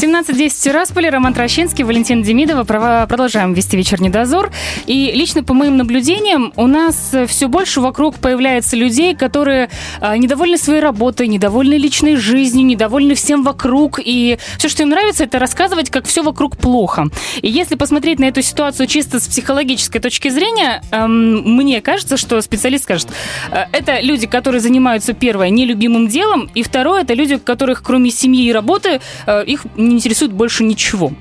17.10 0.00 0.62
Тирасполе, 0.62 1.10
Роман 1.10 1.34
Трощинский, 1.34 1.84
Валентин 1.84 2.22
Демидова. 2.22 2.64
Продолжаем 2.64 3.52
вести 3.52 3.76
вечерний 3.76 4.08
дозор. 4.08 4.50
И 4.86 5.12
лично 5.14 5.44
по 5.44 5.52
моим 5.52 5.76
наблюдениям 5.76 6.54
у 6.56 6.66
нас 6.66 7.14
все 7.26 7.48
больше 7.48 7.82
вокруг 7.82 8.16
появляется 8.16 8.76
людей, 8.76 9.14
которые 9.14 9.68
а, 10.00 10.16
недовольны 10.16 10.56
своей 10.56 10.80
работой, 10.80 11.28
недовольны 11.28 11.74
личной 11.74 12.16
жизнью, 12.16 12.64
недовольны 12.64 13.14
всем 13.14 13.42
вокруг. 13.42 14.00
И 14.02 14.38
все, 14.56 14.70
что 14.70 14.84
им 14.84 14.88
нравится, 14.88 15.24
это 15.24 15.38
рассказывать, 15.38 15.90
как 15.90 16.06
все 16.06 16.22
вокруг 16.22 16.56
плохо. 16.56 17.08
И 17.42 17.50
если 17.50 17.74
посмотреть 17.74 18.18
на 18.20 18.24
эту 18.24 18.40
ситуацию 18.40 18.86
чисто 18.86 19.20
с 19.20 19.28
психологической 19.28 20.00
точки 20.00 20.30
зрения, 20.30 20.82
эм, 20.92 21.56
мне 21.56 21.82
кажется, 21.82 22.16
что 22.16 22.40
специалист 22.40 22.84
скажет, 22.84 23.08
э, 23.52 23.64
это 23.72 24.00
люди, 24.00 24.26
которые 24.26 24.62
занимаются, 24.62 25.12
первое, 25.12 25.50
нелюбимым 25.50 26.08
делом, 26.08 26.50
и 26.54 26.62
второе, 26.62 27.02
это 27.02 27.12
люди, 27.12 27.36
которых 27.36 27.82
кроме 27.82 28.10
семьи 28.10 28.46
и 28.46 28.52
работы, 28.52 29.02
э, 29.26 29.44
их 29.44 29.66
не 29.90 29.96
интересует 29.96 30.32
больше 30.32 30.64
ничего. 30.64 31.12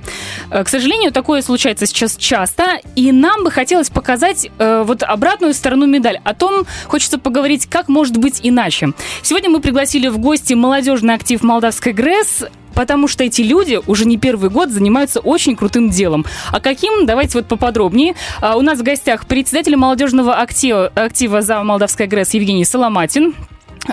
Э, 0.51 0.63
к 0.63 0.69
сожалению, 0.69 1.11
такое 1.11 1.41
случается 1.41 1.85
сейчас 1.85 2.15
часто, 2.15 2.79
и 2.95 3.11
нам 3.11 3.43
бы 3.43 3.51
хотелось 3.51 3.89
показать 3.89 4.49
э, 4.57 4.83
вот 4.85 5.03
обратную 5.03 5.53
сторону 5.53 5.85
медаль. 5.85 6.19
О 6.23 6.33
том 6.33 6.65
хочется 6.85 7.17
поговорить, 7.17 7.67
как 7.67 7.89
может 7.89 8.17
быть 8.17 8.39
иначе. 8.43 8.93
Сегодня 9.21 9.49
мы 9.49 9.59
пригласили 9.59 10.07
в 10.07 10.17
гости 10.17 10.53
молодежный 10.53 11.15
актив 11.15 11.41
Молдавской 11.41 11.93
ГРЭС, 11.93 12.45
потому 12.73 13.07
что 13.09 13.25
эти 13.25 13.41
люди 13.41 13.79
уже 13.87 14.05
не 14.05 14.17
первый 14.17 14.49
год 14.49 14.69
занимаются 14.69 15.19
очень 15.19 15.55
крутым 15.55 15.89
делом. 15.89 16.25
А 16.51 16.61
каким? 16.61 17.05
Давайте 17.05 17.37
вот 17.37 17.47
поподробнее. 17.47 18.15
А, 18.39 18.55
у 18.55 18.61
нас 18.61 18.79
в 18.79 18.83
гостях 18.83 19.25
председатель 19.25 19.75
молодежного 19.75 20.35
актива, 20.35 20.87
актива 20.95 21.41
за 21.41 21.61
Молдавская 21.63 22.07
ГРЭС 22.07 22.35
Евгений 22.35 22.63
Соломатин, 22.63 23.35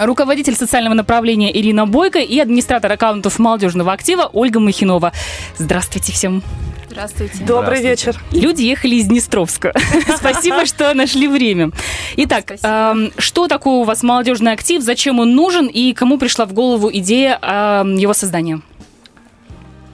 руководитель 0.01 0.55
социального 0.55 0.95
направления 0.95 1.57
Ирина 1.57 1.87
Бойко 1.87 2.19
и 2.19 2.39
администратор 2.39 2.93
аккаунтов 2.93 3.39
молодежного 3.39 3.93
актива 3.93 4.29
Ольга 4.33 4.61
Махинова. 4.61 5.13
Здравствуйте 5.59 6.13
всем. 6.13 6.43
Здравствуйте. 6.91 7.45
Добрый 7.45 7.83
вечер. 7.83 8.17
Люди 8.33 8.63
ехали 8.63 8.95
из 8.97 9.07
Днестровска. 9.07 9.75
Спасибо, 10.17 10.65
что 10.65 10.95
нашли 10.95 11.29
время. 11.29 11.71
Итак, 12.17 12.55
что 13.19 13.49
такое 13.49 13.75
у 13.75 13.85
вас 13.85 14.03
молодежный 14.03 14.53
актив, 14.53 14.83
зачем 14.83 15.19
он 15.19 15.35
нужен 15.35 15.67
и 15.67 15.93
кому 15.93 16.19
пришла 16.19 16.47
в 16.47 16.53
голову 16.53 16.91
идея 16.93 17.39
его 17.85 18.15
создания? 18.15 18.61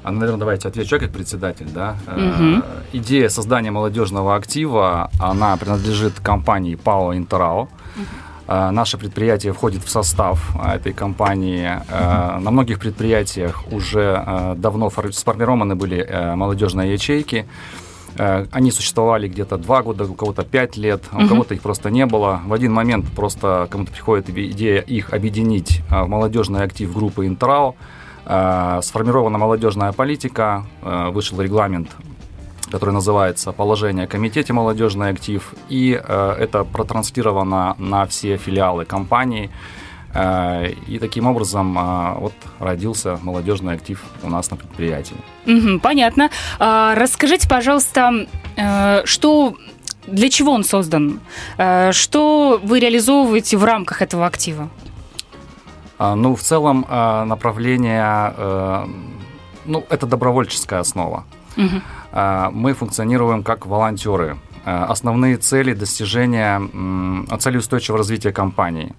А, 0.04 0.10
наверное, 0.10 0.38
давайте 0.38 0.68
отвечу 0.68 0.98
как 0.98 1.12
председатель. 1.12 1.68
Да? 1.72 1.96
Угу. 2.06 2.62
Идея 2.92 3.28
создания 3.28 3.70
молодежного 3.70 4.34
актива, 4.34 5.10
она 5.20 5.56
принадлежит 5.56 6.18
компании 6.20 6.74
ПАО 6.74 7.16
«Интерао». 7.16 7.62
Угу. 7.62 8.04
Э, 8.48 8.70
наше 8.70 8.98
предприятие 8.98 9.52
входит 9.52 9.84
в 9.84 9.88
состав 9.88 10.50
э, 10.56 10.76
этой 10.76 10.92
компании. 10.92 11.70
Э, 11.88 12.38
на 12.38 12.50
многих 12.50 12.78
предприятиях 12.78 13.64
уже 13.70 14.54
давно 14.56 14.90
сформированы 14.90 15.74
были 15.74 16.34
молодежные 16.34 16.92
ячейки. 16.92 17.46
Они 18.16 18.70
существовали 18.70 19.26
где-то 19.26 19.56
два 19.56 19.82
года, 19.82 20.04
у 20.04 20.14
кого-то 20.14 20.44
пять 20.44 20.76
лет, 20.76 21.02
у 21.12 21.26
кого-то 21.26 21.54
их 21.54 21.62
просто 21.62 21.90
не 21.90 22.04
было. 22.04 22.42
В 22.44 22.52
один 22.52 22.72
момент 22.72 23.06
просто 23.16 23.68
кому-то 23.70 23.90
приходит 23.90 24.28
идея 24.28 24.80
их 24.80 25.14
объединить 25.14 25.80
в 25.88 26.06
молодежный 26.06 26.62
актив 26.62 26.92
группы 26.92 27.26
«Интрау». 27.26 27.74
Сформирована 28.24 29.38
молодежная 29.38 29.92
политика, 29.92 30.66
вышел 30.82 31.40
регламент 31.40 31.88
который 32.72 32.94
называется 32.94 33.52
«Положение 33.52 34.04
о 34.04 34.06
комитете 34.06 34.54
молодежный 34.54 35.10
актив», 35.10 35.54
и 35.68 36.00
э, 36.02 36.36
это 36.40 36.64
протранслировано 36.64 37.74
на 37.78 38.06
все 38.06 38.38
филиалы 38.38 38.86
компании. 38.86 39.50
Э, 40.14 40.70
и 40.88 40.98
таким 40.98 41.26
образом 41.26 41.78
э, 41.78 42.14
вот 42.18 42.32
родился 42.58 43.18
молодежный 43.22 43.74
актив 43.74 44.02
у 44.22 44.30
нас 44.30 44.50
на 44.50 44.56
предприятии. 44.56 45.16
Угу, 45.46 45.80
понятно. 45.80 46.30
А, 46.58 46.94
расскажите, 46.94 47.46
пожалуйста, 47.46 48.26
что 49.04 49.54
для 50.06 50.30
чего 50.30 50.52
он 50.52 50.64
создан? 50.64 51.20
Что 51.90 52.58
вы 52.62 52.80
реализовываете 52.80 53.58
в 53.58 53.64
рамках 53.64 54.00
этого 54.00 54.24
актива? 54.24 54.70
А, 55.98 56.14
ну, 56.14 56.34
в 56.34 56.40
целом 56.40 56.86
направление, 56.88 58.34
ну, 59.66 59.84
это 59.90 60.06
добровольческая 60.06 60.80
основа. 60.80 61.24
Угу. 61.56 62.50
Мы 62.52 62.74
функционируем 62.74 63.42
как 63.42 63.66
волонтеры. 63.66 64.38
А, 64.64 64.86
основные 64.86 65.36
цели 65.36 65.74
достижения 65.74 66.60
цели 67.38 67.56
устойчивого 67.56 67.98
развития 67.98 68.32
компании. 68.32 68.94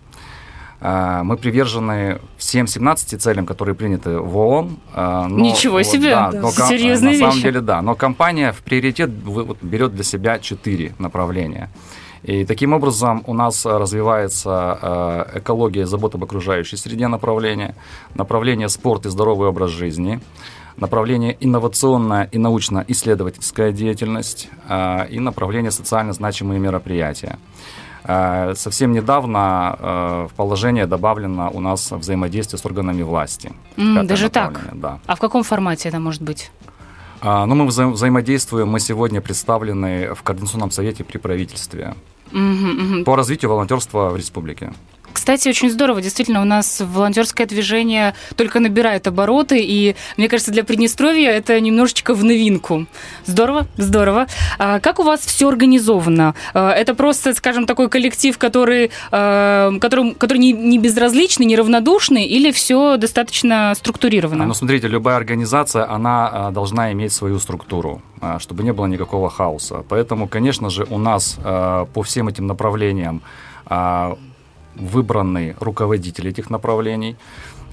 А, 0.82 1.24
мы 1.24 1.38
привержены 1.38 2.20
всем 2.38 2.68
17 2.68 3.22
целям, 3.22 3.46
которые 3.46 3.76
приняты 3.76 4.18
в 4.20 4.38
ООН. 4.38 4.78
Но, 4.96 5.28
Ничего 5.30 5.82
себе! 5.84 6.10
Да, 6.10 6.32
да. 6.32 6.42
Но, 6.42 6.52
Серьезные 6.52 7.12
На 7.12 7.16
вещи. 7.16 7.22
самом 7.22 7.42
деле, 7.42 7.62
да. 7.62 7.82
Но 7.82 7.96
компания 7.96 8.52
в 8.52 8.62
приоритет 8.62 9.10
берет 9.10 9.96
для 9.96 10.04
себя 10.04 10.40
четыре 10.40 10.94
направления. 11.00 11.70
И 12.24 12.46
таким 12.46 12.74
образом 12.74 13.22
у 13.28 13.34
нас 13.34 13.66
развивается 13.66 15.28
экология, 15.36 15.86
забота 15.86 16.18
об 16.18 16.24
окружающей 16.24 16.78
среде 16.78 17.08
направление, 17.08 17.76
направление 18.16 18.70
спорт 18.70 19.06
и 19.06 19.10
здоровый 19.10 19.48
образ 19.48 19.72
жизни– 19.72 20.20
направление 20.78 21.38
инновационная 21.40 22.30
и 22.32 22.38
научно-исследовательская 22.38 23.72
деятельность 23.72 24.50
а, 24.68 25.06
и 25.10 25.20
направление 25.20 25.72
социально 25.72 26.14
значимые 26.14 26.60
мероприятия. 26.60 27.38
А, 28.04 28.54
совсем 28.56 28.92
недавно 28.92 29.40
а, 29.40 30.28
в 30.28 30.34
положение 30.34 30.88
добавлено 30.88 31.50
у 31.54 31.60
нас 31.60 31.92
взаимодействие 31.92 32.60
с 32.60 32.66
органами 32.66 33.02
власти. 33.02 33.52
Mm, 33.78 34.04
даже 34.04 34.30
так? 34.30 34.70
Да. 34.74 35.00
А 35.06 35.16
в 35.16 35.20
каком 35.20 35.44
формате 35.44 35.90
это 35.90 36.00
может 36.00 36.22
быть? 36.22 36.52
Ну, 37.24 37.56
мы 37.56 37.68
вза- 37.68 37.90
взаимодействуем, 37.90 38.68
мы 38.68 38.82
сегодня 38.82 39.22
представлены 39.22 40.14
в 40.14 40.24
Координационном 40.24 40.72
совете 40.72 41.06
при 41.06 41.18
правительстве 41.18 41.96
mm-hmm, 42.32 42.80
mm-hmm. 42.80 43.04
по 43.06 43.16
развитию 43.16 43.50
волонтерства 43.50 44.10
в 44.10 44.18
республике. 44.18 44.74
Кстати, 45.14 45.48
очень 45.48 45.70
здорово. 45.70 46.02
Действительно, 46.02 46.42
у 46.42 46.46
нас 46.46 46.82
волонтерское 46.82 47.48
движение 47.48 48.16
только 48.36 48.60
набирает 48.60 49.08
обороты, 49.08 49.60
и 49.62 49.96
мне 50.18 50.28
кажется, 50.28 50.52
для 50.52 50.64
Приднестровья 50.64 51.30
это 51.30 51.60
немножечко 51.60 52.14
в 52.14 52.24
новинку. 52.24 52.88
Здорово, 53.26 53.68
здорово. 53.78 54.28
А 54.58 54.80
как 54.80 55.00
у 55.00 55.04
вас 55.04 55.22
все 55.22 55.48
организовано? 55.48 56.36
А, 56.54 56.72
это 56.72 56.96
просто, 56.96 57.34
скажем, 57.34 57.66
такой 57.66 57.90
коллектив, 57.90 58.38
который, 58.38 58.92
а, 59.12 59.72
который, 59.80 60.14
который 60.16 60.40
не, 60.40 60.52
не 60.52 60.80
безразличный, 60.80 61.46
не 61.46 61.56
равнодушный, 61.56 62.26
или 62.26 62.52
все 62.52 62.98
достаточно 62.98 63.74
структурировано? 63.76 64.46
Ну, 64.46 64.54
смотрите, 64.54 64.88
любая 64.88 65.18
организация, 65.18 65.90
она 65.90 66.30
а, 66.32 66.52
должна 66.52 66.92
иметь 66.92 67.14
свою 67.14 67.40
структуру 67.40 68.02
чтобы 68.40 68.64
не 68.64 68.72
было 68.72 68.86
никакого 68.86 69.30
хаоса. 69.30 69.84
Поэтому, 69.90 70.30
конечно 70.30 70.70
же, 70.70 70.88
у 70.90 70.98
нас 70.98 71.38
по 71.44 72.04
всем 72.04 72.30
этим 72.30 72.48
направлениям 72.48 73.22
выбраны 74.76 75.56
руководители 75.60 76.30
этих 76.30 76.50
направлений. 76.50 77.16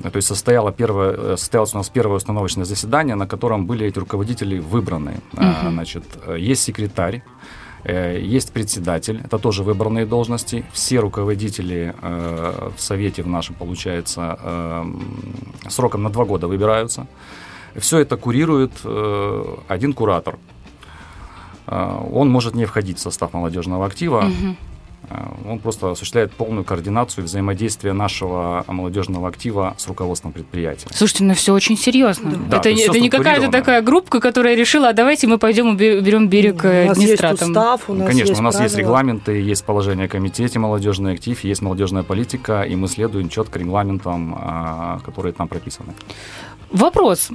То 0.03 0.17
есть 0.17 0.29
состояло 0.29 0.73
первое, 0.73 1.13
э, 1.13 1.37
состоялось 1.37 1.75
у 1.75 1.79
нас 1.79 1.89
первое 1.89 2.17
установочное 2.17 2.65
заседание, 2.65 3.17
на 3.17 3.27
котором 3.27 3.67
были 3.67 3.87
эти 3.87 3.99
руководители 3.99 4.59
выбраны. 4.59 5.21
Угу. 5.35 5.71
Значит, 5.71 6.05
э, 6.27 6.37
есть 6.39 6.63
секретарь, 6.63 7.23
э, 7.85 8.19
есть 8.23 8.53
председатель, 8.53 9.21
это 9.25 9.39
тоже 9.39 9.63
выбранные 9.63 10.07
должности. 10.07 10.65
Все 10.73 11.01
руководители 11.01 11.95
в 12.01 12.81
Совете 12.81 13.23
в 13.23 13.27
нашем, 13.27 13.55
получается, 13.55 14.39
сроком 15.69 16.03
на 16.03 16.11
два 16.11 16.25
года 16.25 16.47
выбираются. 16.47 17.07
Все 17.77 17.99
это 17.99 18.17
курирует 18.17 18.73
один 19.69 19.93
куратор. 19.93 20.39
Он 21.67 22.29
может 22.29 22.55
не 22.55 22.65
входить 22.65 22.99
в 22.99 23.01
состав 23.01 23.33
молодежного 23.33 23.87
актива. 23.87 24.25
Угу. 24.25 24.51
Э, 24.53 24.70
он 25.49 25.59
просто 25.59 25.91
осуществляет 25.91 26.33
полную 26.33 26.65
координацию 26.65 27.25
взаимодействия 27.25 27.93
нашего 27.93 28.65
молодежного 28.69 29.29
актива 29.29 29.75
с 29.77 29.89
руководством 29.89 30.33
предприятия. 30.33 30.87
Слушайте, 30.93 31.25
ну 31.25 31.35
все 31.35 31.53
очень 31.53 31.77
серьезно. 31.77 32.33
Да, 32.49 32.59
это 32.59 32.71
это 32.71 33.01
не 33.01 33.11
какая-то 33.11 33.51
такая 33.51 33.83
группа, 33.83 34.21
которая 34.21 34.55
решила, 34.55 34.91
а 34.91 34.93
давайте 34.93 35.27
мы 35.27 35.39
пойдем 35.39 35.71
уберем 35.71 36.29
берег 36.29 36.65
у 36.65 36.69
нас 36.69 36.99
есть 36.99 37.23
устав, 37.23 37.89
у 37.89 37.95
нас 37.95 38.09
Конечно, 38.09 38.29
есть 38.31 38.41
у 38.41 38.43
нас 38.43 38.55
правила. 38.55 38.69
есть 38.69 38.79
регламенты, 38.79 39.33
есть 39.41 39.65
положение 39.65 40.07
о 40.07 40.09
комитете 40.09 40.59
молодежный 40.59 41.15
актив, 41.15 41.43
есть 41.43 41.63
молодежная 41.63 42.03
политика, 42.03 42.63
и 42.63 42.77
мы 42.77 42.89
следуем 42.89 43.29
четко 43.29 43.59
регламентам, 43.59 44.37
а, 44.39 45.01
которые 45.05 45.33
там 45.33 45.49
прописаны. 45.49 45.95
Вопрос. 46.71 47.31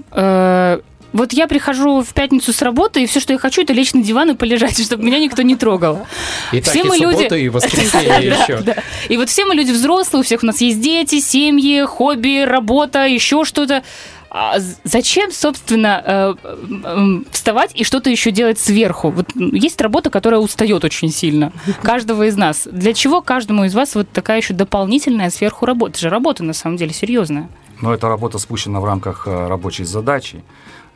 Вот 1.15 1.31
я 1.31 1.47
прихожу 1.47 2.03
в 2.03 2.13
пятницу 2.13 2.51
с 2.51 2.61
работы, 2.61 3.01
и 3.01 3.05
все, 3.05 3.21
что 3.21 3.31
я 3.31 3.39
хочу, 3.39 3.61
это 3.61 3.71
лечь 3.71 3.93
на 3.93 4.03
диван 4.03 4.31
и 4.31 4.35
полежать, 4.35 4.77
чтобы 4.85 5.05
меня 5.05 5.17
никто 5.17 5.43
не 5.43 5.55
трогал. 5.55 6.05
И 6.51 6.59
все 6.59 6.81
так, 6.81 6.89
мы 6.89 6.97
и 6.97 6.99
люди... 6.99 7.33
и 7.35 7.47
воскресенье 7.47 8.17
еще. 8.27 8.75
И 9.07 9.15
вот 9.15 9.29
все 9.29 9.45
мы 9.45 9.55
люди 9.55 9.71
взрослые, 9.71 10.19
у 10.19 10.23
всех 10.25 10.43
у 10.43 10.45
нас 10.45 10.59
есть 10.59 10.81
дети, 10.81 11.21
семьи, 11.21 11.85
хобби, 11.85 12.43
работа, 12.43 13.05
еще 13.05 13.45
что-то. 13.45 13.81
А 14.29 14.57
зачем, 14.83 15.31
собственно, 15.31 16.03
э, 16.05 17.23
вставать 17.31 17.71
и 17.73 17.85
что-то 17.85 18.09
еще 18.09 18.31
делать 18.31 18.59
сверху? 18.59 19.09
Вот 19.09 19.27
есть 19.37 19.79
работа, 19.79 20.09
которая 20.09 20.41
устает 20.41 20.83
очень 20.83 21.11
сильно. 21.11 21.53
Каждого 21.81 22.23
из 22.23 22.35
нас. 22.35 22.67
Для 22.69 22.93
чего 22.93 23.21
каждому 23.21 23.63
из 23.63 23.73
вас 23.73 23.95
вот 23.95 24.09
такая 24.09 24.41
еще 24.41 24.53
дополнительная 24.53 25.29
сверху 25.29 25.65
работа? 25.65 25.91
Это 25.91 26.01
же 26.01 26.09
работа, 26.09 26.43
на 26.43 26.51
самом 26.51 26.75
деле, 26.75 26.91
серьезная. 26.91 27.47
Но 27.79 27.93
эта 27.93 28.09
работа 28.09 28.37
спущена 28.37 28.81
в 28.81 28.85
рамках 28.85 29.25
э, 29.25 29.47
рабочей 29.47 29.85
задачи 29.85 30.43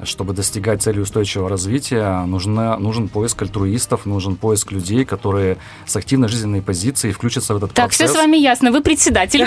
чтобы 0.03 0.33
достигать 0.33 0.81
цели 0.81 0.99
устойчивого 0.99 1.49
развития, 1.49 2.23
нужна, 2.25 2.77
нужен 2.77 3.09
поиск 3.09 3.41
альтруистов, 3.41 4.05
нужен 4.05 4.35
поиск 4.35 4.71
людей, 4.71 5.03
которые 5.03 5.57
с 5.85 5.95
активной 5.95 6.29
жизненной 6.29 6.61
позицией 6.61 7.13
включатся 7.13 7.53
в 7.53 7.57
этот 7.57 7.73
так, 7.73 7.87
процесс. 7.87 7.97
Так, 7.97 8.07
все 8.09 8.15
с 8.15 8.21
вами 8.21 8.37
ясно. 8.37 8.71
Вы 8.71 8.81
председатель. 8.81 9.45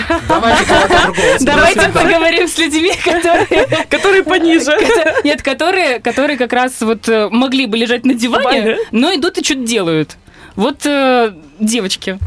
Давайте 1.39 1.89
поговорим 1.93 2.47
с 2.47 2.57
людьми, 2.57 2.91
которые... 3.03 3.85
Которые 3.89 4.23
пониже. 4.23 4.71
Нет, 5.23 5.41
которые, 5.41 5.99
которые 5.99 6.37
как 6.37 6.53
раз 6.53 6.81
вот 6.81 7.07
э, 7.07 7.29
могли 7.29 7.65
бы 7.65 7.77
лежать 7.77 8.05
на 8.05 8.13
диване, 8.13 8.77
но 8.91 9.13
идут 9.13 9.37
и 9.37 9.43
что-то 9.43 9.65
делают. 9.65 10.17
Вот 10.55 10.85
э, 10.85 11.33
девочки, 11.59 12.19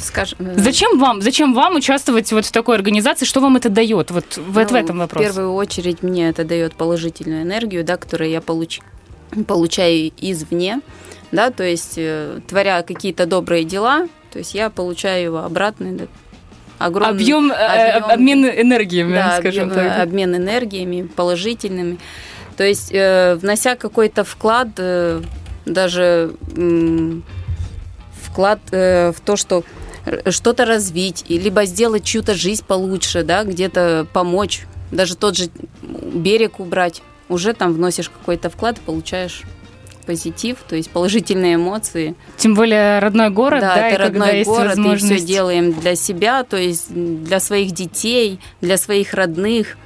скажем... 0.00 0.38
Э, 0.40 0.54
зачем 0.56 0.98
вам, 0.98 1.22
зачем 1.22 1.54
вам 1.54 1.76
участвовать 1.76 2.30
вот 2.32 2.46
в 2.46 2.52
такой 2.52 2.76
организации? 2.76 3.24
Что 3.24 3.40
вам 3.40 3.56
это 3.56 3.68
дает? 3.68 4.10
Вот, 4.10 4.36
вот 4.36 4.36
ну, 4.36 4.64
в 4.66 4.74
этом 4.74 4.98
вопрос. 4.98 5.24
В 5.24 5.26
первую 5.26 5.54
очередь 5.54 6.02
мне 6.02 6.28
это 6.28 6.44
дает 6.44 6.74
положительную 6.74 7.42
энергию, 7.42 7.84
да, 7.84 7.96
которую 7.96 8.30
я 8.30 8.40
получ... 8.40 8.80
получаю 9.46 10.12
извне, 10.18 10.80
да, 11.30 11.50
то 11.50 11.64
есть 11.64 11.94
э, 11.96 12.40
творя 12.48 12.82
какие-то 12.82 13.26
добрые 13.26 13.64
дела, 13.64 14.08
то 14.32 14.38
есть 14.38 14.54
я 14.54 14.70
получаю 14.70 15.36
обратный 15.38 15.92
да, 15.92 16.04
огромный 16.78 17.14
объем, 17.14 17.52
э, 17.52 17.54
объем 17.54 18.10
обмен 18.10 18.44
энергиями, 18.46 19.14
да, 19.14 19.38
скажем 19.38 19.70
объем, 19.70 19.88
так. 19.88 20.02
Обмен 20.02 20.36
энергиями 20.36 21.02
положительными. 21.02 21.98
То 22.56 22.64
есть 22.64 22.90
э, 22.92 23.36
внося 23.36 23.76
какой-то 23.76 24.24
вклад, 24.24 24.68
э, 24.76 25.22
даже 25.64 26.34
э, 26.56 27.20
вклад 28.22 28.60
э, 28.70 29.12
в 29.12 29.20
то, 29.20 29.36
что 29.36 29.64
что-то 30.28 30.64
развить, 30.64 31.24
либо 31.28 31.64
сделать 31.64 32.04
чью-то 32.04 32.34
жизнь 32.34 32.64
получше, 32.66 33.22
да, 33.22 33.44
где-то 33.44 34.06
помочь, 34.12 34.66
даже 34.90 35.16
тот 35.16 35.36
же 35.36 35.48
берег 35.82 36.60
убрать, 36.60 37.02
уже 37.28 37.52
там 37.52 37.72
вносишь 37.72 38.10
какой-то 38.10 38.50
вклад 38.50 38.78
и 38.78 38.80
получаешь 38.80 39.42
позитив, 40.06 40.58
то 40.68 40.76
есть 40.76 40.90
положительные 40.90 41.54
эмоции. 41.54 42.14
Тем 42.36 42.54
более 42.54 42.98
родной 42.98 43.30
город, 43.30 43.60
да, 43.60 43.76
да 43.76 43.88
это 43.88 44.02
родной 44.02 44.44
город, 44.44 44.76
и 44.76 44.96
все 44.96 45.20
делаем 45.20 45.72
для 45.72 45.94
себя, 45.94 46.44
то 46.44 46.56
есть 46.56 46.92
для 46.92 47.40
своих 47.40 47.72
детей, 47.72 48.40
для 48.60 48.76
своих 48.76 49.14
родных. 49.14 49.76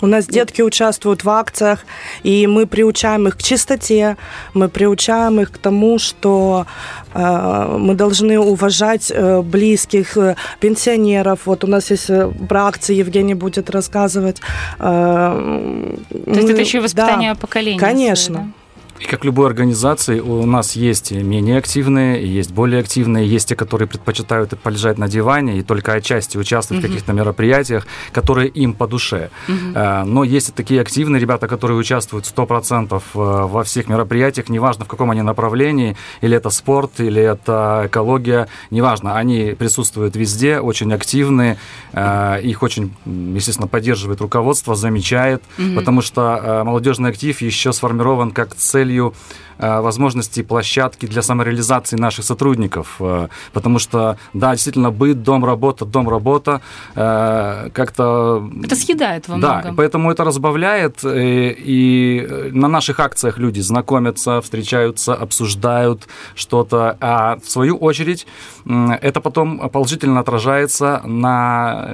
У 0.00 0.06
нас 0.06 0.26
детки 0.26 0.62
участвуют 0.62 1.24
в 1.24 1.30
акциях, 1.30 1.84
и 2.22 2.46
мы 2.46 2.66
приучаем 2.66 3.28
их 3.28 3.36
к 3.36 3.42
чистоте, 3.42 4.16
мы 4.54 4.68
приучаем 4.68 5.40
их 5.40 5.52
к 5.52 5.58
тому, 5.58 5.98
что 5.98 6.66
э, 7.14 7.76
мы 7.78 7.94
должны 7.94 8.38
уважать 8.38 9.10
э, 9.14 9.42
близких, 9.42 10.16
э, 10.16 10.36
пенсионеров. 10.60 11.40
Вот 11.46 11.64
у 11.64 11.66
нас 11.66 11.90
есть 11.90 12.10
э, 12.10 12.30
про 12.48 12.66
акции, 12.66 12.94
Евгений 12.94 13.34
будет 13.34 13.70
рассказывать. 13.70 14.40
Э, 14.78 15.96
То 16.08 16.30
есть 16.30 16.50
это 16.50 16.60
еще 16.60 16.78
и 16.78 16.80
воспитание 16.80 17.34
да, 17.34 17.40
поколения. 17.40 17.78
Конечно. 17.78 18.34
Свое, 18.34 18.46
да? 18.46 18.57
И 19.00 19.04
как 19.04 19.24
любой 19.24 19.46
организации, 19.46 20.18
у 20.18 20.44
нас 20.44 20.74
есть 20.74 21.12
менее 21.12 21.58
активные, 21.58 22.26
есть 22.26 22.50
более 22.50 22.80
активные, 22.80 23.28
есть 23.28 23.48
те, 23.48 23.54
которые 23.54 23.86
предпочитают 23.86 24.58
полежать 24.60 24.98
на 24.98 25.08
диване 25.08 25.58
и 25.58 25.62
только 25.62 25.92
отчасти 25.92 26.36
участвовать 26.36 26.82
угу. 26.82 26.88
в 26.88 26.90
каких-то 26.90 27.12
мероприятиях, 27.12 27.86
которые 28.12 28.48
им 28.48 28.74
по 28.74 28.88
душе. 28.88 29.30
Угу. 29.48 29.78
Но 30.06 30.24
есть 30.24 30.48
и 30.48 30.52
такие 30.52 30.80
активные 30.80 31.20
ребята, 31.20 31.46
которые 31.46 31.78
участвуют 31.78 32.24
100% 32.24 32.94
э, 32.96 33.00
во 33.14 33.64
всех 33.64 33.88
мероприятиях, 33.88 34.48
неважно 34.48 34.84
в 34.84 34.88
каком 34.88 35.10
они 35.10 35.22
направлении, 35.22 35.96
или 36.20 36.36
это 36.36 36.50
спорт, 36.50 36.98
или 36.98 37.22
это 37.22 37.84
экология, 37.86 38.48
неважно, 38.70 39.16
они 39.16 39.54
присутствуют 39.58 40.16
везде, 40.16 40.58
очень 40.58 40.92
активные, 40.92 41.58
э, 41.92 42.40
их 42.42 42.62
очень, 42.62 42.94
естественно, 43.06 43.68
поддерживает 43.68 44.20
руководство, 44.20 44.74
замечает, 44.74 45.42
угу. 45.56 45.76
потому 45.76 46.02
что 46.02 46.62
молодежный 46.64 47.10
актив 47.10 47.40
еще 47.40 47.72
сформирован 47.72 48.32
как 48.32 48.54
цель 48.54 48.87
Evangelio 48.88 49.12
Э, 49.58 49.80
возможности 49.80 50.42
площадки 50.42 51.06
для 51.06 51.20
самореализации 51.20 51.96
наших 51.96 52.24
сотрудников. 52.24 52.96
Э, 53.00 53.28
потому 53.52 53.80
что, 53.80 54.16
да, 54.32 54.52
действительно, 54.52 54.92
быт, 54.92 55.24
дом, 55.24 55.44
работа, 55.44 55.84
дом, 55.84 56.08
работа 56.08 56.60
э, 56.94 57.70
как-то... 57.72 58.48
Это 58.62 58.76
съедает 58.76 59.26
во 59.26 59.36
Да, 59.38 59.74
поэтому 59.76 60.12
это 60.12 60.22
разбавляет, 60.22 61.00
и 61.04 62.50
на 62.52 62.68
наших 62.68 63.00
акциях 63.00 63.38
люди 63.38 63.60
знакомятся, 63.60 64.40
встречаются, 64.40 65.14
обсуждают 65.14 66.06
что-то, 66.36 66.96
а 67.00 67.38
в 67.42 67.50
свою 67.50 67.76
очередь 67.76 68.26
это 68.64 69.20
потом 69.20 69.68
положительно 69.70 70.20
отражается 70.20 71.02
на, 71.04 71.88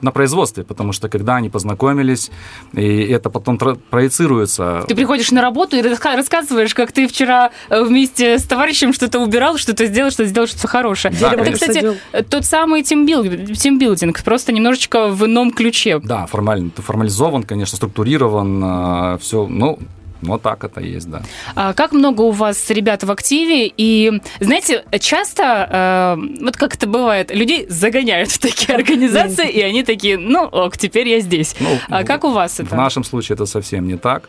на 0.00 0.10
производстве, 0.10 0.64
потому 0.64 0.92
что 0.92 1.08
когда 1.08 1.36
они 1.36 1.50
познакомились, 1.50 2.30
и 2.72 3.02
это 3.06 3.28
потом 3.30 3.58
проецируется. 3.58 4.84
Ты 4.88 4.94
приходишь 4.94 5.30
на 5.32 5.42
работу 5.42 5.76
и 5.76 5.82
рассказываешь, 5.82 6.74
как 6.74 6.92
ты 6.92 7.09
вчера 7.10 7.50
э, 7.68 7.82
вместе 7.82 8.38
с 8.38 8.44
товарищем 8.44 8.92
что-то 8.92 9.18
убирал, 9.18 9.58
что-то 9.58 9.86
сделал, 9.86 10.10
что-то 10.10 10.28
сделал, 10.28 10.46
что-то 10.46 10.68
хорошее. 10.68 11.14
Да, 11.20 11.32
это, 11.32 11.52
кстати, 11.52 11.96
тот 12.28 12.44
самый 12.44 12.82
тимбилдинг, 12.82 13.56
тимбилдинг, 13.56 14.22
просто 14.22 14.52
немножечко 14.52 15.08
в 15.08 15.26
ином 15.26 15.50
ключе. 15.50 16.00
Да, 16.02 16.26
формаль, 16.26 16.70
формализован, 16.76 17.42
конечно, 17.42 17.76
структурирован, 17.76 19.14
э, 19.14 19.18
все, 19.18 19.46
ну, 19.46 19.78
вот 20.22 20.42
так 20.42 20.64
это 20.64 20.80
есть, 20.80 21.08
да. 21.10 21.22
А 21.54 21.72
как 21.72 21.92
много 21.92 22.22
у 22.22 22.30
вас 22.30 22.70
ребят 22.70 23.04
в 23.04 23.10
активе? 23.10 23.72
И, 23.74 24.20
знаете, 24.40 24.84
часто, 25.00 26.16
э, 26.18 26.44
вот 26.44 26.56
как 26.56 26.74
это 26.74 26.86
бывает, 26.86 27.34
людей 27.34 27.66
загоняют 27.68 28.30
в 28.30 28.38
такие 28.38 28.74
организации, 28.76 29.48
и 29.48 29.60
они 29.60 29.82
такие, 29.82 30.18
ну 30.18 30.44
ок, 30.44 30.76
теперь 30.76 31.08
я 31.08 31.20
здесь. 31.20 31.56
Ну, 31.60 31.68
а 31.88 32.04
как 32.04 32.24
у 32.24 32.30
вас 32.30 32.60
это? 32.60 32.74
В 32.74 32.78
нашем 32.78 33.04
случае 33.04 33.34
это 33.34 33.46
совсем 33.46 33.86
не 33.86 33.96
так. 33.96 34.28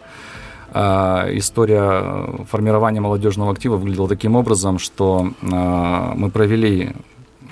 А, 0.72 1.28
история 1.32 2.46
формирования 2.50 3.02
молодежного 3.02 3.52
актива 3.52 3.78
выглядела 3.78 4.08
таким 4.08 4.36
образом, 4.36 4.80
что 4.80 5.32
а, 5.52 6.14
мы 6.16 6.30
провели 6.30 6.94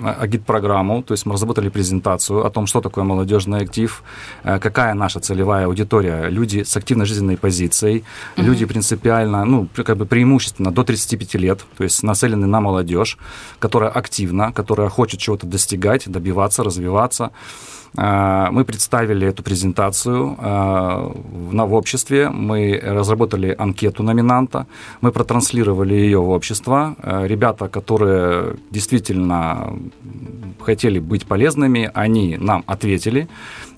агит-программу, 0.00 1.02
то 1.02 1.12
есть 1.12 1.26
мы 1.26 1.34
разработали 1.34 1.68
презентацию 1.68 2.44
о 2.46 2.50
том, 2.50 2.66
что 2.66 2.80
такое 2.80 3.04
молодежный 3.04 3.60
актив, 3.60 4.02
а, 4.42 4.58
какая 4.58 4.94
наша 4.94 5.20
целевая 5.20 5.66
аудитория, 5.66 6.28
люди 6.28 6.62
с 6.62 6.76
активной 6.76 7.06
жизненной 7.06 7.36
позицией, 7.36 8.04
uh-huh. 8.36 8.42
люди 8.42 8.64
принципиально, 8.64 9.44
ну, 9.44 9.68
как 9.74 9.96
бы 9.96 10.06
преимущественно 10.06 10.72
до 10.72 10.82
35 10.82 11.34
лет, 11.34 11.64
то 11.76 11.84
есть 11.84 12.02
нацелены 12.02 12.46
на 12.46 12.60
молодежь, 12.60 13.18
которая 13.58 13.90
активна, 13.90 14.52
которая 14.52 14.88
хочет 14.88 15.20
чего-то 15.20 15.46
достигать, 15.46 16.10
добиваться, 16.10 16.64
развиваться. 16.64 17.30
А, 17.96 18.50
мы 18.50 18.64
представили 18.64 19.26
эту 19.26 19.42
презентацию 19.42 20.36
а, 20.38 21.12
в 21.12 21.74
обществе, 21.74 22.30
мы 22.30 22.80
разработали 22.82 23.54
анкету 23.58 24.02
номинанта, 24.02 24.66
мы 25.00 25.12
протранслировали 25.12 25.94
ее 25.94 26.20
в 26.20 26.30
общество. 26.30 26.94
А, 27.02 27.26
ребята, 27.26 27.68
которые 27.68 28.56
действительно 28.70 29.76
хотели 30.60 30.98
быть 30.98 31.26
полезными, 31.26 31.90
они 31.94 32.36
нам 32.36 32.64
ответили. 32.66 33.28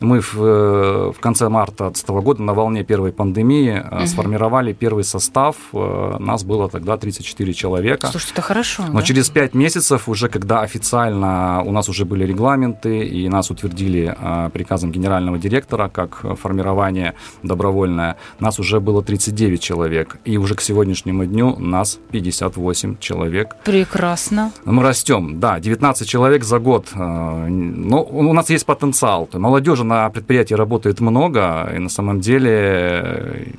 Мы 0.01 0.21
в, 0.21 1.13
в 1.13 1.21
конце 1.21 1.49
марта 1.49 1.85
2020 1.85 2.09
года 2.25 2.43
на 2.43 2.55
волне 2.55 2.83
первой 2.83 3.13
пандемии 3.13 3.81
угу. 3.81 4.07
сформировали 4.07 4.73
первый 4.73 5.05
состав. 5.05 5.57
Нас 5.73 6.43
было 6.43 6.69
тогда 6.69 6.97
34 6.97 7.53
человека. 7.55 8.09
Слушай, 8.09 8.33
это 8.33 8.43
хорошо. 8.43 8.85
Но 8.89 9.01
да? 9.01 9.03
через 9.03 9.31
5 9.31 9.55
месяцев, 9.55 10.09
уже 10.09 10.29
когда 10.29 10.61
официально 10.61 11.63
у 11.65 11.71
нас 11.71 11.89
уже 11.89 12.05
были 12.05 12.27
регламенты, 12.27 13.07
и 13.07 13.29
нас 13.29 13.51
утвердили 13.51 14.02
а, 14.09 14.49
приказом 14.51 14.93
генерального 14.93 15.39
директора, 15.39 15.89
как 15.89 16.25
формирование 16.39 17.15
добровольное, 17.43 18.17
нас 18.41 18.59
уже 18.59 18.81
было 18.81 19.03
39 19.03 19.61
человек. 19.61 20.17
И 20.25 20.37
уже 20.39 20.55
к 20.55 20.61
сегодняшнему 20.61 21.25
дню 21.25 21.57
нас 21.59 21.99
58 22.11 22.99
человек. 22.99 23.57
Прекрасно. 23.65 24.53
Мы 24.65 24.83
растем, 24.83 25.41
да, 25.41 25.61
19 25.61 26.09
человек 26.09 26.45
за 26.45 26.59
год. 26.59 26.89
А, 26.95 27.47
но 27.47 28.03
у 28.03 28.33
нас 28.33 28.51
есть 28.51 28.67
потенциал. 28.67 29.29
Молодежи 29.33 29.85
на 29.85 30.09
предприятии 30.11 30.55
работает 30.55 31.01
много, 31.01 31.71
и 31.75 31.79
на 31.79 31.89
самом 31.89 32.21
деле 32.21 33.53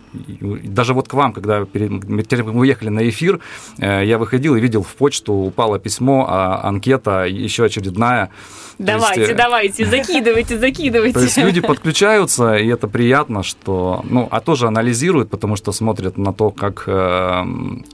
даже 0.63 0.93
вот 0.93 1.07
к 1.07 1.13
вам, 1.13 1.33
когда 1.33 1.65
мы 1.73 2.59
уехали 2.59 2.89
на 2.89 3.07
эфир, 3.09 3.39
э, 3.79 4.05
я 4.05 4.17
выходил 4.17 4.55
и 4.55 4.61
видел 4.61 4.83
в 4.83 4.93
почту, 4.95 5.33
упало 5.33 5.79
письмо, 5.79 6.25
а 6.29 6.67
анкета 6.67 7.25
еще 7.25 7.65
очередная. 7.65 8.29
Давайте, 8.79 9.21
есть, 9.21 9.33
э, 9.33 9.35
давайте, 9.35 9.85
закидывайте, 9.85 10.32
закидывайте. 10.41 11.13
То 11.13 11.23
есть 11.23 11.37
люди 11.37 11.61
подключаются, 11.71 12.55
и 12.55 12.67
это 12.67 12.87
приятно, 12.87 13.43
что, 13.43 14.01
ну, 14.03 14.27
а 14.31 14.39
тоже 14.39 14.67
анализируют, 14.67 15.29
потому 15.29 15.55
что 15.55 15.71
смотрят 15.71 16.17
на 16.17 16.33
то, 16.33 16.49
как 16.51 16.83
э, 16.87 17.43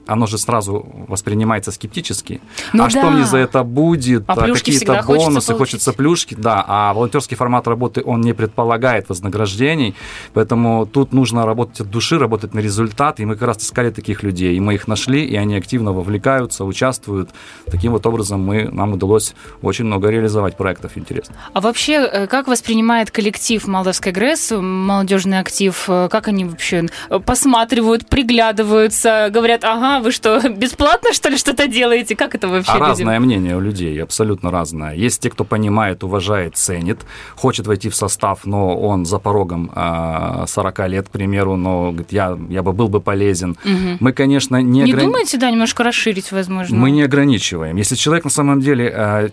оно 0.08 0.26
же 0.28 0.38
сразу 0.38 0.86
воспринимается 1.08 1.72
скептически. 1.72 2.42
Ну, 2.74 2.84
а 2.84 2.86
да. 2.86 2.90
что 2.90 3.10
мне 3.12 3.26
за 3.26 3.38
это 3.38 3.64
будет? 3.64 4.24
А 4.28 4.36
плюшки 4.36 4.72
какие-то 4.72 5.02
хочется 5.02 5.30
бонусы, 5.30 5.48
получить. 5.48 5.58
хочется 5.58 5.94
плюшки, 5.94 6.36
да, 6.36 6.64
а 6.68 6.94
волонтерский 6.94 7.38
формат 7.38 7.68
работы, 7.68 8.02
он 8.06 8.22
не 8.22 8.34
предполагает 8.34 9.10
вознаграждений, 9.10 9.96
поэтому 10.34 10.86
тут 10.86 11.14
нужно 11.14 11.46
работать 11.46 11.82
от 11.82 11.90
души, 11.90 12.18
работать 12.18 12.54
на 12.54 12.60
результат, 12.60 13.20
и 13.20 13.26
мы 13.26 13.36
как 13.36 13.48
раз 13.48 13.58
искали 13.58 13.92
таких 13.92 14.24
людей, 14.24 14.56
и 14.56 14.60
мы 14.60 14.76
их 14.76 14.88
нашли, 14.88 15.26
и 15.26 15.36
они 15.36 15.56
активно 15.56 15.94
вовлекаются, 15.94 16.66
участвуют. 16.66 17.30
Таким 17.66 17.92
вот 17.92 18.06
образом 18.06 18.42
мы, 18.42 18.70
нам 18.72 18.94
удалось 18.94 19.34
очень 19.62 19.86
много 19.86 20.10
реализовать 20.10 20.58
проектов 20.58 20.98
интересных. 20.98 21.38
А 21.54 21.62
вообще, 21.62 21.94
э, 21.94 22.28
как 22.30 22.48
воспринимает 22.48 23.12
коллектив 23.12 23.66
Молдавской 23.68 24.12
ГРЭС, 24.12 24.52
молодежный 24.52 25.40
актив? 25.40 25.84
Э, 25.88 26.08
Как 26.10 26.28
они 26.30 26.46
вообще 26.46 26.88
э, 27.10 27.20
посматривают, 27.20 28.08
приглядываются, 28.54 29.30
говорят, 29.32 29.64
ага, 29.64 30.00
вы 30.04 30.12
что, 30.12 30.40
бесплатно, 30.50 31.14
что 31.14 31.30
ли, 31.30 31.38
что-то 31.38 31.68
делаете? 31.68 32.16
Как 32.16 32.36
это 32.36 32.48
вообще 32.48 32.72
А 32.72 32.76
людям? 32.76 32.88
разное 32.90 33.20
мнение 33.20 33.56
у 33.58 33.60
людей, 33.60 34.02
абсолютно 34.02 34.52
разное. 34.52 34.96
Есть 34.96 35.22
те, 35.22 35.30
кто 35.30 35.44
понимает, 35.44 36.04
уважает, 36.04 36.56
ценит, 36.56 37.00
хочет 37.36 37.68
войти 37.68 37.90
в 37.90 37.96
состав, 37.96 38.46
но 38.46 38.78
он 38.80 39.06
за 39.06 39.20
порогом 39.20 39.72
а, 39.76 40.46
40 40.48 40.88
лет, 40.90 41.08
к 41.08 41.12
примеру, 41.12 41.56
но 41.58 41.90
говорит, 41.92 42.12
я, 42.12 42.38
я 42.50 42.64
бы 42.64 42.74
был 42.74 42.88
бы 42.88 43.02
полезен. 43.02 43.58
Мы, 44.00 44.14
конечно, 44.14 44.58
не, 44.62 44.82
Не 44.82 44.92
ограни- 44.94 45.02
думаете, 45.06 45.38
да, 45.38 45.52
немножко 45.52 45.84
расширить, 45.84 46.32
возможно? 46.32 46.76
Мы 46.78 46.92
не 46.92 47.02
ограничиваем. 47.04 47.76
Если 47.76 47.96
человек 47.96 48.24
на 48.24 48.30
самом 48.30 48.62
деле 48.62 48.90
м, 48.90 49.32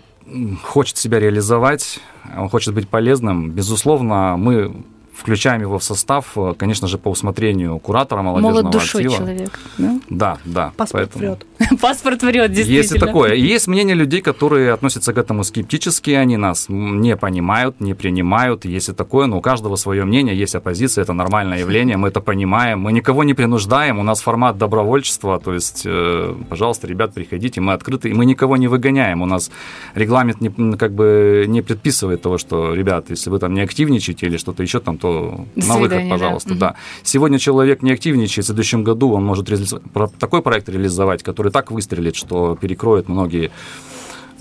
хочет 0.63 0.97
себя 0.97 1.19
реализовать, 1.19 1.99
он 2.35 2.49
хочет 2.49 2.73
быть 2.73 2.89
полезным, 2.89 3.51
безусловно, 3.51 4.35
мы 4.37 4.83
включаем 5.17 5.61
его 5.61 5.79
в 5.79 5.83
состав, 5.83 6.25
э, 6.35 6.53
конечно 6.57 6.87
же, 6.87 6.97
по 6.97 7.09
усмотрению 7.09 7.79
куратора 7.79 8.21
молодежного 8.21 8.61
Молод 8.61 8.71
душой 8.71 9.01
актива. 9.03 9.17
человек. 9.25 9.59
да? 9.77 9.99
Да, 10.09 10.37
да. 10.45 10.73
Паспорт 10.77 11.09
поэтому- 11.13 11.37
врет. 11.59 11.79
Паспорт 11.81 12.23
врет, 12.23 12.51
действительно. 12.51 12.77
Есть 12.77 12.95
и 12.95 12.99
такое. 12.99 13.33
И 13.33 13.41
есть 13.41 13.67
мнение 13.67 13.95
людей, 13.95 14.21
которые 14.21 14.73
относятся 14.73 15.13
к 15.13 15.17
этому 15.17 15.43
скептически, 15.43 16.11
они 16.11 16.37
нас 16.37 16.65
не 16.69 17.15
понимают, 17.17 17.79
не 17.81 17.93
принимают. 17.93 18.65
Есть 18.65 18.89
и 18.89 18.93
такое, 18.93 19.25
но 19.27 19.37
у 19.37 19.41
каждого 19.41 19.75
свое 19.75 20.05
мнение, 20.05 20.37
есть 20.37 20.55
оппозиция, 20.55 21.01
это 21.03 21.13
нормальное 21.13 21.59
явление, 21.59 21.97
мы 21.97 22.09
это 22.09 22.21
понимаем. 22.21 22.79
Мы 22.79 22.91
никого 22.91 23.23
не 23.23 23.33
принуждаем, 23.33 23.99
у 23.99 24.03
нас 24.03 24.21
формат 24.21 24.57
добровольчества, 24.57 25.39
то 25.39 25.53
есть, 25.53 25.83
э, 25.85 26.35
пожалуйста, 26.49 26.87
ребят, 26.87 27.13
приходите, 27.13 27.59
мы 27.61 27.73
открыты, 27.73 28.09
и 28.09 28.13
мы 28.13 28.25
никого 28.25 28.57
не 28.57 28.67
выгоняем. 28.67 29.21
У 29.21 29.25
нас 29.25 29.51
регламент 29.95 30.41
не, 30.41 30.77
как 30.77 30.93
бы 30.93 31.45
не 31.47 31.61
предписывает 31.61 32.21
того, 32.21 32.37
что, 32.37 32.73
ребят, 32.73 33.09
если 33.09 33.29
вы 33.29 33.39
там 33.39 33.53
не 33.53 33.61
активничаете 33.61 34.27
или 34.27 34.37
что-то 34.37 34.63
еще 34.63 34.79
там, 34.79 34.97
то 34.97 35.06
До 35.55 35.67
на 35.67 35.73
выход, 35.75 35.91
свидания, 35.91 36.09
пожалуйста, 36.09 36.55
да. 36.55 36.75
Сегодня 37.03 37.39
человек 37.39 37.81
не 37.81 37.91
активничает, 37.91 38.45
в 38.45 38.47
следующем 38.47 38.83
году 38.83 39.13
он 39.13 39.23
может 39.23 39.49
реализовать- 39.49 39.83
такой 40.19 40.41
проект 40.41 40.69
реализовать, 40.69 41.23
который 41.23 41.51
так 41.51 41.71
выстрелит, 41.71 42.15
что 42.15 42.55
перекроет 42.55 43.09
многие 43.09 43.51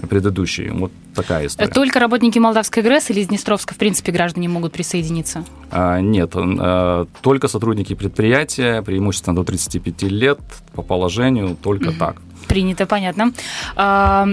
предыдущие. 0.08 0.72
Вот 0.72 0.92
такая 1.14 1.46
история. 1.46 1.70
Только 1.70 1.98
работники 1.98 2.38
Молдавской 2.38 2.82
ГРЭС 2.82 3.10
или 3.10 3.20
из 3.20 3.28
Днестровска, 3.28 3.74
в 3.74 3.78
принципе, 3.78 4.12
граждане 4.12 4.48
могут 4.48 4.72
присоединиться? 4.72 5.44
А, 5.70 6.00
нет, 6.00 6.32
а, 6.34 7.06
только 7.22 7.48
сотрудники 7.48 7.94
предприятия, 7.94 8.82
преимущественно 8.82 9.34
до 9.34 9.44
35 9.44 10.08
лет, 10.08 10.38
по 10.74 10.82
положению, 10.82 11.56
только 11.62 11.92
так. 11.92 12.16
Принято, 12.46 12.86
понятно. 12.86 13.32
А, 13.74 14.28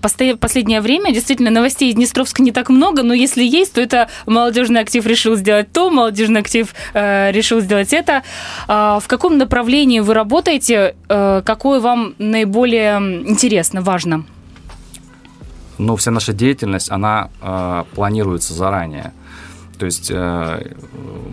Последнее 0.00 0.80
время 0.80 1.12
действительно 1.12 1.50
новостей 1.50 1.90
из 1.90 1.94
Днестровска 1.94 2.42
не 2.42 2.52
так 2.52 2.68
много, 2.70 3.02
но 3.02 3.14
если 3.14 3.42
есть, 3.42 3.74
то 3.74 3.80
это 3.80 4.08
молодежный 4.26 4.80
актив 4.80 5.04
решил 5.06 5.36
сделать 5.36 5.72
то, 5.72 5.90
молодежный 5.90 6.40
актив 6.40 6.74
э, 6.94 7.30
решил 7.32 7.60
сделать 7.60 7.92
это. 7.92 8.22
А, 8.68 8.98
в 9.00 9.08
каком 9.08 9.38
направлении 9.38 10.00
вы 10.00 10.14
работаете? 10.14 10.94
Э, 11.08 11.42
какое 11.44 11.80
вам 11.80 12.14
наиболее 12.18 12.96
интересно, 13.28 13.82
важно? 13.82 14.24
Но 15.78 15.96
вся 15.96 16.10
наша 16.10 16.32
деятельность, 16.34 16.90
она 16.90 17.30
а, 17.40 17.86
планируется 17.94 18.52
заранее. 18.52 19.12
То 19.80 19.86
есть 19.86 20.10
э, 20.14 20.74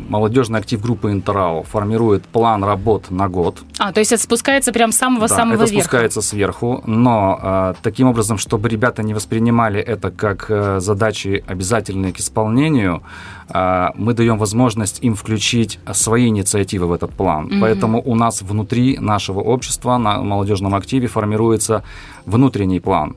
молодежный 0.07 0.59
актив 0.59 0.81
группы 0.81 1.11
Интерау 1.11 1.63
формирует 1.63 2.23
план 2.23 2.63
работ 2.63 3.11
на 3.11 3.27
год. 3.27 3.57
А, 3.77 3.91
то 3.91 3.99
есть 3.99 4.13
это 4.13 4.23
спускается 4.23 4.71
прям 4.71 4.93
с 4.93 4.95
Да, 4.95 4.99
самого-самого 4.99 5.55
это 5.55 5.65
верха. 5.65 5.81
спускается 5.81 6.21
сверху, 6.21 6.81
но 6.85 7.37
э, 7.41 7.73
таким 7.83 8.07
образом, 8.07 8.37
чтобы 8.37 8.69
ребята 8.69 9.03
не 9.03 9.13
воспринимали 9.13 9.81
это 9.81 10.11
как 10.11 10.45
э, 10.47 10.79
задачи 10.79 11.43
обязательные 11.45 12.13
к 12.13 12.19
исполнению, 12.21 13.03
мы 13.49 14.13
даем 14.13 14.37
возможность 14.37 14.99
им 15.01 15.15
включить 15.15 15.79
свои 15.93 16.27
инициативы 16.27 16.85
в 16.85 16.91
этот 16.91 17.11
план. 17.11 17.45
Мгм. 17.45 17.61
Поэтому 17.61 18.01
у 18.03 18.13
нас 18.13 18.41
внутри 18.41 18.97
нашего 18.99 19.39
общества 19.39 19.97
на 19.97 20.21
молодежном 20.21 20.75
активе 20.75 21.07
формируется 21.07 21.81
внутренний 22.25 22.81
план 22.81 23.15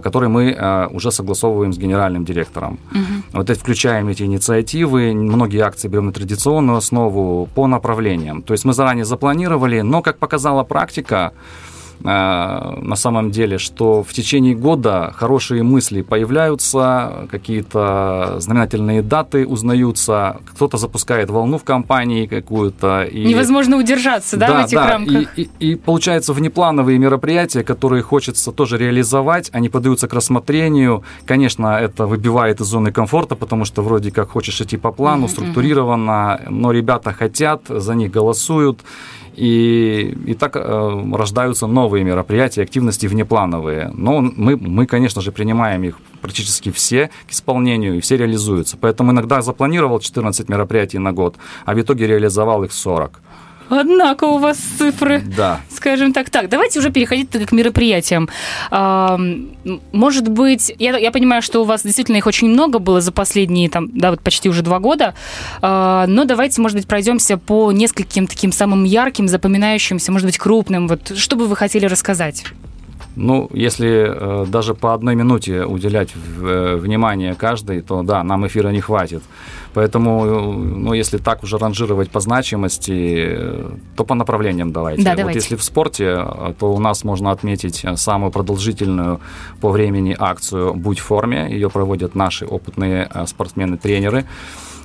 который 0.00 0.28
мы 0.28 0.50
э, 0.50 0.86
уже 0.92 1.10
согласовываем 1.10 1.72
с 1.72 1.78
генеральным 1.78 2.24
директором. 2.24 2.78
Мгм. 2.90 3.24
Вот 3.32 3.50
это 3.50 3.60
включаем 3.60 4.08
эти 4.08 4.22
инициативы, 4.24 5.12
многие 5.12 5.60
акции 5.60 5.88
берем 5.88 6.06
на 6.06 6.12
традиционную 6.12 6.78
основу 6.78 7.48
по 7.54 7.66
направлениям. 7.66 8.42
То 8.42 8.54
есть 8.54 8.64
мы 8.64 8.72
заранее 8.72 9.04
запланировали, 9.04 9.82
но, 9.82 10.02
как 10.02 10.18
показала 10.18 10.64
практика, 10.64 11.32
э, 11.32 11.65
на 12.02 12.94
самом 12.96 13.30
деле, 13.30 13.58
что 13.58 14.02
в 14.02 14.12
течение 14.12 14.54
года 14.54 15.12
хорошие 15.16 15.62
мысли 15.62 16.02
появляются, 16.02 17.26
какие-то 17.30 18.36
знаменательные 18.38 19.02
даты 19.02 19.46
узнаются, 19.46 20.38
кто-то 20.46 20.76
запускает 20.76 21.30
волну 21.30 21.58
в 21.58 21.64
компании 21.64 22.26
какую-то. 22.26 23.04
И... 23.04 23.24
Невозможно 23.26 23.76
удержаться, 23.76 24.36
да, 24.36 24.62
в 24.62 24.66
этих 24.66 24.78
рамках? 24.78 25.38
И, 25.38 25.42
и- 25.42 25.50
и 25.72 25.74
получается 25.74 26.32
внеплановые 26.32 26.98
мероприятия, 26.98 27.62
которые 27.64 28.02
хочется 28.02 28.52
тоже 28.52 28.78
реализовать, 28.78 29.50
они 29.52 29.68
подаются 29.68 30.06
к 30.08 30.12
рассмотрению. 30.14 31.02
Конечно, 31.26 31.78
это 31.78 32.06
выбивает 32.06 32.60
из 32.60 32.66
зоны 32.66 32.92
комфорта, 32.92 33.34
потому 33.36 33.64
что 33.64 33.82
вроде 33.82 34.10
как 34.10 34.30
хочешь 34.30 34.60
идти 34.60 34.76
по 34.76 34.92
плану, 34.92 35.28
структурированно, 35.28 36.40
но 36.48 36.72
ребята 36.72 37.12
хотят, 37.12 37.62
за 37.68 37.94
них 37.94 38.10
голосуют. 38.10 38.80
И, 39.36 40.16
и 40.26 40.34
так 40.34 40.56
э, 40.56 41.12
рождаются 41.12 41.66
новые 41.66 42.04
мероприятия, 42.04 42.62
активности 42.62 43.06
внеплановые. 43.06 43.90
Но 43.94 44.22
мы, 44.22 44.56
мы, 44.56 44.86
конечно 44.86 45.20
же, 45.20 45.30
принимаем 45.30 45.84
их 45.84 45.98
практически 46.22 46.70
все 46.70 47.10
к 47.28 47.32
исполнению, 47.32 47.96
и 47.96 48.00
все 48.00 48.16
реализуются. 48.16 48.78
Поэтому 48.80 49.12
иногда 49.12 49.42
запланировал 49.42 50.00
14 50.00 50.48
мероприятий 50.48 50.98
на 50.98 51.12
год, 51.12 51.36
а 51.66 51.74
в 51.74 51.80
итоге 51.80 52.06
реализовал 52.06 52.64
их 52.64 52.72
40. 52.72 53.20
Однако 53.68 54.24
у 54.24 54.38
вас 54.38 54.56
цифры. 54.58 55.22
Да. 55.36 55.60
Скажем 55.70 56.12
так, 56.12 56.30
так, 56.30 56.48
давайте 56.48 56.78
уже 56.78 56.90
переходить 56.90 57.30
к 57.30 57.52
мероприятиям. 57.52 58.28
А, 58.70 59.18
Может 59.92 60.28
быть, 60.28 60.72
я, 60.78 60.96
я 60.96 61.10
понимаю, 61.10 61.42
что 61.42 61.60
у 61.62 61.64
вас 61.64 61.82
действительно 61.82 62.16
их 62.16 62.26
очень 62.26 62.48
много 62.48 62.78
было 62.78 63.00
за 63.00 63.12
последние, 63.12 63.68
там, 63.68 63.88
да, 63.92 64.10
вот 64.10 64.20
почти 64.20 64.48
уже 64.48 64.62
два 64.62 64.78
года, 64.78 65.14
А, 65.62 66.06
но 66.06 66.24
давайте, 66.24 66.60
может 66.60 66.76
быть, 66.76 66.86
пройдемся 66.86 67.36
по 67.38 67.72
нескольким 67.72 68.26
таким 68.26 68.52
самым 68.52 68.84
ярким, 68.84 69.28
запоминающимся, 69.28 70.12
может 70.12 70.26
быть, 70.26 70.38
крупным. 70.38 70.88
Вот 70.88 71.16
что 71.16 71.36
бы 71.36 71.46
вы 71.46 71.56
хотели 71.56 71.86
рассказать? 71.86 72.44
Ну, 73.18 73.48
если 73.54 74.08
э, 74.44 74.46
даже 74.46 74.74
по 74.74 74.92
одной 74.92 75.14
минуте 75.14 75.64
уделять 75.64 76.10
в- 76.14 76.46
э, 76.46 76.76
внимание 76.76 77.34
каждой, 77.34 77.80
то 77.80 78.02
да, 78.02 78.22
нам 78.22 78.46
эфира 78.46 78.68
не 78.68 78.82
хватит. 78.82 79.22
Поэтому, 79.76 80.24
ну, 80.54 80.94
если 80.94 81.18
так 81.18 81.42
уже 81.42 81.58
ранжировать 81.58 82.08
по 82.10 82.20
значимости, 82.20 83.38
то 83.94 84.04
по 84.04 84.14
направлениям 84.14 84.72
давайте. 84.72 85.02
Да, 85.02 85.10
вот 85.10 85.18
давайте. 85.18 85.38
если 85.38 85.54
в 85.54 85.62
спорте, 85.62 86.26
то 86.58 86.72
у 86.72 86.78
нас 86.78 87.04
можно 87.04 87.30
отметить 87.30 87.84
самую 87.96 88.32
продолжительную 88.32 89.20
по 89.60 89.68
времени 89.68 90.16
акцию 90.18 90.72
«Будь 90.72 90.98
в 90.98 91.02
форме». 91.02 91.48
Ее 91.50 91.68
проводят 91.68 92.14
наши 92.14 92.46
опытные 92.46 93.06
э, 93.12 93.26
спортсмены-тренеры. 93.26 94.24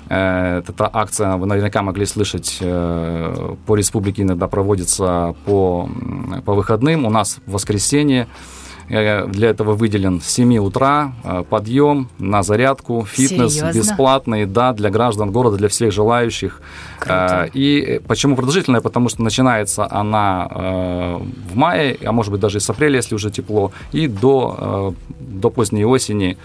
Эта 0.09 0.89
акция, 0.91 1.37
вы 1.37 1.45
наверняка 1.45 1.83
могли 1.83 2.05
слышать, 2.05 2.57
э, 2.59 3.55
по 3.65 3.77
республике 3.77 4.23
иногда 4.23 4.49
проводится 4.49 5.35
по, 5.45 5.89
по 6.43 6.53
выходным. 6.53 7.05
У 7.05 7.09
нас 7.09 7.37
в 7.45 7.53
воскресенье 7.53 8.27
для 8.91 9.49
этого 9.49 9.73
выделен 9.73 10.21
с 10.21 10.27
7 10.27 10.57
утра 10.57 11.13
э, 11.23 11.43
подъем 11.49 12.09
на 12.19 12.43
зарядку, 12.43 13.05
фитнес 13.09 13.53
Серьезно? 13.53 13.79
бесплатный, 13.79 14.45
да, 14.45 14.73
для 14.73 14.89
граждан 14.89 15.31
города, 15.31 15.57
для 15.57 15.67
всех 15.69 15.91
желающих. 15.93 16.61
Круто. 16.99 17.45
Э, 17.45 17.49
И 17.53 18.01
почему 18.07 18.35
продолжительная? 18.35 18.81
Потому 18.81 19.09
что 19.09 19.23
начинается 19.23 19.87
она 19.89 20.47
э, 20.51 21.19
в 21.53 21.55
мае, 21.55 21.97
а 22.05 22.11
может 22.11 22.31
быть 22.31 22.41
даже 22.41 22.57
и 22.57 22.61
с 22.61 22.69
апреля, 22.69 22.97
если 22.97 23.15
уже 23.15 23.31
тепло, 23.31 23.71
и 23.93 24.07
до, 24.07 24.93
э, 24.99 25.13
до 25.19 25.49
поздней 25.49 25.85
осени, 25.85 26.37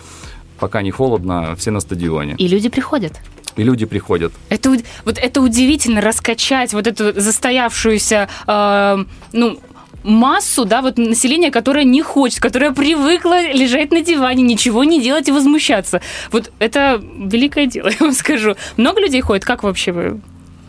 пока 0.59 0.83
не 0.83 0.91
холодно, 0.91 1.55
все 1.57 1.71
на 1.71 1.81
стадионе. 1.81 2.35
И 2.39 2.49
люди 2.49 2.69
приходят. 2.69 3.13
И 3.57 3.63
люди 3.63 3.87
приходят. 3.87 4.33
Это, 4.51 4.77
вот 5.05 5.19
это 5.19 5.41
удивительно, 5.41 6.01
раскачать 6.03 6.75
вот 6.75 6.87
эту 6.87 7.19
застоявшуюся, 7.19 8.29
э, 8.47 9.05
ну, 9.33 9.59
массу, 10.07 10.65
да, 10.65 10.83
вот 10.83 10.99
населения, 10.99 11.51
которое 11.51 11.85
не 11.85 12.03
хочет, 12.03 12.41
которое 12.41 12.73
привыкло 12.73 13.53
лежать 13.53 13.91
на 13.91 14.01
диване, 14.01 14.43
ничего 14.43 14.85
не 14.85 15.03
делать 15.03 15.29
и 15.29 15.33
возмущаться. 15.33 16.01
Вот 16.33 16.53
это 16.59 17.03
великое 17.03 17.67
дело, 17.67 17.89
я 17.91 17.97
вам 18.01 18.13
скажу. 18.13 18.57
Много 18.77 19.01
людей 19.01 19.21
ходит? 19.21 19.45
Как 19.45 19.63
вообще 19.63 19.93
вы? 19.93 20.21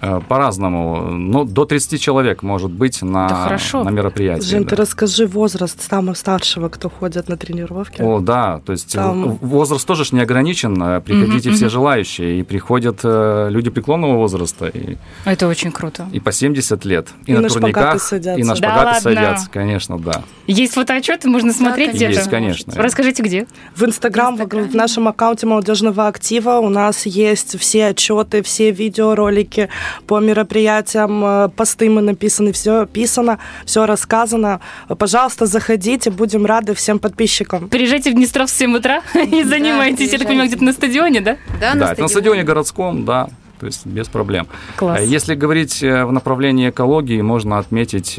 Э, 0.01 0.21
По-разному. 0.27 1.09
Ну, 1.11 1.43
до 1.43 1.65
30 1.65 1.99
человек 2.01 2.43
может 2.43 2.71
быть 2.71 3.01
на, 3.01 3.25
Это 3.25 3.35
хорошо. 3.35 3.83
на 3.83 3.89
мероприятии. 3.89 4.45
Жень, 4.47 4.63
да. 4.63 4.69
ты 4.69 4.75
расскажи 4.75 5.25
возраст 5.25 5.81
самого 5.81 6.13
старшего, 6.13 6.69
кто 6.69 6.89
ходит 6.89 7.29
на 7.29 7.37
тренировки. 7.37 8.01
О, 8.01 8.19
да, 8.19 8.61
то 8.65 8.73
есть 8.73 8.93
Там- 8.93 9.37
возраст 9.41 9.87
тоже 9.87 10.05
ж 10.05 10.11
не 10.11 10.21
ограничен. 10.21 10.81
э, 10.81 11.01
Приходите 11.01 11.49
Мгм, 11.49 11.55
все 11.55 11.65
мгм. 11.65 11.71
желающие. 11.71 12.39
И 12.39 12.43
приходят 12.43 12.99
э, 13.03 13.47
люди 13.49 13.69
преклонного 13.69 14.15
возраста, 14.17 14.67
и, 14.67 14.97
Это 15.25 15.47
очень 15.47 15.71
круто. 15.71 16.07
и 16.11 16.19
по 16.19 16.31
70 16.31 16.85
лет. 16.85 17.07
И, 17.25 17.31
И 17.31 17.33
на, 17.35 17.41
на 17.41 17.49
турниках, 17.49 18.01
садятся. 18.01 18.39
и 18.39 18.43
на 18.43 18.49
Да 18.49 18.55
шпагаты 18.55 18.85
ладно? 18.85 19.01
садятся, 19.01 19.49
конечно, 19.51 19.97
да. 19.97 20.21
Есть 20.45 20.73
фотоотчеты, 20.75 21.27
можно 21.29 21.53
смотреть 21.53 21.87
конечно. 21.91 22.05
где-то? 22.05 22.19
Есть, 22.19 22.29
конечно. 22.29 22.73
Расскажите, 22.75 23.23
где? 23.23 23.47
В 23.75 23.83
Инстаграм, 23.83 24.35
в, 24.37 24.45
в 24.47 24.75
нашем 24.75 25.07
аккаунте 25.07 25.47
молодежного 25.47 26.07
актива 26.07 26.59
у 26.59 26.69
нас 26.69 27.05
есть 27.05 27.59
все 27.59 27.87
отчеты, 27.87 28.43
все 28.43 28.71
видеоролики 28.71 29.69
по 30.05 30.19
мероприятиям, 30.19 31.23
э, 31.23 31.49
посты 31.49 31.89
мы 31.89 32.01
написаны, 32.01 32.51
все 32.51 32.81
описано, 32.81 33.39
все 33.65 33.85
рассказано. 33.85 34.59
Пожалуйста, 34.87 35.45
заходите, 35.45 36.09
будем 36.11 36.45
рады 36.45 36.73
всем 36.73 36.99
подписчикам. 36.99 37.69
Приезжайте 37.69 38.11
в 38.11 38.13
Днестров 38.13 38.49
в 38.49 38.53
7 38.53 38.75
утра 38.75 39.01
и 39.15 39.43
Да, 39.43 39.49
занимаетесь, 39.49 40.11
я 40.11 40.19
так 40.19 40.27
понимаю, 40.27 40.47
где-то 40.47 40.63
на 40.63 40.73
стадионе, 40.73 41.21
да? 41.21 41.37
Да, 41.59 41.75
да, 41.75 41.91
это 41.93 42.01
на 42.01 42.07
стадионе 42.07 42.43
городском, 42.43 43.05
да, 43.05 43.29
то 43.59 43.65
есть 43.65 43.85
без 43.85 44.07
проблем. 44.07 44.47
Класс. 44.75 45.01
Э, 45.01 45.05
Если 45.05 45.35
говорить 45.35 45.83
э, 45.83 46.05
в 46.05 46.11
направлении 46.11 46.69
экологии, 46.69 47.21
можно 47.21 47.57
отметить 47.57 48.15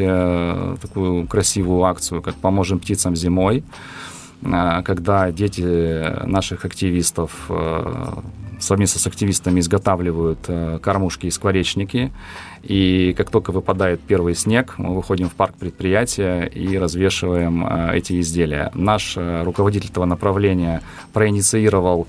такую 0.80 1.26
красивую 1.26 1.84
акцию, 1.84 2.22
как 2.22 2.34
«Поможем 2.36 2.78
птицам 2.78 3.16
зимой», 3.16 3.64
когда 4.40 5.32
дети 5.32 6.24
наших 6.24 6.64
активистов 6.64 7.50
совместно 8.58 9.00
с 9.00 9.06
активистами 9.06 9.60
изготавливают 9.60 10.40
э, 10.48 10.78
кормушки 10.82 11.26
и 11.26 11.30
скворечники. 11.30 12.12
И 12.62 13.14
как 13.16 13.30
только 13.30 13.52
выпадает 13.52 14.00
первый 14.00 14.34
снег, 14.34 14.74
мы 14.78 14.94
выходим 14.94 15.28
в 15.28 15.34
парк 15.34 15.54
предприятия 15.58 16.44
и 16.44 16.76
развешиваем 16.76 17.66
э, 17.66 17.96
эти 17.96 18.20
изделия. 18.20 18.70
Наш 18.74 19.14
э, 19.16 19.42
руководитель 19.44 19.90
этого 19.90 20.04
направления 20.04 20.82
проинициировал 21.12 22.06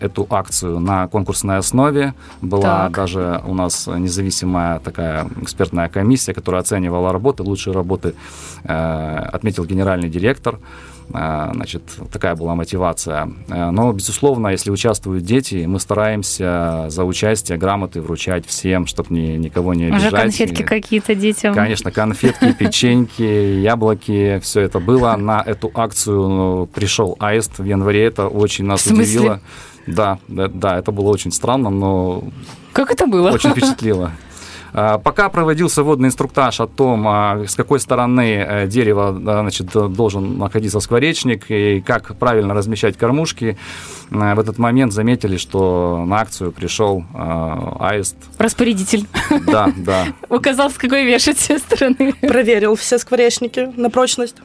эту 0.00 0.26
акцию 0.28 0.78
на 0.78 1.08
конкурсной 1.08 1.56
основе. 1.56 2.12
Была 2.42 2.84
Так. 2.84 2.92
даже 2.92 3.42
у 3.46 3.54
нас 3.54 3.86
независимая 3.86 4.78
такая 4.78 5.26
экспертная 5.40 5.88
комиссия, 5.88 6.34
которая 6.34 6.60
оценивала 6.60 7.12
работы. 7.12 7.42
Лучшие 7.42 7.72
работы 7.72 8.14
э, 8.64 9.28
отметил 9.32 9.64
генеральный 9.64 10.10
директор. 10.10 10.58
Э, 11.12 11.50
Значит, 11.54 11.82
такая 12.12 12.34
была 12.34 12.54
мотивация. 12.54 13.30
Э, 13.48 13.70
Но, 13.70 13.92
безусловно, 13.92 14.48
если 14.48 14.70
участвуют 14.70 15.24
дети, 15.24 15.64
мы 15.66 15.80
стараемся 15.80 16.86
за 16.88 17.04
участие 17.04 17.58
грамоты 17.58 18.00
вручать 18.00 18.46
всем, 18.46 18.86
чтобы 18.86 19.14
ни, 19.14 19.36
никого 19.36 19.74
не 19.74 19.86
обижать. 19.86 20.12
Уже 20.12 20.22
конфетки 20.22 20.62
какие-то 20.62 21.14
детям. 21.14 21.54
Конечно, 21.54 21.90
конфетки, 21.90 22.52
печеньки, 22.58 23.22
яблоки, 23.22 24.38
все 24.42 24.60
это 24.60 24.80
было. 24.80 25.16
На 25.16 25.42
эту 25.44 25.70
акцию 25.74 26.28
ну, 26.28 26.66
пришел 26.66 27.16
Аист 27.18 27.58
в 27.58 27.64
январе. 27.64 28.04
Это 28.04 28.28
очень 28.28 28.64
нас 28.64 28.86
удивило. 28.86 29.40
Да, 29.86 30.18
да, 30.28 30.48
да, 30.48 30.78
это 30.78 30.92
было 30.92 31.08
очень 31.08 31.32
странно, 31.32 31.70
но 31.70 32.22
Как 32.72 32.90
это 32.90 33.06
было? 33.06 33.30
очень 33.30 33.50
впечатлило. 33.50 34.12
А, 34.72 34.98
Пока 34.98 35.28
проводился 35.28 35.82
водный 35.82 36.08
инструктаж 36.08 36.60
о 36.60 36.66
том, 36.66 37.06
а, 37.08 37.44
с 37.46 37.54
какой 37.54 37.80
стороны 37.80 38.44
э, 38.46 38.66
дерева 38.66 39.12
да, 39.12 39.40
значит, 39.40 39.66
должен 39.72 40.38
находиться 40.38 40.80
скворечник 40.80 41.50
и 41.50 41.80
как 41.80 42.16
правильно 42.16 42.54
размещать 42.54 42.96
кормушки, 42.96 43.56
э, 44.10 44.34
в 44.34 44.38
этот 44.38 44.58
момент 44.58 44.92
заметили, 44.92 45.36
что 45.36 46.04
на 46.06 46.20
акцию 46.20 46.52
пришел 46.52 47.04
аист. 47.80 48.16
Распорядитель 48.38 49.06
Да, 49.46 49.72
да. 49.76 50.06
указал, 50.28 50.70
с 50.70 50.74
какой 50.74 51.04
вешать 51.04 51.38
все 51.38 51.58
стороны. 51.58 52.12
Проверил 52.20 52.76
все 52.76 52.98
скворечники 52.98 53.70
на 53.76 53.90
прочность. 53.90 54.36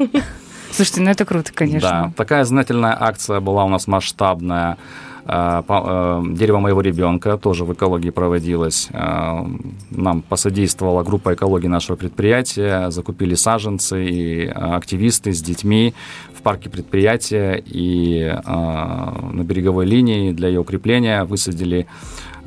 Слушайте, 0.72 1.01
ну 1.01 1.12
это 1.12 1.24
круто, 1.25 1.51
Да, 1.51 1.58
конечно. 1.58 2.13
такая 2.18 2.44
знаменательная 2.46 2.98
акция 3.00 3.39
была 3.39 3.63
у 3.63 3.70
нас 3.70 3.86
масштабная. 3.88 4.77
По- 5.25 6.22
э, 6.25 6.36
Дерево 6.36 6.60
моего 6.60 6.82
ребенка 6.82 7.38
тоже 7.38 7.63
в 7.63 7.72
экологии 7.74 8.10
проводилось. 8.10 8.89
Э, 8.92 9.46
Нам 9.92 10.22
посодействовала 10.22 11.03
группа 11.03 11.34
экологии 11.34 11.68
нашего 11.68 11.96
предприятия, 11.96 12.89
закупили 12.92 13.36
саженцы 13.36 14.06
и 14.06 14.46
э, 14.46 14.50
активисты 14.51 15.32
с 15.32 15.42
детьми 15.42 15.93
в 16.38 16.41
парке 16.41 16.69
предприятия 16.69 17.63
и 17.65 18.36
на 18.45 19.43
береговой 19.43 19.86
линии 19.86 20.34
для 20.34 20.50
ее 20.50 20.60
укрепления 20.60 21.24
высадили 21.24 21.88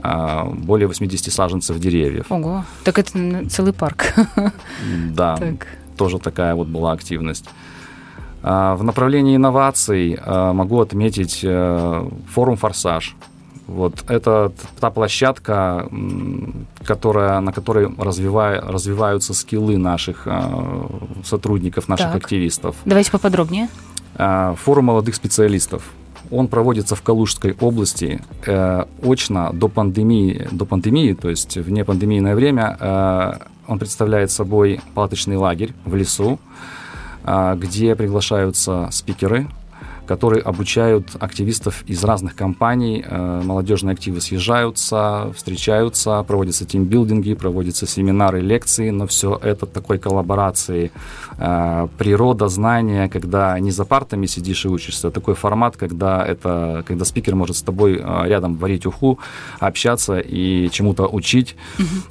более 0.03 0.87
80 0.87 1.33
саженцев 1.33 1.79
деревьев. 1.79 2.27
Ого, 2.31 2.65
так 2.85 2.99
это 2.99 3.49
целый 3.49 3.73
парк. 3.73 4.13
Да, 5.15 5.37
Так. 5.37 5.67
тоже 5.97 6.19
такая 6.19 6.55
вот 6.55 6.69
была 6.69 6.93
активность. 6.93 7.47
А, 8.49 8.77
В 8.77 8.85
направлении 8.85 9.35
инноваций 9.35 10.17
а, 10.25 10.53
могу 10.53 10.81
отметить 10.81 11.41
э, 11.43 12.09
форум 12.33 12.57
«Форсаж». 12.57 13.17
Вот 13.67 14.05
это 14.09 14.53
та 14.79 14.91
площадка, 14.91 15.89
которая, 16.85 17.41
на 17.41 17.53
которой 17.53 17.89
развивая- 17.89 18.61
развиваются 18.65 19.35
скиллы 19.35 19.77
наших 19.79 20.23
а, 20.27 20.87
сотрудников, 21.25 21.89
наших 21.89 22.07
Так. 22.13 22.17
активистов. 22.23 22.77
Давайте 22.85 23.11
поподробнее. 23.11 23.69
Форум 24.17 24.85
молодых 24.85 25.17
специалистов. 25.17 25.83
Он 26.31 26.47
проводится 26.47 26.95
в 26.95 27.03
Калужской 27.03 27.57
области 27.61 28.21
э, 28.47 28.85
очно 29.03 29.51
до 29.53 29.69
пандемии, 29.69 30.49
до 30.53 30.65
пандемии, 30.67 31.13
то 31.15 31.29
есть 31.29 31.57
в 31.57 31.69
непандемийное 31.71 32.35
время. 32.37 32.77
э, 32.81 33.33
он 33.69 33.79
представляет 33.81 34.31
собой 34.31 34.81
палаточный 34.95 35.37
лагерь 35.37 35.73
в 35.85 35.95
лесу, 35.97 36.39
э, 36.39 36.76
где 37.27 37.95
приглашаются 37.97 38.89
спикеры, 38.93 39.49
которые 40.07 40.43
обучают 40.43 41.09
активистов 41.21 41.83
из 41.87 42.03
разных 42.05 42.35
компаний. 42.35 43.05
Э, 43.07 43.43
Молодежные 43.45 43.93
активы 43.93 44.21
съезжаются, 44.21 45.33
встречаются, 45.37 46.23
проводятся 46.23 46.65
тимбилдинги, 46.65 47.35
проводятся 47.35 47.87
семинары, 47.87 48.41
лекции, 48.41 48.91
но 48.91 49.07
все 49.07 49.39
это 49.43 49.67
такой 49.67 49.99
коллаборации. 49.99 50.91
Э, 51.39 51.89
Природа, 51.99 52.49
знания, 52.49 53.09
когда 53.09 53.59
не 53.61 53.71
за 53.71 53.85
партами 53.85 54.27
сидишь 54.27 54.65
и 54.65 54.69
учишься, 54.69 55.09
а 55.09 55.11
такой 55.11 55.35
формат, 55.35 55.77
когда, 55.77 56.25
это, 56.27 56.85
когда 56.87 57.05
спикер 57.05 57.35
может 57.35 57.57
с 57.57 57.63
тобой 57.63 58.01
э, 58.03 58.23
рядом 58.29 58.57
варить 58.57 58.87
уху, 58.87 59.19
общаться 59.61 60.19
и 60.19 60.71
чему-то 60.71 61.07
учить. 61.07 61.57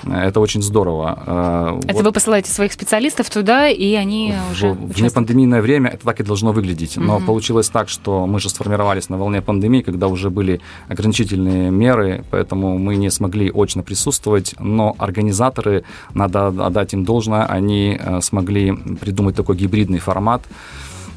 Э, 0.04 0.28
Это 0.28 0.40
очень 0.40 0.62
здорово. 0.62 1.80
Это 1.84 1.94
вот- 1.96 2.04
вы 2.06 2.12
посылаете 2.12 2.52
своих 2.52 2.74
специалистов 2.74 3.30
туда, 3.30 3.68
и 3.70 3.94
они 3.96 4.34
в, 4.50 4.52
уже 4.52 4.72
в 4.74 5.02
непандемийное 5.02 5.62
время 5.62 5.90
это 5.92 6.06
так 6.06 6.20
и 6.20 6.24
должно 6.24 6.52
выглядеть. 6.52 6.98
Но 6.98 7.18
Мгм. 7.18 7.26
получилось 7.26 7.70
так, 7.70 7.85
что 7.90 8.26
мы 8.28 8.40
же 8.40 8.50
сформировались 8.50 9.10
на 9.10 9.18
волне 9.18 9.42
пандемии, 9.42 9.82
когда 9.82 10.08
уже 10.08 10.30
были 10.30 10.60
ограничительные 10.88 11.72
меры, 11.72 12.24
поэтому 12.32 12.78
мы 12.78 12.96
не 12.96 13.10
смогли 13.12 13.52
очно 13.54 13.84
присутствовать. 13.84 14.56
Но 14.60 14.96
организаторы, 14.98 15.84
надо 16.14 16.48
отдать 16.48 16.94
им 16.94 17.04
должное, 17.06 17.46
они 17.46 17.98
э, 18.00 18.22
смогли 18.22 18.74
придумать 19.02 19.36
такой 19.36 19.56
гибридный 19.58 20.00
формат 20.00 20.42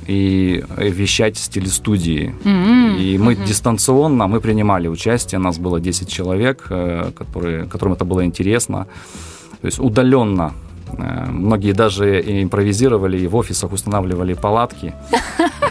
и 0.07 0.65
вещать 0.79 1.37
в 1.37 1.41
стиле 1.41 1.67
студии. 1.69 2.35
М, 2.45 2.97
И 2.97 3.19
мы 3.19 3.35
мгм. 3.35 3.45
дистанционно, 3.45 4.27
мы 4.27 4.41
принимали 4.41 4.89
участие, 4.89 5.39
нас 5.39 5.59
было 5.59 5.81
10 5.81 6.09
человек, 6.09 6.67
э, 6.71 7.11
которые, 7.19 7.67
которым 7.67 7.93
это 7.95 8.05
было 8.05 8.25
интересно. 8.25 8.87
То 9.61 9.67
есть 9.67 9.79
удаленно. 9.81 10.53
Э, 10.97 11.27
Многие 11.31 11.73
даже 11.73 12.21
и 12.21 12.43
импровизировали, 12.43 13.19
и 13.19 13.27
в 13.27 13.37
офисах 13.37 13.73
устанавливали 13.73 14.35
палатки 14.35 14.95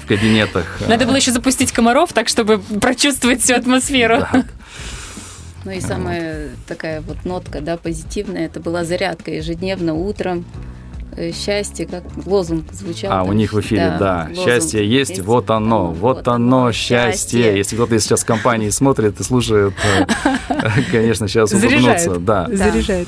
в 0.01 0.05
кабинетах. 0.07 0.65
Надо 0.87 1.05
было 1.05 1.15
еще 1.15 1.31
запустить 1.31 1.71
комаров, 1.71 2.13
так 2.13 2.27
чтобы 2.27 2.59
прочувствовать 2.59 3.41
всю 3.41 3.55
атмосферу. 3.55 4.17
Да. 4.33 4.45
Ну 5.65 5.71
и 5.73 5.81
самая 5.81 6.51
такая 6.65 7.01
вот 7.01 7.25
нотка, 7.25 7.59
да, 7.59 7.75
позитивная, 7.75 8.45
это 8.45 8.61
была 8.61 8.85
зарядка 8.85 9.31
ежедневно 9.31 9.95
утром. 9.95 10.45
Э, 11.17 11.31
Счастье, 11.33 11.85
как 11.85 12.03
лозунг 12.25 12.71
звучал. 12.71 13.11
А, 13.11 13.23
у 13.23 13.27
там, 13.27 13.37
них 13.37 13.51
в 13.51 13.59
эфире, 13.59 13.95
да. 13.99 14.27
лозунг 14.29 14.45
Счастье 14.47 14.87
есть, 14.87 15.19
вот 15.19 15.49
оно, 15.49 15.87
вот 15.91 16.27
оно, 16.27 16.71
счастье. 16.71 17.57
Если 17.57 17.75
кто-то 17.75 17.99
сейчас 17.99 18.21
в 18.21 18.25
компании 18.25 18.69
смотрит 18.69 19.19
и 19.19 19.23
слушает, 19.23 19.73
э, 19.83 20.05
конечно, 20.91 21.27
сейчас 21.27 21.49
Заряжает. 21.49 22.07
улыбнуться. 22.07 22.15
Да. 22.19 22.47
Заряжает. 22.53 23.07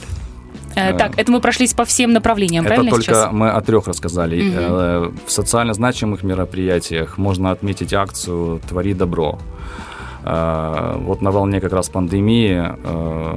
Э, 0.76 0.98
Так, 0.98 1.18
это 1.18 1.32
мы 1.32 1.40
прошлись 1.42 1.74
по 1.74 1.84
всем 1.86 2.12
направлениям, 2.14 2.66
Это 2.66 2.76
правильно 2.76 2.92
только 2.92 3.06
сейчас? 3.06 3.32
мы 3.32 3.50
о 3.50 3.62
трех 3.62 3.88
рассказали. 3.88 4.52
Э, 4.54 5.12
В 5.26 5.32
социально 5.32 5.74
значимых 5.74 6.24
мероприятиях 6.24 7.18
можно 7.18 7.52
отметить 7.52 7.94
акцию 7.94 8.60
«Твори 8.68 8.94
добро». 8.94 9.40
Э, 10.24 10.98
Вот 11.00 11.22
на 11.22 11.32
волне 11.32 11.60
как 11.62 11.74
раз 11.74 11.90
пандемии 11.90 12.58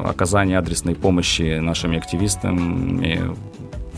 оказание 0.09 0.59
адресной 0.59 0.95
помощи 0.95 1.59
нашими 1.59 1.97
активистам 1.99 3.01
и 3.03 3.19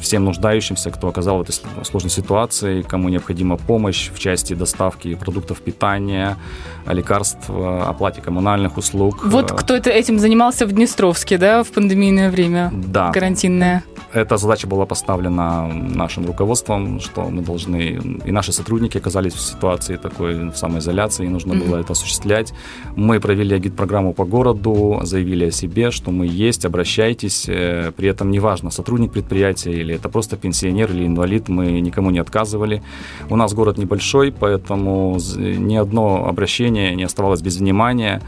всем 0.04 0.24
нуждающимся, 0.24 0.90
кто 0.90 1.08
оказал 1.08 1.38
в 1.38 1.42
этой 1.42 1.54
сложной 1.84 2.10
ситуации, 2.10 2.82
кому 2.82 3.08
необходима 3.08 3.56
помощь 3.56 4.10
в 4.14 4.18
части 4.18 4.54
доставки 4.54 5.14
продуктов 5.14 5.60
питания, 5.60 6.36
лекарств, 6.86 7.50
оплате 7.50 8.20
коммунальных 8.20 8.76
услуг. 8.76 9.24
Вот 9.24 9.50
кто 9.52 9.74
это 9.74 9.90
этим 9.90 10.18
занимался 10.18 10.66
в 10.66 10.72
Днестровске, 10.72 11.38
да, 11.38 11.62
в 11.62 11.70
пандемийное 11.72 12.30
время? 12.30 12.70
Да. 12.72 13.10
Карантинное. 13.12 13.82
Эта 14.12 14.36
задача 14.36 14.68
была 14.68 14.86
поставлена 14.86 15.66
нашим 15.66 16.26
руководством, 16.26 17.00
что 17.00 17.24
мы 17.24 17.42
должны, 17.42 18.20
и 18.24 18.30
наши 18.30 18.52
сотрудники 18.52 18.98
оказались 18.98 19.32
в 19.32 19.40
ситуации 19.40 19.96
такой 19.96 20.50
в 20.50 20.56
самоизоляции, 20.56 21.26
и 21.26 21.28
нужно 21.28 21.54
mm-hmm. 21.54 21.68
было 21.68 21.76
это 21.78 21.92
осуществлять. 21.92 22.52
Мы 22.94 23.18
провели 23.18 23.56
агит-программу 23.56 24.12
по 24.12 24.24
городу, 24.24 25.00
заявили 25.02 25.46
о 25.46 25.50
себе, 25.50 25.90
что 25.90 26.12
мы 26.12 26.26
есть, 26.26 26.64
обращайтесь. 26.64 27.46
Э, 27.48 27.90
при 27.96 28.08
этом 28.08 28.30
неважно, 28.30 28.70
сотрудник 28.70 29.12
предприятия 29.12 29.72
или 29.72 29.93
это 29.94 30.08
просто 30.08 30.36
пенсионер 30.36 30.90
или 30.90 31.06
инвалид, 31.06 31.48
мы 31.48 31.80
никому 31.80 32.10
не 32.10 32.18
отказывали. 32.18 32.82
У 33.30 33.36
нас 33.36 33.54
город 33.54 33.78
небольшой, 33.78 34.32
поэтому 34.32 35.18
ни 35.36 35.76
одно 35.76 36.26
обращение 36.28 36.94
не 36.94 37.04
оставалось 37.04 37.42
без 37.42 37.56
внимания. 37.56 38.20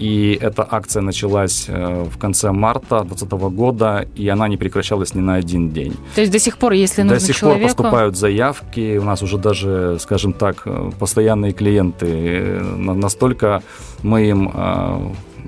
И 0.00 0.38
эта 0.40 0.66
акция 0.68 1.02
началась 1.02 1.66
э, 1.68 2.04
в 2.10 2.16
конце 2.16 2.52
марта 2.52 3.04
2020 3.04 3.32
года, 3.54 4.08
и 4.16 4.28
она 4.28 4.48
не 4.48 4.56
прекращалась 4.56 5.14
ни 5.14 5.20
на 5.20 5.34
один 5.34 5.70
день. 5.70 5.94
То 6.14 6.22
есть 6.22 6.32
до 6.32 6.38
сих 6.38 6.56
пор, 6.56 6.72
если 6.72 7.02
нужно 7.02 7.18
До 7.18 7.24
сих 7.24 7.36
человеку... 7.36 7.60
пор 7.60 7.68
поступают 7.68 8.16
заявки, 8.16 8.96
у 8.96 9.04
нас 9.04 9.22
уже 9.22 9.36
даже, 9.36 9.98
скажем 10.00 10.32
так, 10.32 10.62
э, 10.64 10.90
постоянные 10.98 11.52
клиенты. 11.52 12.06
Э, 12.08 12.62
настолько 12.76 13.62
мы 14.02 14.22
им 14.22 14.50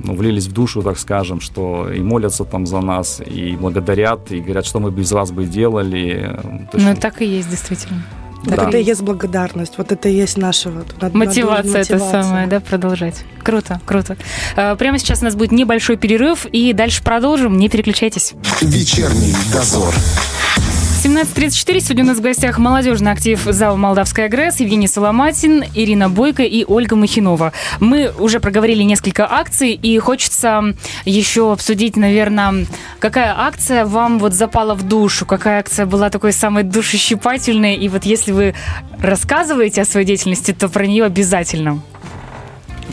ну, 0.05 0.15
влились 0.15 0.47
в 0.47 0.53
душу, 0.53 0.83
так 0.83 0.99
скажем, 0.99 1.41
что 1.41 1.91
и 1.91 2.01
молятся 2.01 2.45
там 2.45 2.67
за 2.67 2.81
нас, 2.81 3.21
и 3.25 3.57
благодарят, 3.57 4.33
и 4.33 4.41
говорят, 4.41 4.67
что 4.67 4.81
мы 4.81 4.91
без 4.91 5.13
вас 5.13 5.31
бы 5.31 5.45
делали. 5.45 6.39
Ну, 6.73 6.97
так 6.97 7.23
и 7.23 7.27
есть, 7.27 7.51
действительно. 7.51 8.03
Так 8.45 8.57
да. 8.57 8.69
это 8.69 8.79
и 8.79 8.83
есть 8.83 9.03
благодарность, 9.03 9.75
вот 9.79 9.93
это 9.93 10.09
и 10.09 10.15
есть 10.15 10.37
наша 10.37 10.71
вот, 10.71 11.15
мотивация, 11.15 11.81
мотивация 11.81 11.97
это 11.97 11.99
самое, 11.99 12.47
да, 12.49 12.59
продолжать. 12.59 13.25
Круто, 13.45 13.81
круто. 13.87 14.17
А, 14.57 14.75
прямо 14.75 14.99
сейчас 14.99 15.23
у 15.23 15.25
нас 15.25 15.37
будет 15.37 15.53
небольшой 15.53 15.97
перерыв, 15.97 16.47
и 16.47 16.73
дальше 16.73 17.05
продолжим, 17.05 17.57
не 17.57 17.69
переключайтесь. 17.69 18.35
Вечерний 18.61 19.35
дозор. 19.53 19.95
17.34. 21.03 21.81
Сегодня 21.81 22.05
у 22.05 22.07
нас 22.07 22.19
в 22.19 22.21
гостях 22.21 22.59
молодежный 22.59 23.11
актив 23.11 23.43
ЗАО 23.43 23.75
«Молдавская 23.75 24.29
ГРЭС» 24.29 24.61
Евгений 24.61 24.87
Соломатин, 24.87 25.65
Ирина 25.75 26.09
Бойко 26.09 26.45
и 26.45 26.65
Ольга 26.65 26.95
Махинова. 26.95 27.53
Мы 27.81 28.13
уже 28.21 28.39
проговорили 28.39 28.85
несколько 28.85 29.29
акций, 29.29 29.73
и 29.73 29.99
хочется 29.99 30.77
еще 31.05 31.51
обсудить, 31.51 31.97
наверное, 31.97 32.67
какая 33.01 33.35
акция 33.37 33.85
вам 33.85 34.21
вот 34.21 34.33
запала 34.33 34.77
в 34.77 34.85
душу, 34.85 35.27
какая 35.27 35.59
акция 35.59 35.87
была 35.87 36.09
такой 36.09 36.33
самой 36.33 36.63
душещипательной, 36.63 37.75
и 37.75 37.89
вот 37.89 38.05
если 38.05 38.31
вы 38.31 38.55
рассказываете 39.01 39.83
о 39.83 39.85
своей 39.85 40.07
деятельности, 40.07 40.53
то 40.53 40.69
про 40.69 40.87
нее 40.87 41.05
обязательно. 41.05 41.83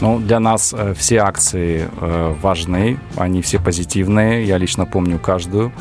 Ну, 0.01 0.19
для 0.19 0.39
нас 0.39 0.73
э, 0.77 0.93
все 0.93 1.17
акции 1.17 1.89
э, 1.99 2.35
важны, 2.41 2.99
они 3.17 3.41
все 3.41 3.59
позитивные, 3.59 4.45
я 4.45 4.57
лично 4.57 4.85
помню 4.85 5.19
каждую. 5.19 5.73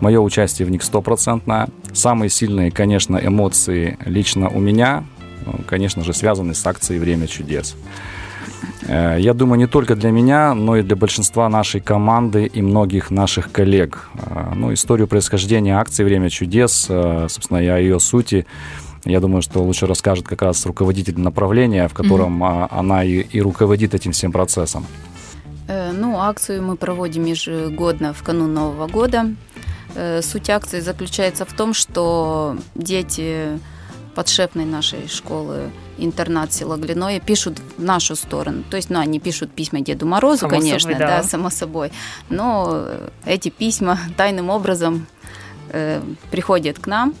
Мое 0.00 0.20
участие 0.20 0.66
в 0.66 0.70
них 0.70 0.82
стопроцентное. 0.82 1.68
Самые 1.92 2.28
сильные, 2.28 2.70
конечно, 2.70 3.16
эмоции 3.16 3.96
лично 4.04 4.50
у 4.50 4.60
меня, 4.60 5.04
ну, 5.46 5.54
конечно 5.66 6.04
же, 6.04 6.12
связаны 6.12 6.54
с 6.54 6.66
акцией 6.66 7.00
«Время 7.00 7.26
чудес». 7.26 7.74
Э, 8.86 9.16
я 9.18 9.34
думаю, 9.34 9.58
не 9.58 9.66
только 9.66 9.94
для 9.94 10.10
меня, 10.10 10.54
но 10.54 10.76
и 10.76 10.82
для 10.82 10.96
большинства 10.96 11.48
нашей 11.48 11.80
команды 11.80 12.46
и 12.46 12.62
многих 12.62 13.10
наших 13.10 13.50
коллег. 13.52 14.08
Э, 14.14 14.52
ну, 14.54 14.72
историю 14.72 15.08
происхождения 15.08 15.78
акции 15.78 16.04
«Время 16.04 16.30
чудес», 16.30 16.86
э, 16.88 17.26
собственно, 17.28 17.58
и 17.58 17.66
о 17.68 17.78
ее 17.78 18.00
сути 18.00 18.46
я 19.04 19.20
думаю, 19.20 19.42
что 19.42 19.62
лучше 19.62 19.86
расскажет 19.86 20.26
как 20.26 20.42
раз 20.42 20.64
руководитель 20.66 21.18
направления, 21.18 21.88
в 21.88 21.94
котором 21.94 22.42
mm-hmm. 22.42 22.68
она 22.70 23.04
и, 23.04 23.20
и 23.20 23.40
руководит 23.40 23.94
этим 23.94 24.12
всем 24.12 24.32
процессом. 24.32 24.86
Э, 25.68 25.92
ну, 25.92 26.18
акцию 26.18 26.62
мы 26.62 26.76
проводим 26.76 27.24
ежегодно 27.24 28.12
в 28.12 28.22
канун 28.22 28.54
Нового 28.54 28.86
года. 28.86 29.34
Э, 29.94 30.22
суть 30.22 30.50
акции 30.50 30.80
заключается 30.80 31.44
в 31.44 31.52
том, 31.52 31.74
что 31.74 32.56
дети 32.74 33.58
подшефной 34.14 34.66
нашей 34.66 35.08
школы 35.08 35.70
интернат 35.98 36.52
села 36.52 36.76
Глиное 36.76 37.18
пишут 37.18 37.60
в 37.76 37.82
нашу 37.82 38.14
сторону. 38.14 38.62
То 38.70 38.76
есть, 38.76 38.90
ну, 38.90 39.00
они 39.00 39.18
пишут 39.18 39.50
письма 39.52 39.80
Деду 39.80 40.06
Морозу, 40.06 40.40
само 40.40 40.50
конечно, 40.50 40.92
собой, 40.92 40.98
да. 40.98 41.06
да, 41.06 41.22
само 41.22 41.50
собой. 41.50 41.92
Но 42.28 42.86
эти 43.24 43.48
письма 43.48 43.98
тайным 44.16 44.50
образом 44.50 45.06
э, 45.70 46.02
приходят 46.30 46.78
к 46.78 46.86
нам, 46.86 47.14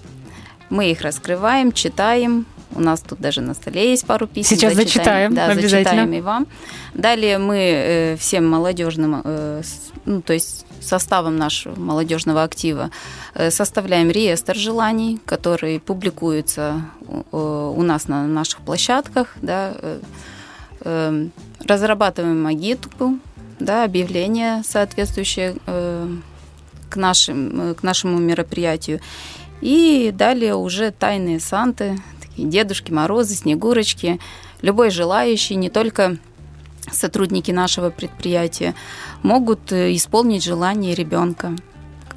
мы 0.72 0.90
их 0.90 1.02
раскрываем, 1.02 1.70
читаем. 1.72 2.46
У 2.74 2.80
нас 2.80 3.02
тут 3.02 3.20
даже 3.20 3.42
на 3.42 3.52
столе 3.52 3.90
есть 3.90 4.06
пару 4.06 4.26
писем. 4.26 4.56
Сейчас 4.56 4.74
зачитаем, 4.74 5.34
да, 5.34 5.48
обязательно. 5.48 5.84
зачитаем 5.84 6.12
и 6.14 6.20
вам. 6.22 6.46
Далее 6.94 7.36
мы 7.36 7.58
э, 7.58 8.16
всем 8.16 8.48
молодежным, 8.48 9.20
э, 9.22 9.62
ну, 10.06 10.22
то 10.22 10.32
есть 10.32 10.64
составом 10.80 11.36
нашего 11.36 11.78
молодежного 11.78 12.42
актива 12.42 12.90
э, 13.34 13.50
составляем 13.50 14.10
реестр 14.10 14.56
желаний, 14.56 15.20
который 15.26 15.78
публикуется 15.78 16.82
у 17.30 17.82
нас 17.82 18.08
на 18.08 18.26
наших 18.26 18.60
площадках, 18.60 19.28
да, 19.42 19.74
э, 19.74 20.00
э, 20.80 21.26
разрабатываем 21.66 22.46
агитку, 22.46 23.18
да, 23.60 23.84
объявление 23.84 24.62
соответствующее 24.64 25.56
к, 26.88 26.96
нашим, 26.96 27.74
к 27.74 27.82
нашему 27.82 28.18
мероприятию. 28.18 29.00
И 29.62 30.10
далее 30.12 30.56
уже 30.56 30.90
тайные 30.90 31.40
санты, 31.40 31.96
такие 32.20 32.48
Дедушки 32.48 32.92
Морозы, 32.92 33.34
Снегурочки. 33.36 34.20
Любой 34.60 34.90
желающий, 34.90 35.54
не 35.54 35.70
только 35.70 36.18
сотрудники 36.90 37.52
нашего 37.52 37.90
предприятия, 37.90 38.74
могут 39.22 39.72
э, 39.72 39.94
исполнить 39.94 40.42
желание 40.42 40.94
ребенка. 40.94 41.52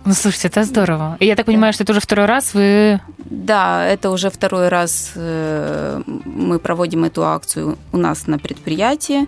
Ну, 0.06 0.14
слушайте, 0.14 0.48
это 0.48 0.64
здорово. 0.64 1.18
И 1.20 1.26
я 1.26 1.36
так 1.36 1.46
понимаю, 1.46 1.74
что 1.74 1.84
это 1.84 1.92
уже 1.92 2.00
второй 2.00 2.26
раз 2.26 2.54
вы... 2.54 3.00
Да, 3.18 3.86
это 3.86 4.10
уже 4.12 4.30
второй 4.30 4.70
раз 4.70 5.14
э, 5.16 6.02
мы 6.06 6.60
проводим 6.60 7.06
эту 7.06 7.26
акцию 7.26 7.78
у 7.92 7.98
нас 7.98 8.28
на 8.28 8.38
предприятии. 8.38 9.28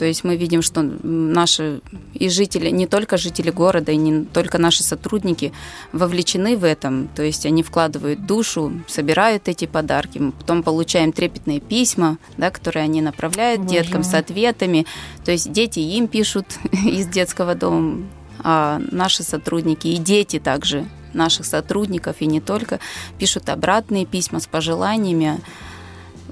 То 0.00 0.06
есть 0.06 0.24
мы 0.24 0.36
видим, 0.36 0.62
что 0.62 0.80
наши 1.02 1.82
и 2.14 2.30
жители, 2.30 2.70
не 2.70 2.86
только 2.86 3.18
жители 3.18 3.50
города, 3.50 3.92
и 3.92 3.96
не 3.96 4.24
только 4.24 4.56
наши 4.56 4.82
сотрудники 4.82 5.52
вовлечены 5.92 6.56
в 6.56 6.64
этом. 6.64 7.08
То 7.08 7.22
есть 7.22 7.44
они 7.44 7.62
вкладывают 7.62 8.24
душу, 8.24 8.72
собирают 8.88 9.46
эти 9.46 9.66
подарки. 9.66 10.16
Мы 10.16 10.32
потом 10.32 10.62
получаем 10.62 11.12
трепетные 11.12 11.60
письма, 11.60 12.16
да, 12.38 12.50
которые 12.50 12.84
они 12.84 13.02
направляют 13.02 13.60
Боже 13.60 13.74
деткам 13.74 14.02
с 14.02 14.14
ответами. 14.14 14.86
То 15.22 15.32
есть 15.32 15.52
дети 15.52 15.80
им 15.80 16.08
пишут 16.08 16.46
из 16.72 17.06
детского 17.06 17.54
дома, 17.54 18.02
а 18.38 18.80
наши 18.90 19.22
сотрудники 19.22 19.88
и 19.88 19.98
дети 19.98 20.38
также 20.38 20.86
наших 21.12 21.44
сотрудников, 21.44 22.16
и 22.20 22.26
не 22.26 22.40
только, 22.40 22.80
пишут 23.18 23.50
обратные 23.50 24.06
письма 24.06 24.40
с 24.40 24.46
пожеланиями 24.46 25.40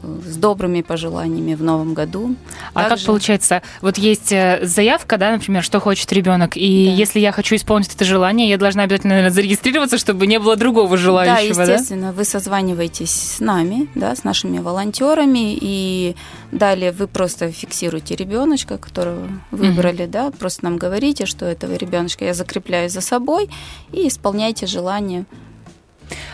с 0.03 0.37
добрыми 0.37 0.83
пожеланиями 0.83 1.55
в 1.55 1.63
новом 1.63 1.95
году. 1.95 2.35
А 2.75 2.85
Также... 2.85 2.97
как 2.97 3.07
получается? 3.07 3.63
Вот 3.81 3.99
есть 3.99 4.33
э, 4.33 4.61
заявка, 4.63 5.17
да, 5.17 5.33
например, 5.33 5.63
что 5.63 5.81
хочет 5.81 6.13
ребенок, 6.13 6.57
и 6.57 6.87
да. 6.87 6.93
если 6.93 7.21
я 7.21 7.33
хочу 7.33 7.57
исполнить 7.57 7.95
это 7.95 8.05
желание, 8.05 8.49
я 8.49 8.59
должна 8.59 8.85
обязательно 8.85 9.15
наверное, 9.15 9.35
зарегистрироваться, 9.35 9.99
чтобы 9.99 10.27
не 10.27 10.39
было 10.39 10.57
другого 10.57 10.97
желающего, 10.97 11.67
да? 11.67 11.73
естественно, 11.73 12.09
да? 12.09 12.13
вы 12.13 12.25
созваниваетесь 12.25 13.11
с 13.11 13.41
нами, 13.41 13.89
да, 13.95 14.15
с 14.15 14.25
нашими 14.25 14.59
волонтерами, 14.59 15.57
и 15.61 16.17
далее 16.53 16.93
вы 16.93 17.07
просто 17.07 17.51
фиксируете 17.51 18.17
ребеночка, 18.17 18.79
которого 18.79 19.29
выбрали, 19.51 20.05
угу. 20.05 20.13
да, 20.13 20.31
просто 20.31 20.65
нам 20.65 20.77
говорите, 20.77 21.27
что 21.27 21.45
этого 21.47 21.75
ребеночка 21.75 22.25
я 22.25 22.35
закрепляю 22.35 22.89
за 22.91 23.01
собой, 23.01 23.51
и 23.93 24.09
исполняйте 24.09 24.67
желание 24.67 25.25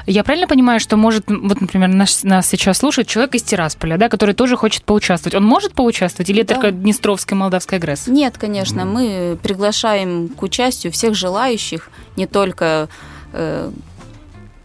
я 0.07 0.25
правильно 0.25 0.47
понимаю, 0.47 0.81
что 0.81 0.97
может, 0.97 1.25
вот, 1.29 1.61
например, 1.61 1.89
нас, 1.89 2.23
нас 2.25 2.49
сейчас 2.49 2.79
слушает 2.79 3.09
человек 3.09 3.35
из 3.35 3.43
Тирасполя, 3.43 3.97
да, 3.97 4.09
который 4.09 4.35
тоже 4.35 4.57
хочет 4.57 4.85
поучаствовать. 4.85 5.35
Он 5.35 5.45
может 5.45 5.73
поучаствовать 5.73 6.31
или 6.31 6.43
да. 6.43 6.55
только 6.55 6.71
Днестровская 6.71 7.39
Молдавская 7.39 7.81
ГРЭС? 7.81 8.07
Нет, 8.09 8.39
конечно. 8.39 8.85
Мы 8.85 9.39
приглашаем 9.43 10.29
к 10.29 10.43
участию 10.43 10.93
всех 10.93 11.15
желающих, 11.15 11.91
не 12.17 12.27
только 12.27 12.89
э, 13.33 13.71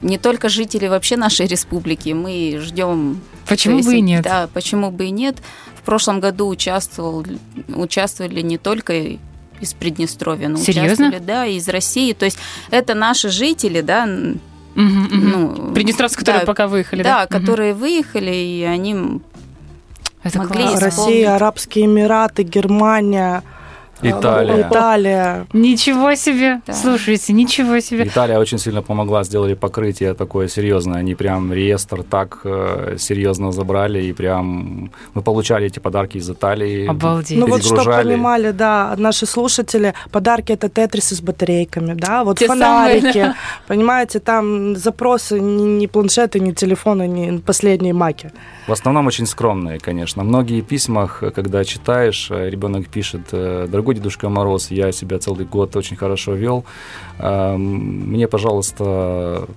не 0.02 0.17
только 0.17 0.50
жители 0.50 0.88
вообще 0.88 1.17
нашей 1.17 1.48
республики. 1.48 2.10
Мы 2.10 2.60
ждем... 2.62 3.22
Почему 3.48 3.78
есть, 3.78 3.89
бы 3.89 3.95
и 3.95 4.02
нет? 4.02 4.24
Да, 4.24 4.50
почему 4.54 4.91
бы 4.91 5.06
и 5.06 5.12
нет. 5.12 5.38
В 5.76 5.82
прошлом 5.82 6.19
году 6.19 6.48
участвовал, 6.48 7.26
участвовали 7.67 8.41
не 8.41 8.58
только 8.58 9.17
из 9.60 9.74
Приднестровья, 9.74 10.48
но 10.48 10.58
Серьезно? 10.58 11.08
участвовали, 11.08 11.19
да, 11.19 11.45
из 11.45 11.67
России. 11.67 12.13
То 12.13 12.26
есть 12.26 12.38
это 12.72 12.93
наши 12.93 13.30
жители, 13.30 13.82
да, 13.82 14.08
Угу, 14.80 14.86
угу. 14.86 15.15
Ну, 15.15 15.74
Приднестровцы, 15.74 16.18
которые 16.18 16.42
да, 16.42 16.46
пока 16.46 16.68
выехали, 16.68 17.04
да? 17.04 17.22
Да, 17.22 17.28
которые 17.28 17.74
угу. 17.74 17.82
выехали, 17.82 18.34
и 18.34 18.63
они 18.63 19.22
это 20.24 20.39
могли 20.39 20.63
класс. 20.63 20.82
Россия, 20.82 21.36
Арабские 21.36 21.86
Эмираты, 21.86 22.44
Германия, 22.44 23.44
Италия. 24.02 24.68
Италия. 24.68 25.48
Ничего 25.54 26.16
себе! 26.16 26.62
Да. 26.68 26.74
Слушайте, 26.74 27.34
ничего 27.34 27.80
себе! 27.80 28.04
Италия 28.06 28.40
очень 28.40 28.58
сильно 28.60 28.82
помогла, 28.82 29.24
сделали 29.24 29.54
покрытие 29.54 30.14
такое 30.14 30.48
серьезное. 30.48 31.00
Они 31.00 31.16
прям 31.16 31.54
реестр 31.54 32.04
так 32.04 32.42
э, 32.44 32.96
серьезно 32.98 33.52
забрали, 33.52 34.04
и 34.04 34.14
прям 34.14 34.92
мы 35.14 35.22
получали 35.22 35.68
эти 35.68 35.80
подарки 35.80 36.18
из 36.18 36.30
Италии. 36.30 36.88
Обалдеть. 36.88 37.38
Ну 37.38 37.48
вот, 37.48 37.64
чтобы 37.64 37.92
понимали, 37.92 38.52
да, 38.52 38.96
наши 38.98 39.26
слушатели, 39.26 39.94
подарки 40.12 40.52
это 40.54 40.70
тетрисы 40.70 41.16
с 41.16 41.22
батарейками, 41.22 41.94
да, 41.94 42.24
вот 42.24 42.40
Те 42.40 42.48
фонарики, 42.48 43.12
самые. 43.12 43.36
понимаете, 43.68 44.20
там 44.20 44.76
запросы 44.76 45.40
не, 45.40 45.64
не 45.64 45.88
планшеты, 45.88 46.40
не 46.40 46.54
телефоны, 46.54 47.08
не 47.08 47.40
последние 47.40 47.94
маки. 47.94 48.32
В 48.68 48.72
основном 48.72 49.08
очень 49.08 49.26
скромные, 49.26 49.80
конечно. 49.80 50.24
Многие 50.24 50.62
письмах, 50.62 51.24
когда 51.36 51.64
читаешь, 51.64 52.28
э, 52.30 52.50
ребенок 52.50 52.88
пишет, 52.88 53.22
э, 53.32 53.68
дорогой 53.89 53.95
Дедушка 53.95 54.30
Мороз, 54.30 54.71
я 54.71 54.91
себя 54.91 55.19
целый 55.19 55.45
год 55.45 55.75
очень 55.75 55.97
хорошо 55.97 56.36
вел, 56.36 56.63
Э, 57.21 57.58
мне, 57.58 58.28
пожалуйста, 58.28 59.47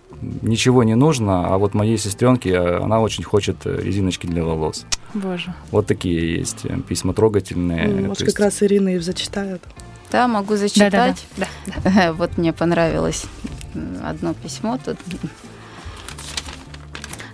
ничего 0.42 0.82
не 0.82 0.96
нужно, 0.96 1.46
а 1.46 1.58
вот 1.58 1.74
моей 1.74 1.96
сестренке, 1.96 2.50
э, 2.50 2.82
она 2.82 3.00
очень 3.00 3.24
хочет 3.24 3.56
э, 3.66 3.80
резиночки 3.80 4.26
для 4.26 4.42
волос. 4.42 4.84
Боже. 5.14 5.54
Вот 5.70 5.86
такие 5.86 6.38
есть 6.38 6.64
э, 6.64 6.76
письма 6.88 7.12
трогательные. 7.12 7.86
Ну, 7.86 8.08
Может, 8.08 8.22
есть 8.22 8.36
как 8.36 8.46
раз 8.46 8.62
Ирина 8.62 8.88
их 8.96 9.02
зачитает. 9.02 9.62
Да, 10.10 10.26
могу 10.26 10.56
зачитать. 10.56 11.24
Да. 11.36 12.12
Вот 12.14 12.36
мне 12.36 12.52
понравилось 12.52 13.24
одно 14.04 14.34
письмо 14.34 14.78
тут. 14.84 14.96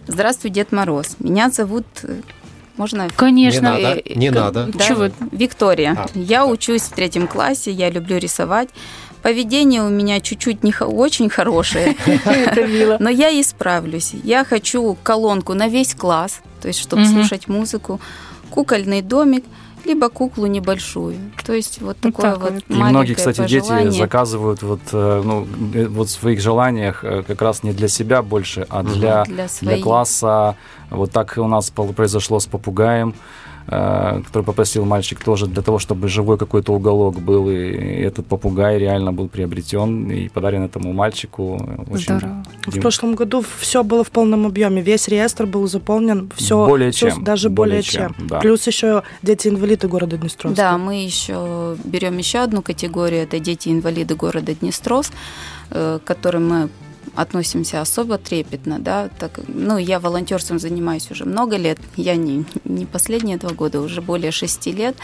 Здравствуй, 0.06 0.50
Дед 0.50 0.72
Мороз. 0.72 1.16
Меня 1.20 1.50
зовут... 1.50 1.86
Можно... 2.78 3.08
Конечно. 3.16 3.58
Не 3.76 3.82
надо, 3.82 4.00
Э, 4.04 4.14
не 4.14 4.28
как- 4.30 4.36
надо. 4.38 4.66
да, 4.72 4.84
Чего? 4.84 5.08
Виктория. 5.32 5.94
А, 5.98 6.06
я 6.14 6.46
учусь 6.46 6.82
в 6.82 6.92
третьем 6.92 7.26
классе, 7.26 7.70
я 7.70 7.90
люблю 7.90 8.16
рисовать. 8.18 8.70
Поведение 9.22 9.82
у 9.82 9.88
меня 9.88 10.20
чуть-чуть 10.20 10.62
не 10.62 10.72
очень 10.80 11.28
хорошее, 11.28 11.96
но 13.00 13.10
я 13.10 13.28
исправлюсь. 13.40 14.12
Я 14.22 14.44
хочу 14.44 14.96
колонку 15.02 15.54
на 15.54 15.68
весь 15.68 15.94
класс, 15.94 16.40
то 16.62 16.68
есть 16.68 16.80
чтобы 16.80 17.04
слушать 17.04 17.48
музыку, 17.48 18.00
кукольный 18.50 19.02
домик, 19.02 19.44
либо 19.88 20.08
куклу 20.08 20.46
небольшую. 20.46 21.16
То 21.44 21.52
есть 21.52 21.80
вот 21.80 21.88
Вот 21.88 22.12
такое 22.12 22.32
так 22.32 22.40
вот 22.40 22.52
вот. 22.52 22.62
И 22.68 22.74
многие, 22.74 23.14
кстати, 23.14 23.40
дети 23.46 23.60
пожелание. 23.60 23.92
заказывают 23.92 24.62
вот, 24.62 24.80
э, 24.92 25.22
ну, 25.24 25.46
э, 25.74 25.86
вот 25.86 26.08
в 26.08 26.10
своих 26.10 26.40
желаниях 26.40 27.04
э, 27.04 27.22
как 27.26 27.42
раз 27.42 27.62
не 27.62 27.72
для 27.72 27.88
себя 27.88 28.22
больше, 28.22 28.66
а 28.68 28.82
для, 28.82 29.24
для 29.24 29.46
для 29.60 29.82
класса. 29.82 30.56
Вот 30.90 31.10
так 31.12 31.34
у 31.38 31.48
нас 31.48 31.70
произошло 31.70 32.38
с 32.38 32.46
попугаем, 32.46 33.14
который 33.68 34.42
попросил 34.44 34.84
мальчик 34.84 35.22
тоже 35.22 35.46
для 35.46 35.62
того, 35.62 35.78
чтобы 35.78 36.08
живой 36.08 36.38
какой-то 36.38 36.72
уголок 36.72 37.20
был. 37.20 37.50
И 37.50 37.54
этот 37.56 38.26
попугай 38.26 38.78
реально 38.78 39.12
был 39.12 39.28
приобретен 39.28 40.10
и 40.10 40.28
подарен 40.28 40.62
этому 40.62 40.92
мальчику. 40.92 41.60
Очень 41.90 42.18
Здорово. 42.18 42.44
В 42.66 42.80
прошлом 42.80 43.14
году 43.14 43.44
все 43.60 43.82
было 43.82 44.04
в 44.04 44.10
полном 44.10 44.46
объеме, 44.46 44.82
весь 44.82 45.08
реестр 45.08 45.46
был 45.46 45.66
заполнен, 45.68 46.30
все 46.34 46.66
Более 46.66 46.92
чем, 46.92 47.24
даже 47.24 47.50
более 47.50 47.68
более, 47.68 47.82
чем, 47.82 48.14
чем. 48.14 48.26
да. 48.26 48.40
Плюс 48.40 48.66
еще 48.66 49.02
дети-инвалиды 49.22 49.88
города 49.88 50.16
Днестровска. 50.16 50.56
Да, 50.56 50.78
мы 50.78 51.04
еще 51.04 51.76
берем 51.84 52.18
еще 52.18 52.38
одну 52.38 52.62
категорию, 52.62 53.22
это 53.22 53.38
дети-инвалиды 53.38 54.14
города 54.14 54.54
Днестровск, 54.54 55.12
э, 55.70 55.98
которым 56.04 56.48
мы 56.48 56.68
относимся 57.14 57.80
особо 57.80 58.18
трепетно, 58.18 58.78
да, 58.78 59.08
так, 59.18 59.40
ну, 59.48 59.78
я 59.78 59.98
волонтерством 60.00 60.58
занимаюсь 60.58 61.10
уже 61.10 61.24
много 61.24 61.56
лет, 61.56 61.78
я 61.96 62.16
не, 62.16 62.44
не 62.64 62.86
последние 62.86 63.36
два 63.36 63.50
года, 63.50 63.80
уже 63.80 64.00
более 64.00 64.30
шести 64.30 64.72
лет, 64.72 64.96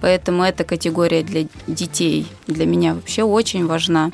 поэтому 0.00 0.42
эта 0.42 0.64
категория 0.64 1.22
для 1.22 1.46
детей 1.66 2.26
для 2.46 2.66
меня 2.66 2.94
вообще 2.94 3.22
очень 3.22 3.66
важна. 3.66 4.12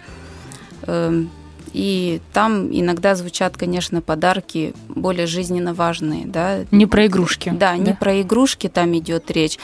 Эм, 0.83 1.31
И 1.73 2.21
там 2.33 2.71
иногда 2.73 3.15
звучат, 3.15 3.57
конечно, 3.59 4.01
подарки 4.01 4.73
более 4.89 5.27
жизненно 5.27 5.75
важные, 5.75 6.25
да. 6.25 6.65
Не 6.71 6.87
про 6.87 7.05
игрушки. 7.07 7.53
Да, 7.55 7.77
не 7.77 7.85
Да. 7.93 7.97
про 8.01 8.23
игрушки 8.23 8.69
там 8.69 8.97
идет 8.97 9.31
речь. 9.31 9.59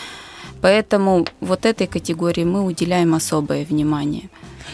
Поэтому 0.61 1.27
вот 1.41 1.65
этой 1.65 1.87
категории 1.87 2.45
мы 2.45 2.63
уделяем 2.65 3.15
особое 3.15 3.65
внимание. 3.65 4.29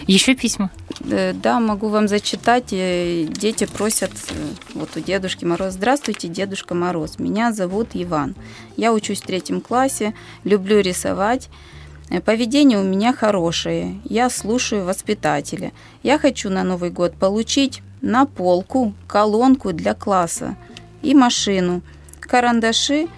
Еще 0.08 0.34
письма. 0.34 0.70
Э, 1.00 1.32
Да, 1.32 1.60
могу 1.60 1.88
вам 1.88 2.08
зачитать. 2.08 2.72
Э, 2.72 3.24
Дети 3.28 3.66
просят 3.66 4.10
э, 4.30 4.34
вот 4.74 4.96
у 4.96 5.00
Дедушки 5.00 5.44
Мороз. 5.44 5.74
Здравствуйте, 5.74 6.28
Дедушка 6.28 6.74
Мороз. 6.74 7.18
Меня 7.18 7.52
зовут 7.52 7.88
Иван. 7.94 8.34
Я 8.76 8.92
учусь 8.92 9.20
в 9.20 9.26
третьем 9.26 9.60
классе, 9.60 10.14
люблю 10.44 10.80
рисовать. 10.80 11.48
Поведение 12.24 12.78
у 12.78 12.84
меня 12.84 13.12
хорошее. 13.12 14.00
Я 14.04 14.30
слушаю 14.30 14.84
воспитателя. 14.84 15.72
Я 16.02 16.18
хочу 16.18 16.48
на 16.48 16.64
Новый 16.64 16.90
год 16.90 17.14
получить 17.14 17.82
на 18.00 18.24
полку 18.24 18.94
колонку 19.06 19.72
для 19.72 19.94
класса 19.94 20.56
и 21.02 21.14
машину, 21.14 21.82
карандаши 22.20 23.08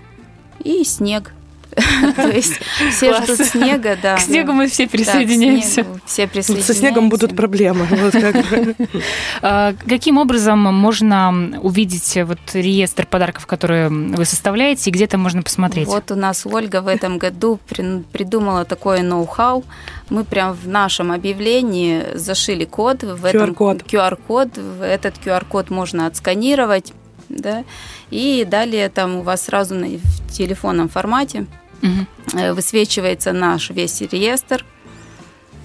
и 0.58 0.82
снег. 0.82 1.32
То 2.16 2.28
есть 2.28 2.60
все 2.92 3.14
ждут 3.22 3.38
снега, 3.46 3.96
да. 4.00 4.16
К 4.16 4.20
снегу 4.20 4.52
мы 4.52 4.66
все 4.68 4.86
присоединяемся. 4.88 5.86
Все 6.06 6.26
присоединяемся. 6.26 6.72
Со 6.74 6.78
снегом 6.78 7.08
будут 7.08 7.34
проблемы. 7.36 7.86
А, 9.42 9.74
Каким 9.88 10.18
образом 10.18 10.58
можно 10.60 11.58
увидеть 11.62 12.18
вот 12.24 12.38
реестр 12.54 13.06
подарков, 13.06 13.46
которые 13.46 13.88
вы 13.88 14.24
составляете, 14.24 14.90
и 14.90 14.92
где-то 14.92 15.18
можно 15.18 15.42
посмотреть? 15.42 15.86
Вот 15.88 16.10
у 16.10 16.14
нас 16.14 16.46
Ольга 16.46 16.82
в 16.82 16.88
этом 16.88 17.18
году 17.18 17.58
при- 17.68 18.02
придумала 18.12 18.64
такое 18.64 19.02
ноу-хау. 19.02 19.64
Мы 20.10 20.24
прям 20.24 20.52
в 20.54 20.68
нашем 20.68 21.12
объявлении 21.12 22.02
зашили 22.14 22.64
код. 22.64 23.02
В 23.02 23.24
этом 23.24 23.50
QR-код. 23.50 23.82
QR-код. 23.82 24.48
Этот 24.82 25.14
QR-код 25.24 25.70
можно 25.70 26.06
отсканировать. 26.06 26.92
Да, 27.28 27.62
и 28.10 28.44
далее 28.48 28.88
там 28.88 29.16
у 29.18 29.22
вас 29.22 29.42
сразу 29.44 29.76
на- 29.76 29.86
в 29.86 30.32
телефонном 30.32 30.88
формате 30.88 31.46
Э, 31.82 32.52
высвечивается 32.52 33.32
наш 33.32 33.70
весь 33.70 34.00
реестр. 34.00 34.64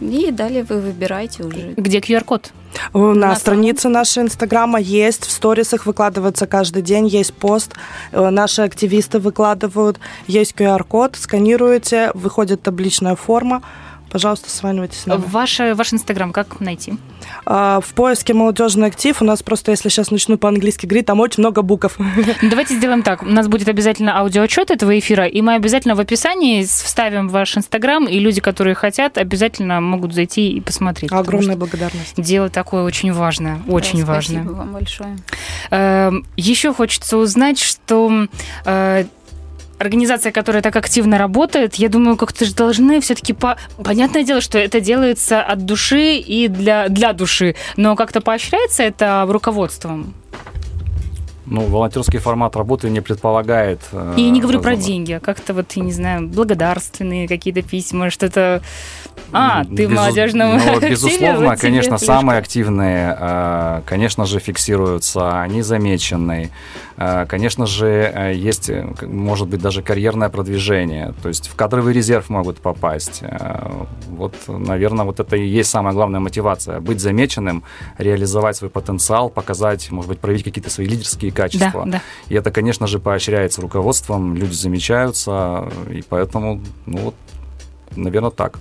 И 0.02 0.32
далее 0.32 0.64
вы 0.64 0.82
выбираете 0.82 1.44
уже. 1.44 1.74
Где 1.78 2.00
QR-код? 2.00 2.52
На 2.94 3.14
На 3.14 3.36
странице 3.36 3.88
нашей 3.88 4.24
Инстаграма 4.24 4.80
есть, 4.80 5.26
в 5.26 5.32
сторисах 5.32 5.86
выкладывается 5.86 6.48
каждый 6.48 6.82
день, 6.82 7.08
есть 7.08 7.34
пост, 7.34 7.74
э, 8.12 8.30
наши 8.30 8.62
активисты 8.62 9.20
выкладывают, 9.20 10.00
есть 10.28 10.54
QR-код, 10.54 11.16
сканируете, 11.16 12.12
выходит 12.14 12.62
табличная 12.62 13.16
форма, 13.16 13.62
пожалуйста, 14.16 14.50
сванивайтесь 14.50 15.00
с 15.00 15.06
нами. 15.08 15.24
Ваш, 15.28 15.60
ваш 15.60 15.92
Инстаграм 15.92 16.32
как 16.32 16.62
найти? 16.62 16.94
А, 17.46 17.82
В 17.82 17.94
поиске 17.94 18.34
«Молодежный 18.34 18.88
актив» 18.88 19.22
у 19.22 19.26
нас 19.26 19.44
просто, 19.44 19.72
если 19.72 19.90
сейчас 19.90 20.10
начну 20.10 20.38
по-английски 20.38 20.86
говорить, 20.86 21.06
там 21.06 21.20
очень 21.20 21.42
много 21.42 21.64
букв. 21.64 21.98
Давайте 22.42 22.76
сделаем 22.76 23.04
так. 23.04 23.24
У 23.24 23.26
нас 23.26 23.50
будет 23.50 23.68
обязательно 23.68 24.18
аудиоотчет 24.18 24.72
этого 24.72 24.98
эфира, 24.98 25.26
и 25.26 25.42
мы 25.42 25.56
обязательно 25.56 25.96
в 25.96 26.00
описании 26.00 26.64
вставим 26.64 27.28
ваш 27.28 27.58
Инстаграм, 27.58 28.08
и 28.08 28.18
люди, 28.18 28.40
которые 28.40 28.74
хотят, 28.74 29.18
обязательно 29.18 29.82
могут 29.82 30.14
зайти 30.14 30.50
и 30.50 30.62
посмотреть. 30.62 31.12
Огромная 31.12 31.58
благодарность. 31.58 32.14
Дело 32.16 32.48
такое 32.48 32.84
очень 32.84 33.12
важное, 33.12 33.60
очень 33.68 34.00
Да, 34.00 34.06
важное. 34.06 34.44
Спасибо 34.44 34.58
вам 34.58 34.72
большое. 34.72 35.18
Еще 36.38 36.74
хочется 36.74 37.18
узнать, 37.18 37.60
что 37.60 38.30
э, 38.64 39.04
организация, 39.80 40.32
которая 40.32 40.62
так 40.62 40.76
активно 40.76 41.18
работает, 41.18 41.76
я 41.76 41.90
думаю, 41.90 42.18
как-то 42.18 42.46
же 42.46 42.54
должны 42.54 43.00
все-таки 43.02 43.34
по... 43.34 43.58
Понятное 43.84 44.24
дело, 44.24 44.42
что 44.42 44.58
это 44.58 44.80
делается 44.80 45.42
от 45.42 45.66
души 45.66 46.16
и 46.18 46.48
для, 46.48 46.88
для 46.90 47.14
души, 47.14 47.56
но 47.78 47.96
как-то 47.96 48.22
поощряется 48.22 48.84
это 48.84 49.26
руководством. 49.30 50.14
Ну, 51.48 51.62
волонтерский 51.62 52.18
формат 52.18 52.56
работы 52.56 52.90
не 52.90 53.02
предполагает... 53.02 53.80
э, 53.92 54.16
И 54.18 54.24
я 54.24 54.30
не 54.32 54.42
говорю 54.42 54.62
про 54.62 54.72
разного- 54.72 54.88
деньги, 54.88 55.12
а 55.12 55.20
как-то 55.20 55.54
вот, 55.54 55.72
я 55.74 55.84
не 55.84 55.92
знаю, 55.92 56.28
благодарственные 56.28 57.28
какие-то 57.28 57.62
письма, 57.62 58.10
что-то... 58.10 58.64
А, 59.32 59.66
ты 59.66 59.88
в 59.88 59.92
молодежном 59.92 60.58
ну, 60.58 60.80
Безусловно, 60.90 61.58
конечно, 61.58 61.98
самые 61.98 62.40
активные, 62.40 63.18
э, 63.20 63.82
конечно 63.86 64.26
же, 64.26 64.40
фиксируются, 64.40 65.42
они 65.42 65.62
замечены. 65.62 66.52
Э, 66.98 67.26
Конечно 67.28 67.66
же, 67.66 67.88
э, 67.88 68.34
есть, 68.36 68.70
э, 68.70 68.86
может 69.02 69.48
быть, 69.50 69.62
даже 69.62 69.82
карьерное 69.82 70.30
продвижение, 70.30 71.14
то 71.22 71.28
есть 71.28 71.48
в 71.48 71.56
кадровый 71.56 71.94
резерв 71.94 72.30
могут 72.30 72.58
попасть. 72.60 73.20
Э, 73.22 73.84
Вот, 74.10 74.34
наверное, 74.48 75.06
вот 75.06 75.20
это 75.20 75.36
и 75.36 75.46
есть 75.46 75.70
самая 75.70 75.94
главная 75.94 76.20
мотивация. 76.22 76.80
Быть 76.80 77.02
замеченным, 77.02 77.64
реализовать 77.98 78.56
свой 78.56 78.70
потенциал, 78.70 79.30
показать, 79.30 79.92
может 79.92 80.10
быть, 80.10 80.20
проявить 80.20 80.44
какие-то 80.46 80.70
свои 80.70 80.88
лидерские 80.88 81.32
Да, 81.32 81.44
качества. 81.44 81.84
да. 81.86 82.02
И 82.30 82.36
это, 82.36 82.52
конечно 82.52 82.88
же, 82.88 83.00
поощряется 83.00 83.62
руководством, 83.62 84.36
люди 84.36 84.54
замечаются, 84.54 85.70
и 85.92 86.02
поэтому, 86.08 86.62
ну 86.86 86.98
вот, 87.00 87.16
наверное, 87.96 88.32
так. 88.32 88.60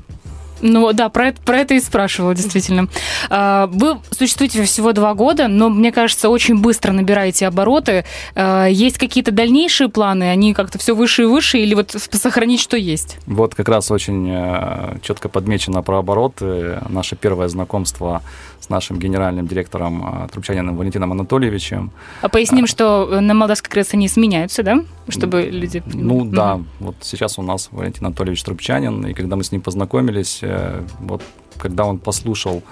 Ну 0.66 0.90
да, 0.94 1.10
про 1.10 1.28
это, 1.28 1.42
про 1.42 1.58
это 1.58 1.74
и 1.74 1.80
спрашивала, 1.80 2.34
действительно. 2.34 2.88
А, 3.28 3.66
вы 3.66 3.98
существуете 4.10 4.62
всего 4.64 4.94
два 4.94 5.12
года, 5.12 5.46
но, 5.46 5.68
мне 5.68 5.92
кажется, 5.92 6.30
очень 6.30 6.58
быстро 6.58 6.92
набираете 6.92 7.46
обороты. 7.46 8.06
А, 8.34 8.66
есть 8.66 8.96
какие-то 8.96 9.30
дальнейшие 9.30 9.90
планы? 9.90 10.30
Они 10.30 10.54
как-то 10.54 10.78
все 10.78 10.94
выше 10.94 11.24
и 11.24 11.26
выше? 11.26 11.58
Или 11.58 11.74
вот 11.74 11.90
сохранить, 11.90 12.60
что 12.60 12.78
есть? 12.78 13.18
Вот 13.26 13.54
как 13.54 13.68
раз 13.68 13.90
очень 13.90 14.26
э, 14.30 14.96
четко 15.02 15.28
подмечено 15.28 15.82
про 15.82 15.98
обороты. 15.98 16.78
Наше 16.88 17.14
первое 17.14 17.48
знакомство 17.48 18.22
с 18.64 18.70
нашим 18.70 18.98
генеральным 18.98 19.46
директором 19.46 20.24
э, 20.24 20.28
Трубчаниным 20.28 20.76
Валентином 20.76 21.12
Анатольевичем. 21.12 21.90
А 22.22 22.28
поясним, 22.28 22.66
что 22.66 23.20
на 23.20 23.34
Молдавской 23.34 23.70
КРС 23.70 23.94
они 23.94 24.08
сменяются, 24.08 24.62
да? 24.62 24.84
Чтобы 25.08 25.42
люди... 25.42 25.82
Ну 25.86 26.24
да, 26.24 26.60
вот 26.80 26.96
сейчас 27.02 27.38
у 27.38 27.42
нас 27.42 27.68
Валентин 27.72 28.06
Анатольевич 28.06 28.42
Трубчанин, 28.42 29.06
и 29.06 29.12
когда 29.12 29.36
мы 29.36 29.44
с 29.44 29.52
ним 29.52 29.60
познакомились, 29.60 30.38
э, 30.42 30.82
вот 31.00 31.22
когда 31.58 31.84
он 31.84 31.98
послушал 31.98 32.62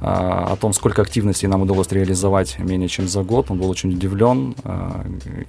э, 0.00 0.04
о 0.04 0.56
том, 0.60 0.72
сколько 0.72 1.02
активностей 1.02 1.48
нам 1.48 1.62
удалось 1.62 1.92
реализовать 1.92 2.58
менее 2.58 2.88
чем 2.88 3.06
за 3.06 3.22
год, 3.22 3.50
он 3.50 3.58
был 3.58 3.70
очень 3.70 3.90
удивлен 3.92 4.56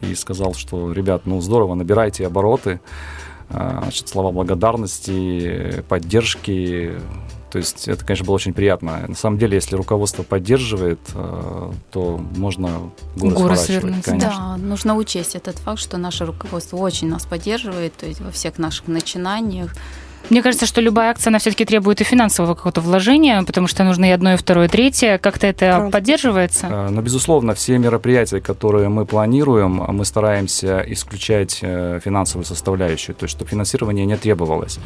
и 0.02 0.16
сказал, 0.16 0.54
что, 0.54 0.94
ребят, 0.94 1.24
ну 1.26 1.42
здорово, 1.42 1.76
набирайте 1.76 2.28
обороты, 2.28 2.80
значит, 3.50 4.08
слова 4.08 4.32
благодарности, 4.32 5.84
поддержки, 5.90 6.92
то 7.52 7.58
есть 7.58 7.88
это, 7.88 8.06
конечно, 8.06 8.26
было 8.26 8.36
очень 8.36 8.54
приятно. 8.54 9.06
На 9.08 9.16
самом 9.16 9.38
деле, 9.38 9.56
если 9.56 9.76
руководство 9.76 10.24
поддерживает, 10.24 11.00
э, 11.14 11.72
то 11.92 12.18
можно 12.36 12.92
горы, 13.16 13.36
горы 13.36 13.56
свернуть. 13.56 14.06
Да, 14.06 14.58
нужно 14.58 14.96
учесть 14.96 15.36
этот 15.36 15.58
факт, 15.58 15.80
что 15.80 15.98
наше 15.98 16.26
руководство 16.26 16.78
очень 16.78 17.10
нас 17.10 17.26
поддерживает, 17.26 17.96
то 17.96 18.06
есть 18.06 18.22
во 18.22 18.32
всех 18.32 18.58
наших 18.58 18.88
начинаниях. 18.88 19.74
Мне 20.30 20.44
кажется, 20.44 20.66
что 20.68 20.82
любая 20.82 21.10
акция, 21.10 21.32
она 21.32 21.40
все-таки 21.40 21.66
требует 21.66 22.02
и 22.02 22.04
финансового 22.04 22.54
какого-то 22.54 22.82
вложения, 22.82 23.42
потому 23.44 23.68
что 23.68 23.84
нужно 23.84 24.06
и 24.06 24.10
одно, 24.10 24.34
и 24.34 24.38
второе, 24.38 24.68
и 24.68 24.70
третье. 24.70 25.18
Как-то 25.18 25.48
это 25.48 25.72
Правда. 25.78 25.92
поддерживается? 25.92 26.68
Э, 26.68 26.90
ну, 26.90 27.02
безусловно, 27.02 27.56
все 27.56 27.78
мероприятия, 27.78 28.40
которые 28.40 28.90
мы 28.90 29.06
планируем, 29.06 29.84
мы 29.88 30.06
стараемся 30.06 30.84
исключать 30.88 31.60
э, 31.62 32.00
финансовую 32.04 32.46
составляющую, 32.46 33.16
то 33.16 33.24
есть 33.24 33.36
чтобы 33.36 33.50
финансирование 33.50 34.06
не 34.06 34.18
требовалось. 34.18 34.80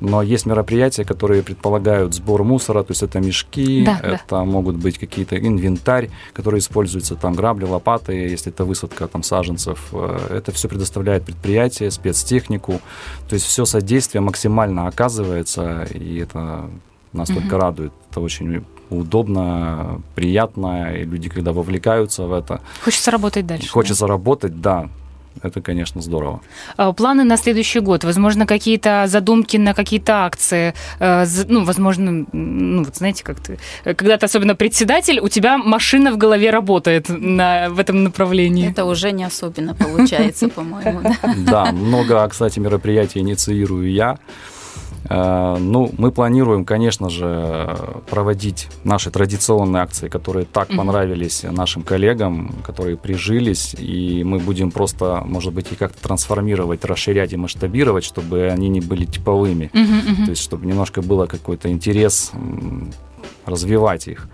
Но 0.00 0.22
есть 0.22 0.46
мероприятия, 0.46 1.04
которые 1.04 1.42
предполагают 1.42 2.14
сбор 2.14 2.44
мусора, 2.44 2.82
то 2.82 2.92
есть 2.92 3.02
это 3.02 3.20
мешки, 3.20 3.84
да, 3.84 4.00
это 4.02 4.24
да. 4.30 4.44
могут 4.44 4.76
быть 4.76 4.98
какие-то 4.98 5.36
инвентарь, 5.36 6.10
который 6.32 6.58
используется, 6.58 7.14
там 7.14 7.34
грабли, 7.34 7.64
лопаты, 7.64 8.12
если 8.12 8.52
это 8.52 8.64
высадка 8.64 9.06
там 9.06 9.22
саженцев. 9.22 9.88
Э, 9.92 10.18
это 10.30 10.52
все 10.52 10.68
предоставляет 10.68 11.24
предприятие, 11.24 11.90
спецтехнику, 11.90 12.80
то 13.28 13.34
есть 13.34 13.46
все 13.46 13.64
содействие 13.64 14.20
максимально 14.20 14.86
оказывается, 14.86 15.84
и 15.94 16.18
это 16.18 16.70
нас 17.12 17.30
угу. 17.30 17.40
только 17.40 17.58
радует. 17.58 17.92
Это 18.10 18.20
очень 18.20 18.64
удобно, 18.90 20.00
приятно, 20.14 20.94
и 20.94 21.04
люди, 21.04 21.28
когда 21.28 21.52
вовлекаются 21.52 22.24
в 22.24 22.32
это... 22.32 22.60
Хочется 22.84 23.10
работать 23.10 23.46
дальше. 23.46 23.68
Хочется 23.68 24.06
да? 24.06 24.12
работать, 24.12 24.60
да. 24.60 24.88
Это, 25.42 25.60
конечно, 25.60 26.00
здорово. 26.00 26.40
А, 26.76 26.92
планы 26.92 27.24
на 27.24 27.36
следующий 27.36 27.80
год? 27.80 28.04
Возможно, 28.04 28.46
какие-то 28.46 29.04
задумки 29.06 29.56
на 29.56 29.74
какие-то 29.74 30.24
акции? 30.24 30.74
Э, 30.98 31.26
ну, 31.48 31.64
возможно, 31.64 32.26
ну, 32.32 32.84
вот 32.84 32.96
знаете, 32.96 33.24
как 33.24 33.40
ты... 33.40 33.58
Когда 33.84 34.16
ты 34.16 34.26
особенно 34.26 34.54
председатель, 34.54 35.20
у 35.20 35.28
тебя 35.28 35.58
машина 35.58 36.12
в 36.12 36.16
голове 36.16 36.50
работает 36.50 37.08
на, 37.08 37.68
в 37.70 37.78
этом 37.78 38.04
направлении. 38.04 38.70
Это 38.70 38.84
уже 38.84 39.12
не 39.12 39.24
особенно 39.24 39.74
получается, 39.74 40.48
по-моему. 40.56 41.00
Да, 41.36 41.72
много, 41.72 42.26
кстати, 42.28 42.58
мероприятий 42.58 43.20
инициирую 43.20 43.90
я. 43.90 44.18
Э, 45.08 45.56
ну, 45.58 45.90
мы 45.98 46.10
планируем, 46.12 46.64
конечно 46.64 47.10
же, 47.10 47.76
проводить 48.08 48.68
наши 48.84 49.10
традиционные 49.10 49.82
акции, 49.82 50.08
которые 50.08 50.46
так 50.46 50.70
mm-hmm. 50.70 50.76
понравились 50.76 51.42
нашим 51.44 51.82
коллегам, 51.82 52.54
которые 52.64 52.96
прижились, 52.96 53.74
и 53.78 54.24
мы 54.24 54.38
будем 54.38 54.70
просто, 54.70 55.22
может 55.24 55.52
быть, 55.52 55.72
их 55.72 55.78
как-то 55.78 56.02
трансформировать, 56.02 56.84
расширять 56.84 57.32
и 57.32 57.36
масштабировать, 57.36 58.04
чтобы 58.04 58.48
они 58.48 58.68
не 58.68 58.80
были 58.80 59.04
типовыми. 59.04 59.70
Mm-hmm. 59.72 60.24
То 60.24 60.30
есть, 60.30 60.42
чтобы 60.42 60.66
немножко 60.66 61.02
было 61.02 61.26
какой-то 61.26 61.70
интерес 61.70 62.32
развивать 63.44 64.08
их. 64.08 64.28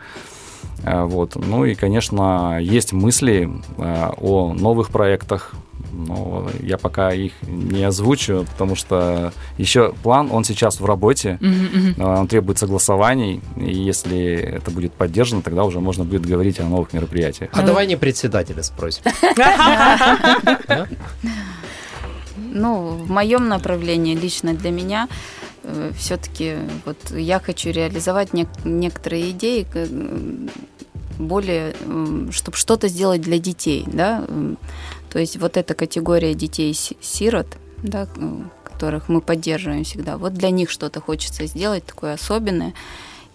Э, 0.85 1.05
вот. 1.05 1.37
Ну 1.37 1.65
и, 1.65 1.75
конечно, 1.75 2.59
есть 2.61 2.93
мысли 2.93 3.51
э, 3.79 4.11
о 4.19 4.53
новых 4.55 4.91
проектах, 4.91 5.55
но 5.93 6.49
я 6.61 6.79
пока 6.79 7.13
их 7.13 7.33
не 7.43 7.85
озвучу, 7.85 8.47
потому 8.51 8.75
что 8.75 9.33
еще 9.59 9.93
план, 10.03 10.31
он 10.33 10.45
сейчас 10.45 10.81
в 10.81 10.85
работе, 10.85 11.39
uh-huh, 11.41 11.97
uh-huh. 11.97 12.21
он 12.21 12.29
требует 12.29 12.59
согласований, 12.59 13.41
и 13.57 13.73
если 13.73 14.35
это 14.35 14.71
будет 14.71 14.93
поддержано, 14.95 15.43
тогда 15.43 15.65
уже 15.65 15.81
можно 15.81 16.05
будет 16.05 16.27
говорить 16.27 16.61
о 16.61 16.65
новых 16.65 16.93
мероприятиях. 16.93 17.51
А 17.53 17.63
давай 17.63 17.87
не 17.87 17.97
председателя 17.97 18.63
спросим. 18.63 19.03
Ну, 22.55 22.91
в 22.91 23.11
моем 23.11 23.49
направлении, 23.49 24.15
лично 24.15 24.53
для 24.53 24.71
меня, 24.71 25.09
э, 25.63 25.91
все-таки 25.97 26.57
вот 26.85 26.99
я 27.11 27.41
хочу 27.41 27.71
реализовать 27.71 28.35
некоторые 28.65 29.31
идеи, 29.31 29.67
более, 31.19 31.75
чтобы 32.31 32.57
что-то 32.57 32.89
сделать 32.89 33.23
для 33.23 33.39
детей, 33.39 33.85
да, 33.87 34.25
то 35.13 35.19
есть 35.19 35.37
вот 35.37 35.59
эта 35.59 35.75
категория 35.75 36.33
детей-сирот, 36.35 37.47
да, 37.83 38.09
которых 38.65 39.11
мы 39.11 39.21
поддерживаем 39.21 39.85
всегда, 39.85 40.17
вот 40.17 40.33
для 40.33 40.49
них 40.51 40.71
что-то 40.71 41.01
хочется 41.01 41.47
сделать 41.47 41.85
такое 41.85 42.15
особенное. 42.15 42.73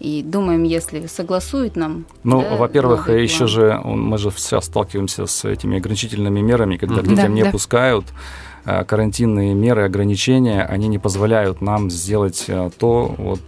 И 0.00 0.22
думаем, 0.22 0.62
если 0.62 1.06
согласуют 1.06 1.74
нам. 1.74 2.04
Ну, 2.22 2.42
да, 2.42 2.56
во-первых, 2.56 3.08
еще 3.08 3.48
же 3.48 3.80
мы 3.84 4.16
же 4.18 4.30
все 4.30 4.60
сталкиваемся 4.60 5.26
с 5.26 5.44
этими 5.44 5.78
ограничительными 5.78 6.40
мерами, 6.40 6.76
когда 6.76 6.96
mm-hmm. 6.96 7.04
к 7.04 7.08
детям 7.08 7.16
да, 7.16 7.28
не 7.28 7.42
да. 7.42 7.50
пускают 7.50 8.06
карантинные 8.64 9.54
меры, 9.54 9.84
ограничения, 9.84 10.62
они 10.62 10.88
не 10.88 10.98
позволяют 10.98 11.60
нам 11.60 11.90
сделать 11.90 12.44
э, 12.48 12.70
то, 12.78 13.14
вот... 13.16 13.40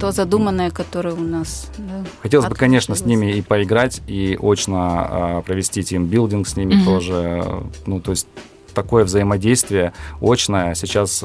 То 0.00 0.12
задуманное, 0.12 0.70
которое 0.70 1.14
у 1.14 1.22
нас... 1.22 1.70
Да, 1.78 2.04
Хотелось 2.22 2.48
бы, 2.48 2.54
конечно, 2.54 2.94
с 2.94 3.04
ними 3.04 3.32
и 3.32 3.42
поиграть, 3.42 4.02
и 4.06 4.38
очно 4.40 5.08
э, 5.10 5.42
провести 5.46 5.82
тимбилдинг 5.82 6.46
с 6.46 6.56
ними 6.56 6.74
mm-hmm. 6.74 6.84
тоже. 6.84 7.44
Ну, 7.86 8.00
то 8.00 8.10
есть 8.10 8.26
такое 8.74 9.04
взаимодействие 9.04 9.92
очное. 10.20 10.74
Сейчас 10.74 11.24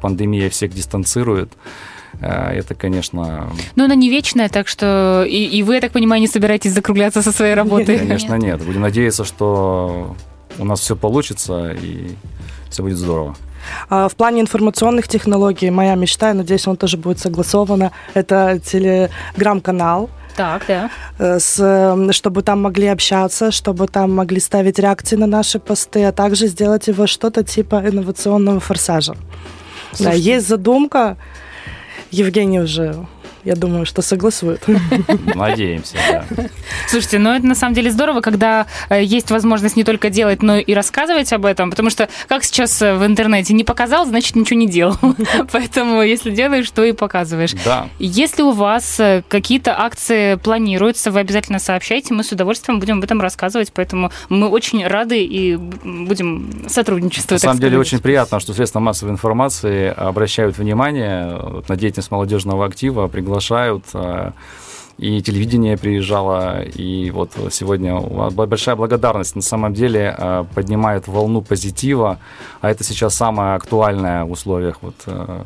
пандемия 0.00 0.50
всех 0.50 0.72
дистанцирует. 0.72 1.52
Э, 2.20 2.50
это, 2.52 2.74
конечно... 2.74 3.50
Но 3.76 3.84
она 3.84 3.94
не 3.94 4.10
вечная, 4.10 4.48
так 4.48 4.68
что... 4.68 5.24
И, 5.28 5.44
и 5.44 5.62
вы, 5.62 5.76
я 5.76 5.80
так 5.80 5.92
понимаю, 5.92 6.20
не 6.20 6.28
собираетесь 6.28 6.72
закругляться 6.72 7.22
со 7.22 7.32
своей 7.32 7.54
работой? 7.54 7.98
Конечно, 7.98 8.34
нет. 8.34 8.64
Будем 8.64 8.80
надеяться, 8.80 9.24
что 9.24 10.16
у 10.58 10.64
нас 10.64 10.80
все 10.80 10.96
получится 10.96 11.76
и 11.80 12.10
все 12.70 12.82
будет 12.82 12.96
здорово. 12.96 13.36
А, 13.90 14.08
в 14.08 14.14
плане 14.14 14.40
информационных 14.40 15.08
технологий 15.08 15.70
моя 15.70 15.94
мечта, 15.94 16.28
я 16.28 16.34
надеюсь, 16.34 16.66
он 16.66 16.76
тоже 16.76 16.96
будет 16.96 17.18
согласовано, 17.18 17.92
это 18.14 18.60
телеграм-канал, 18.64 20.10
так, 20.36 20.62
да. 20.68 20.88
Э, 21.18 21.40
с, 21.40 22.12
чтобы 22.12 22.42
там 22.42 22.62
могли 22.62 22.86
общаться, 22.86 23.50
чтобы 23.50 23.88
там 23.88 24.14
могли 24.14 24.38
ставить 24.38 24.78
реакции 24.78 25.16
на 25.16 25.26
наши 25.26 25.58
посты, 25.58 26.04
а 26.04 26.12
также 26.12 26.46
сделать 26.46 26.86
его 26.86 27.08
что-то 27.08 27.42
типа 27.42 27.82
инновационного 27.84 28.60
форсажа. 28.60 29.16
Слушайте. 29.92 30.04
Да, 30.04 30.12
есть 30.12 30.46
задумка, 30.46 31.16
Евгений 32.12 32.60
уже 32.60 32.94
я 33.48 33.56
думаю, 33.56 33.86
что 33.86 34.02
согласует. 34.02 34.62
Надеемся, 35.34 35.96
да. 36.10 36.24
Слушайте, 36.86 37.18
ну 37.18 37.32
это 37.32 37.46
на 37.46 37.54
самом 37.54 37.74
деле 37.74 37.90
здорово, 37.90 38.20
когда 38.20 38.66
э, 38.90 39.02
есть 39.02 39.30
возможность 39.30 39.74
не 39.74 39.84
только 39.84 40.10
делать, 40.10 40.42
но 40.42 40.58
и 40.58 40.74
рассказывать 40.74 41.32
об 41.32 41.46
этом, 41.46 41.70
потому 41.70 41.88
что, 41.88 42.10
как 42.28 42.44
сейчас 42.44 42.82
э, 42.82 42.94
в 42.94 43.06
интернете, 43.06 43.54
не 43.54 43.64
показал, 43.64 44.04
значит, 44.04 44.36
ничего 44.36 44.58
не 44.60 44.68
делал. 44.68 44.98
Поэтому, 45.52 46.02
если 46.02 46.30
делаешь, 46.30 46.70
то 46.70 46.84
и 46.84 46.92
показываешь. 46.92 47.54
Да. 47.64 47.88
Если 47.98 48.42
у 48.42 48.50
вас 48.50 49.00
э, 49.00 49.22
какие-то 49.26 49.80
акции 49.80 50.34
планируются, 50.34 51.10
вы 51.10 51.20
обязательно 51.20 51.58
сообщайте, 51.58 52.12
мы 52.12 52.24
с 52.24 52.32
удовольствием 52.32 52.80
будем 52.80 52.98
об 52.98 53.04
этом 53.04 53.22
рассказывать, 53.22 53.72
поэтому 53.72 54.12
мы 54.28 54.48
очень 54.48 54.86
рады 54.86 55.24
и 55.24 55.56
будем 55.56 56.68
сотрудничествовать. 56.68 57.42
На 57.42 57.48
самом 57.48 57.60
деле, 57.60 57.78
очень 57.78 58.00
приятно, 58.00 58.40
что 58.40 58.52
средства 58.52 58.80
массовой 58.80 59.12
информации 59.12 59.88
обращают 59.88 60.58
внимание 60.58 61.62
на 61.66 61.76
деятельность 61.76 62.10
молодежного 62.10 62.66
актива, 62.66 63.08
приглашают 63.08 63.37
приглашают. 63.38 63.84
Э, 63.94 64.32
и 64.98 65.22
телевидение 65.22 65.76
приезжало, 65.76 66.60
и 66.62 67.12
вот 67.12 67.30
сегодня 67.52 68.00
большая 68.00 68.74
благодарность 68.74 69.36
на 69.36 69.42
самом 69.42 69.72
деле 69.72 70.12
э, 70.18 70.44
поднимает 70.56 71.06
волну 71.06 71.40
позитива, 71.40 72.18
а 72.60 72.68
это 72.68 72.82
сейчас 72.82 73.14
самое 73.14 73.54
актуальное 73.54 74.24
в 74.24 74.32
условиях 74.32 74.78
вот 74.82 74.96
э, 75.06 75.44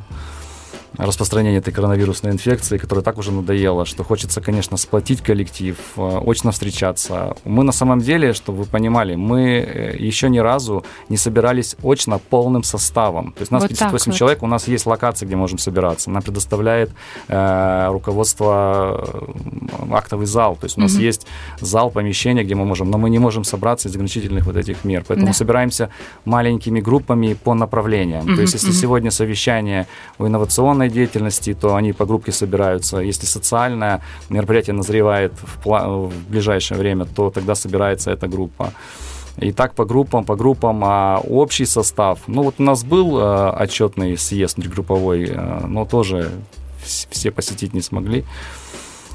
распространения 0.99 1.59
этой 1.59 1.73
коронавирусной 1.73 2.33
инфекции, 2.33 2.79
которая 2.79 3.03
так 3.03 3.19
уже 3.19 3.33
надоела, 3.33 3.85
что 3.87 4.05
хочется, 4.05 4.41
конечно, 4.41 4.77
сплотить 4.77 5.23
коллектив, 5.23 5.77
э, 5.97 6.21
очно 6.27 6.53
встречаться. 6.53 7.37
Мы 7.45 7.65
на 7.65 7.73
самом 7.73 8.01
деле, 8.01 8.33
чтобы 8.33 8.59
вы 8.59 8.65
понимали, 8.67 9.15
мы 9.15 9.43
э, 9.43 9.97
еще 9.99 10.29
ни 10.29 10.39
разу 10.39 10.85
не 11.09 11.17
собирались 11.17 11.77
очно 11.83 12.19
полным 12.19 12.63
составом. 12.63 13.33
То 13.33 13.41
есть 13.41 13.53
у 13.53 13.55
нас 13.55 13.63
вот 13.63 13.71
58 13.71 14.13
вот. 14.13 14.19
человек, 14.19 14.43
у 14.43 14.47
нас 14.47 14.69
есть 14.69 14.87
локации, 14.87 15.27
где 15.27 15.37
можем 15.37 15.59
собираться. 15.59 16.11
Нам 16.11 16.23
предоставляет 16.23 16.91
э, 17.29 17.89
руководство 17.91 19.09
э, 19.13 19.95
актовый 19.95 20.27
зал. 20.27 20.57
То 20.57 20.67
есть 20.67 20.79
у 20.79 20.81
нас 20.81 20.95
угу. 20.95 21.03
есть 21.03 21.27
зал, 21.61 21.91
помещение, 21.91 22.45
где 22.45 22.55
мы 22.55 22.65
можем, 22.65 22.91
но 22.91 22.99
мы 22.99 23.11
не 23.11 23.19
можем 23.19 23.45
собраться 23.45 23.89
из 23.89 23.95
ограничительных 23.95 24.47
вот 24.47 24.57
этих 24.57 24.85
мер. 24.85 25.05
Поэтому 25.07 25.29
да. 25.29 25.33
собираемся 25.33 25.91
маленькими 26.25 26.81
группами 26.81 27.35
по 27.35 27.55
направлениям. 27.55 28.25
Угу, 28.27 28.35
То 28.35 28.41
есть 28.43 28.55
если 28.55 28.71
угу. 28.71 28.77
сегодня 28.77 29.11
совещание 29.11 29.87
у 30.19 30.27
инновационной 30.27 30.82
информационной 30.83 30.89
деятельности, 30.89 31.55
то 31.55 31.75
они 31.75 31.93
по 31.93 32.07
группе 32.07 32.33
собираются. 32.33 32.99
Если 32.99 33.27
социальное 33.27 34.01
мероприятие 34.31 34.75
назревает 34.75 35.33
в, 35.43 35.67
в 35.67 36.31
ближайшее 36.31 36.79
время, 36.79 37.05
то 37.05 37.31
тогда 37.31 37.55
собирается 37.55 38.11
эта 38.11 38.29
группа. 38.29 38.73
И 39.43 39.53
так 39.53 39.75
по 39.75 39.85
группам, 39.85 40.25
по 40.25 40.37
группам, 40.37 40.83
а 40.85 41.21
общий 41.31 41.67
состав. 41.67 42.19
Ну 42.27 42.43
вот 42.43 42.55
у 42.59 42.63
нас 42.63 42.85
был 42.85 43.19
э, 43.19 43.51
отчетный 43.65 44.17
съезд 44.19 44.59
групповой, 44.59 45.25
э, 45.25 45.67
но 45.67 45.85
тоже 45.85 46.31
все 47.11 47.31
посетить 47.31 47.75
не 47.75 47.83
смогли. 47.83 48.25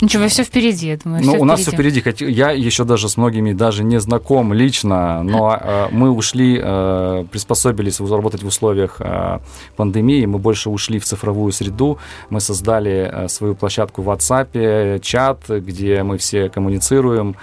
Ничего, 0.01 0.27
все 0.27 0.43
впереди, 0.43 0.87
я 0.87 0.97
думаю. 0.97 1.23
Ну, 1.23 1.31
у 1.31 1.35
впереди. 1.35 1.45
нас 1.45 1.59
все 1.61 1.71
впереди. 1.71 2.03
Я 2.31 2.51
еще 2.51 2.83
даже 2.83 3.09
с 3.09 3.17
многими 3.17 3.53
даже 3.53 3.83
не 3.83 3.99
знаком 3.99 4.53
лично, 4.53 5.23
но 5.23 5.57
э, 5.59 5.87
мы 5.91 6.11
ушли, 6.11 6.59
э, 6.61 7.25
приспособились 7.31 7.99
работать 7.99 8.43
в 8.43 8.47
условиях 8.47 8.97
э, 8.99 9.39
пандемии, 9.75 10.25
мы 10.25 10.37
больше 10.37 10.69
ушли 10.69 10.99
в 10.99 11.05
цифровую 11.05 11.51
среду. 11.51 11.97
Мы 12.29 12.41
создали 12.41 13.09
э, 13.11 13.27
свою 13.27 13.55
площадку 13.55 14.01
в 14.01 14.09
WhatsApp, 14.09 14.99
чат, 14.99 15.49
где 15.49 16.03
мы 16.03 16.17
все 16.17 16.49
коммуницируем, 16.49 17.35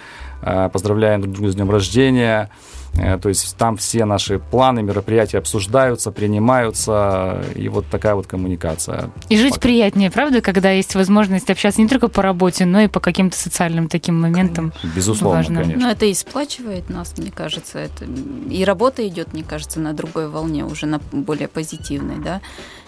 э, 0.42 0.68
поздравляем 0.72 1.22
друг 1.22 1.34
друга 1.34 1.50
с 1.50 1.54
днем 1.54 1.70
рождения. 1.70 2.50
Э, 2.96 3.18
то 3.18 3.28
есть 3.28 3.56
там 3.56 3.76
все 3.76 4.04
наши 4.04 4.38
планы, 4.38 4.82
мероприятия 4.82 5.38
обсуждаются, 5.38 6.10
принимаются, 6.10 7.42
и 7.54 7.68
вот 7.68 7.86
такая 7.90 8.14
вот 8.14 8.26
коммуникация. 8.26 9.10
И 9.28 9.36
жить 9.36 9.54
Пока. 9.54 9.62
приятнее, 9.62 10.10
правда, 10.10 10.40
когда 10.40 10.70
есть 10.70 10.94
возможность 10.94 11.50
общаться 11.50 11.80
не 11.80 11.88
только 11.88 12.08
по 12.08 12.22
работе, 12.22 12.64
но 12.64 12.80
и 12.80 12.88
по 12.88 13.00
каким-то 13.00 13.36
социальным 13.36 13.88
таким 13.88 14.20
моментам. 14.20 14.72
Безусловно, 14.94 15.38
важным. 15.38 15.62
конечно. 15.62 15.82
Но 15.82 15.90
это 15.90 16.06
и 16.06 16.14
сплачивает 16.14 16.88
нас, 16.90 17.14
мне 17.16 17.30
кажется. 17.30 17.78
Это... 17.78 18.04
И 18.50 18.64
работа 18.64 19.06
идет, 19.06 19.32
мне 19.32 19.42
кажется, 19.42 19.80
на 19.80 19.92
другой 19.92 20.28
волне, 20.28 20.64
уже 20.64 20.86
на 20.86 21.00
более 21.12 21.48
позитивной, 21.48 22.18
да. 22.22 22.40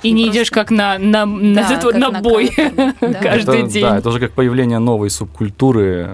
И 0.02 0.12
не, 0.12 0.14
не 0.14 0.24
просто... 0.24 0.38
идешь 0.38 0.50
как 0.50 0.70
на, 0.70 0.98
на, 0.98 1.24
да, 1.24 1.26
на, 1.26 1.80
как 1.80 1.94
на 1.94 2.10
бой 2.20 2.52
на 3.00 3.14
каждый 3.22 3.60
это, 3.60 3.70
день. 3.70 3.82
Да, 3.82 3.98
это 3.98 4.08
уже 4.08 4.20
как 4.20 4.32
появление 4.32 4.78
новой 4.78 5.10
субкультуры 5.10 6.10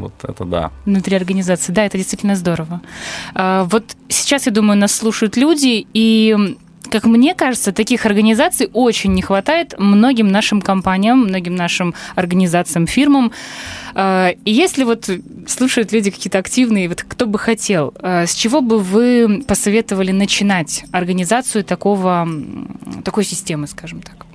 вот 0.00 0.12
это 0.22 0.44
да. 0.44 0.70
Внутри 0.84 1.16
организации, 1.16 1.72
да, 1.72 1.84
это 1.84 1.98
действительно 1.98 2.36
здорово. 2.36 2.80
А, 3.34 3.64
вот 3.64 3.96
сейчас, 4.08 4.46
я 4.46 4.52
думаю, 4.52 4.78
нас 4.78 4.94
слушают 4.94 5.36
люди, 5.36 5.86
и 5.92 6.56
как 6.90 7.04
мне 7.04 7.34
кажется, 7.34 7.72
таких 7.72 8.06
организаций 8.06 8.68
очень 8.72 9.12
не 9.12 9.22
хватает 9.22 9.74
многим 9.78 10.28
нашим 10.28 10.60
компаниям, 10.60 11.20
многим 11.20 11.54
нашим 11.54 11.94
организациям, 12.14 12.86
фирмам. 12.86 13.32
А, 13.94 14.30
и 14.44 14.50
если 14.50 14.84
вот 14.84 15.10
слушают 15.46 15.92
люди 15.92 16.10
какие-то 16.10 16.38
активные, 16.38 16.88
вот 16.88 17.02
кто 17.02 17.26
бы 17.26 17.38
хотел, 17.38 17.94
а, 17.98 18.26
с 18.26 18.34
чего 18.34 18.60
бы 18.60 18.78
вы 18.78 19.42
посоветовали 19.46 20.12
начинать 20.12 20.84
организацию 20.92 21.64
такого, 21.64 22.28
такой 23.04 23.24
системы, 23.24 23.66
скажем 23.66 24.02
так? 24.02 24.27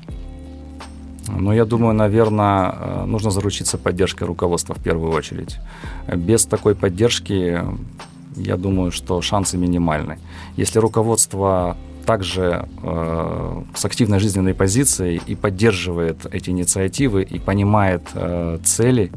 Ну, 1.43 1.51
я 1.51 1.65
думаю, 1.65 1.93
наверное, 1.93 2.71
э, 2.71 3.05
нужно 3.05 3.31
заручиться 3.31 3.77
поддержкой 3.77 4.23
руководства 4.27 4.75
в 4.75 4.79
первую 4.83 5.11
очередь. 5.11 5.57
Без 6.07 6.45
такой 6.45 6.73
поддержки, 6.73 7.61
я 8.37 8.57
думаю, 8.57 8.91
что 8.91 9.21
шансы 9.21 9.57
минимальны. 9.57 10.19
Если 10.55 10.79
руководство 10.79 11.75
также 12.05 12.65
э, 12.83 13.61
с 13.75 13.85
активной 13.85 14.19
жизненной 14.19 14.53
позицией 14.53 15.21
и 15.27 15.35
поддерживает 15.35 16.25
эти 16.31 16.49
инициативы 16.51 17.23
и 17.23 17.39
понимает 17.39 18.03
э, 18.13 18.59
цели 18.63 19.11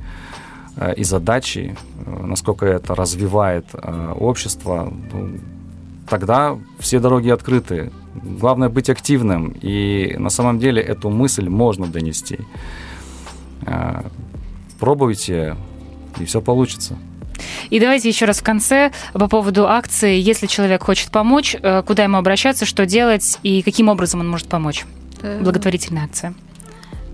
э, 0.77 0.95
и 0.95 1.05
задачи, 1.05 1.77
э, 2.07 2.27
насколько 2.27 2.67
это 2.67 2.97
развивает 2.97 3.67
э, 3.73 4.13
общество, 4.19 4.93
ну, 5.13 5.31
тогда 6.09 6.59
все 6.81 6.99
дороги 6.99 7.31
открыты. 7.31 7.93
Главное 8.23 8.69
быть 8.69 8.91
активным, 8.91 9.55
и 9.61 10.17
на 10.19 10.31
самом 10.31 10.59
деле 10.59 10.83
эту 10.83 11.11
мысль 11.11 11.49
можно 11.49 11.87
донести. 11.87 12.39
А, 13.65 14.07
пробуйте, 14.79 15.57
и 16.19 16.25
все 16.25 16.41
получится. 16.41 16.97
И 17.71 17.81
давайте 17.81 18.09
еще 18.09 18.25
раз 18.25 18.41
в 18.41 18.43
конце 18.43 18.93
по 19.13 19.29
поводу 19.29 19.67
акции. 19.69 20.19
Если 20.19 20.47
человек 20.47 20.83
хочет 20.83 21.11
помочь, 21.11 21.57
э, 21.61 21.83
куда 21.87 22.05
ему 22.05 22.17
обращаться, 22.17 22.65
что 22.65 22.87
делать 22.87 23.39
и 23.43 23.63
каким 23.63 23.89
образом 23.89 24.21
он 24.21 24.29
может 24.29 24.49
помочь? 24.49 24.87
Э, 25.23 25.41
Благотворительная 25.43 26.05
акция. 26.05 26.35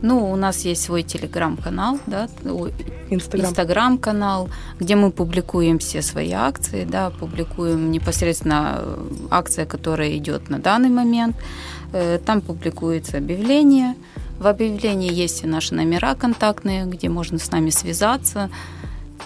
Ну, 0.03 0.33
у 0.33 0.37
нас 0.37 0.65
есть 0.65 0.83
свой 0.83 1.05
телеграм-канал, 1.05 2.01
да, 2.07 2.29
инстаграм-канал, 3.09 4.49
где 4.81 4.97
мы 4.97 5.13
публикуем 5.13 5.79
все 5.79 6.03
свои 6.03 6.33
акции, 6.33 6.85
да, 6.85 7.11
публикуем 7.11 7.93
непосредственно 7.93 8.79
э, 8.79 9.07
акция, 9.31 9.65
которая 9.65 10.17
идет 10.17 10.51
на 10.51 10.59
данный 10.59 10.89
момент. 10.89 11.37
Э, 11.93 12.19
там 12.19 12.41
публикуется 12.41 13.19
объявление. 13.19 13.95
В 14.41 14.49
объявлении 14.49 15.13
есть 15.13 15.45
и 15.45 15.47
наши 15.47 15.75
номера 15.75 16.17
контактные, 16.17 16.85
где 16.85 17.09
можно 17.09 17.39
с 17.39 17.51
нами 17.53 17.71
связаться. 17.71 18.51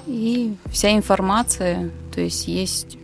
И 0.07 0.55
вся 0.67 0.95
информация, 0.95 1.91
то 2.15 2.21
есть 2.21 2.49
есть 2.49 2.99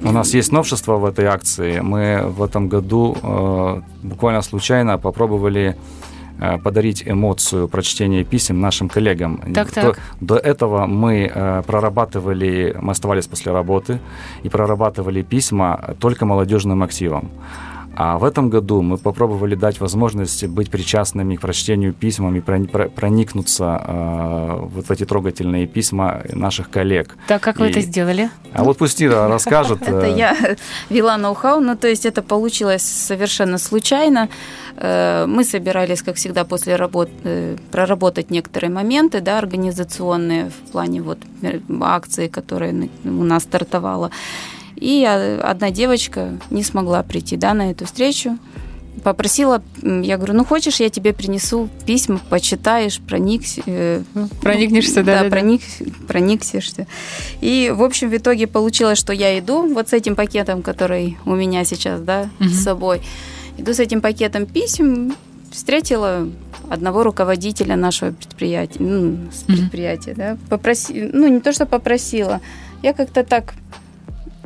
у 0.00 0.12
нас 0.12 0.32
есть 0.32 0.52
новшество 0.52 0.96
в 0.96 1.04
этой 1.04 1.24
акции. 1.24 1.80
Мы 1.80 2.22
в 2.24 2.40
этом 2.40 2.68
году 2.68 3.16
э, 3.20 3.80
буквально 4.04 4.42
случайно 4.42 4.96
попробовали 4.96 5.76
Э, 5.76 5.97
подарить 6.62 7.02
эмоцию 7.06 7.68
прочтения 7.68 8.24
писем 8.24 8.60
нашим 8.60 8.88
коллегам. 8.88 9.40
Так, 9.54 9.70
так. 9.70 9.98
До, 10.20 10.34
до 10.34 10.36
этого 10.36 10.86
мы 10.86 11.30
э, 11.32 11.62
прорабатывали, 11.66 12.76
мы 12.80 12.92
оставались 12.92 13.26
после 13.26 13.52
работы 13.52 13.98
и 14.44 14.48
прорабатывали 14.48 15.22
письма 15.22 15.94
только 16.00 16.26
молодежным 16.26 16.82
активам. 16.82 17.30
А 18.00 18.16
в 18.16 18.22
этом 18.22 18.48
году 18.48 18.80
мы 18.80 18.96
попробовали 18.96 19.56
дать 19.56 19.80
возможность 19.80 20.46
быть 20.46 20.70
причастными 20.70 21.34
к 21.34 21.40
прочтению 21.40 21.92
письмам 21.92 22.36
и 22.36 22.40
проникнуться 22.40 23.82
э, 23.84 24.58
вот 24.72 24.86
в 24.86 24.90
эти 24.92 25.04
трогательные 25.04 25.66
письма 25.66 26.22
наших 26.32 26.70
коллег. 26.70 27.16
Так, 27.26 27.42
как 27.42 27.56
и... 27.56 27.58
вы 27.58 27.70
это 27.70 27.80
сделали? 27.80 28.30
А 28.52 28.62
вот 28.62 28.78
пусть 28.78 29.02
Ира 29.02 29.26
расскажет. 29.26 29.82
Это 29.88 30.06
э, 30.06 30.16
я 30.16 30.36
вела 30.90 31.16
ноу-хау, 31.16 31.58
ну 31.58 31.76
то 31.76 31.88
есть 31.88 32.06
это 32.06 32.22
получилось 32.22 32.82
совершенно 32.82 33.58
случайно. 33.58 34.28
Э, 34.76 35.26
мы 35.26 35.42
собирались, 35.42 36.02
как 36.02 36.14
всегда, 36.14 36.44
после 36.44 36.76
работы 36.76 37.10
э, 37.24 37.56
проработать 37.72 38.30
некоторые 38.30 38.70
моменты, 38.70 39.20
да, 39.20 39.38
организационные 39.38 40.50
в 40.50 40.70
плане 40.70 41.02
вот 41.02 41.18
акции, 41.80 42.28
которая 42.28 42.88
у 43.02 43.24
нас 43.24 43.42
стартовала. 43.42 44.12
И 44.80 45.04
одна 45.04 45.70
девочка 45.70 46.38
не 46.50 46.62
смогла 46.62 47.02
прийти 47.02 47.36
да, 47.36 47.54
на 47.54 47.70
эту 47.70 47.84
встречу. 47.84 48.38
Попросила, 49.02 49.62
я 49.82 50.16
говорю, 50.16 50.34
ну 50.34 50.44
хочешь, 50.44 50.80
я 50.80 50.90
тебе 50.90 51.12
принесу 51.12 51.68
письма, 51.86 52.20
почитаешь, 52.30 52.98
проникся. 53.00 53.62
Э, 53.66 54.02
Проникнешься, 54.42 55.04
да? 55.04 55.18
Да, 55.18 55.24
да, 55.24 55.30
проник, 55.30 55.62
прониксишься. 56.08 56.86
И, 57.40 57.72
в 57.74 57.82
общем, 57.82 58.10
в 58.10 58.16
итоге 58.16 58.46
получилось, 58.46 58.98
что 58.98 59.12
я 59.12 59.38
иду 59.38 59.72
вот 59.72 59.88
с 59.88 59.92
этим 59.92 60.16
пакетом, 60.16 60.62
который 60.62 61.16
у 61.26 61.34
меня 61.34 61.64
сейчас, 61.64 62.00
да, 62.00 62.28
угу. 62.40 62.48
с 62.48 62.62
собой. 62.62 63.00
Иду 63.56 63.72
с 63.72 63.78
этим 63.78 64.00
пакетом 64.00 64.46
писем, 64.46 65.14
встретила 65.50 66.28
одного 66.68 67.02
руководителя 67.02 67.76
нашего 67.76 68.10
предприятия, 68.10 68.80
ну, 68.80 69.18
с 69.32 69.44
предприятия, 69.44 70.12
угу. 70.12 70.18
да, 70.18 70.38
попроси, 70.48 71.08
ну, 71.12 71.28
не 71.28 71.40
то, 71.40 71.52
что 71.52 71.66
попросила, 71.66 72.40
я 72.82 72.92
как-то 72.92 73.24
так 73.24 73.54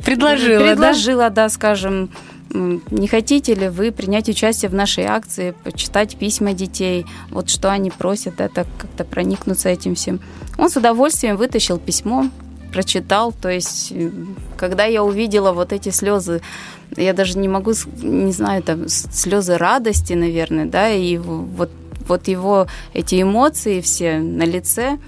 Предложила, 0.03 0.63
Предложила, 0.63 1.29
да? 1.29 1.43
да, 1.43 1.49
скажем, 1.49 2.09
не 2.53 3.07
хотите 3.07 3.53
ли 3.55 3.69
вы 3.69 3.91
принять 3.91 4.29
участие 4.29 4.69
в 4.69 4.73
нашей 4.75 5.05
акции, 5.05 5.55
почитать 5.63 6.15
письма 6.17 6.53
детей, 6.53 7.05
вот 7.29 7.49
что 7.49 7.71
они 7.71 7.89
просят, 7.89 8.39
это 8.39 8.65
как-то 8.77 9.03
проникнуться 9.03 9.69
этим 9.69 9.95
всем. 9.95 10.19
Он 10.57 10.69
с 10.69 10.75
удовольствием 10.77 11.35
вытащил 11.37 11.79
письмо, 11.79 12.29
прочитал, 12.71 13.31
то 13.31 13.49
есть 13.49 13.93
когда 14.57 14.85
я 14.85 15.03
увидела 15.03 15.51
вот 15.51 15.73
эти 15.73 15.89
слезы, 15.89 16.41
я 16.95 17.13
даже 17.13 17.37
не 17.37 17.47
могу, 17.47 17.71
не 18.01 18.31
знаю, 18.31 18.61
там 18.61 18.87
слезы 18.87 19.57
радости, 19.57 20.13
наверное, 20.13 20.65
да, 20.65 20.89
и 20.89 21.17
вот, 21.17 21.71
вот 22.07 22.27
его 22.27 22.67
эти 22.93 23.21
эмоции 23.21 23.81
все 23.81 24.19
на 24.19 24.43
лице, 24.43 24.99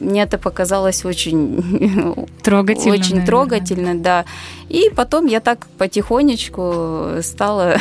мне 0.00 0.22
это 0.22 0.38
показалось 0.38 1.04
очень 1.04 2.26
трогательно, 2.42 2.94
очень 2.94 3.16
наверное. 3.16 3.26
трогательно, 3.26 3.94
да. 3.94 4.24
И 4.68 4.90
потом 4.94 5.26
я 5.26 5.40
так 5.40 5.66
потихонечку 5.78 7.22
стала 7.22 7.76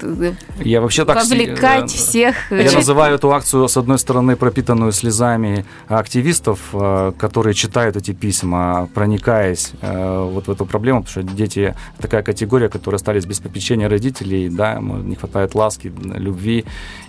я 0.64 0.80
вообще 0.80 1.04
так 1.04 1.16
вовлекать 1.16 1.90
си... 1.90 1.98
всех. 1.98 2.50
Я 2.50 2.72
называю 2.72 3.14
эту 3.14 3.32
акцию, 3.32 3.68
с 3.68 3.76
одной 3.76 3.98
стороны, 3.98 4.36
пропитанную 4.36 4.92
слезами 4.92 5.64
активистов, 5.88 6.58
э, 6.72 7.12
которые 7.18 7.54
читают 7.54 7.96
эти 7.96 8.12
письма, 8.12 8.88
проникаясь 8.94 9.72
э, 9.80 10.28
вот 10.32 10.48
в 10.48 10.50
эту 10.50 10.66
проблему, 10.66 11.02
потому 11.02 11.24
что 11.24 11.34
дети 11.36 11.74
такая 11.98 12.22
категория, 12.22 12.68
которые 12.68 12.96
остались 12.96 13.26
без 13.26 13.40
попечения 13.40 13.88
родителей, 13.88 14.48
да, 14.48 14.78
не 14.80 15.16
хватает 15.16 15.54
ласки, 15.54 15.92
любви, 16.02 16.64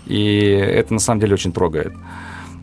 и 0.06 0.46
это 0.46 0.94
на 0.94 1.00
самом 1.00 1.22
деле 1.22 1.34
очень 1.34 1.52
трогает. 1.52 1.94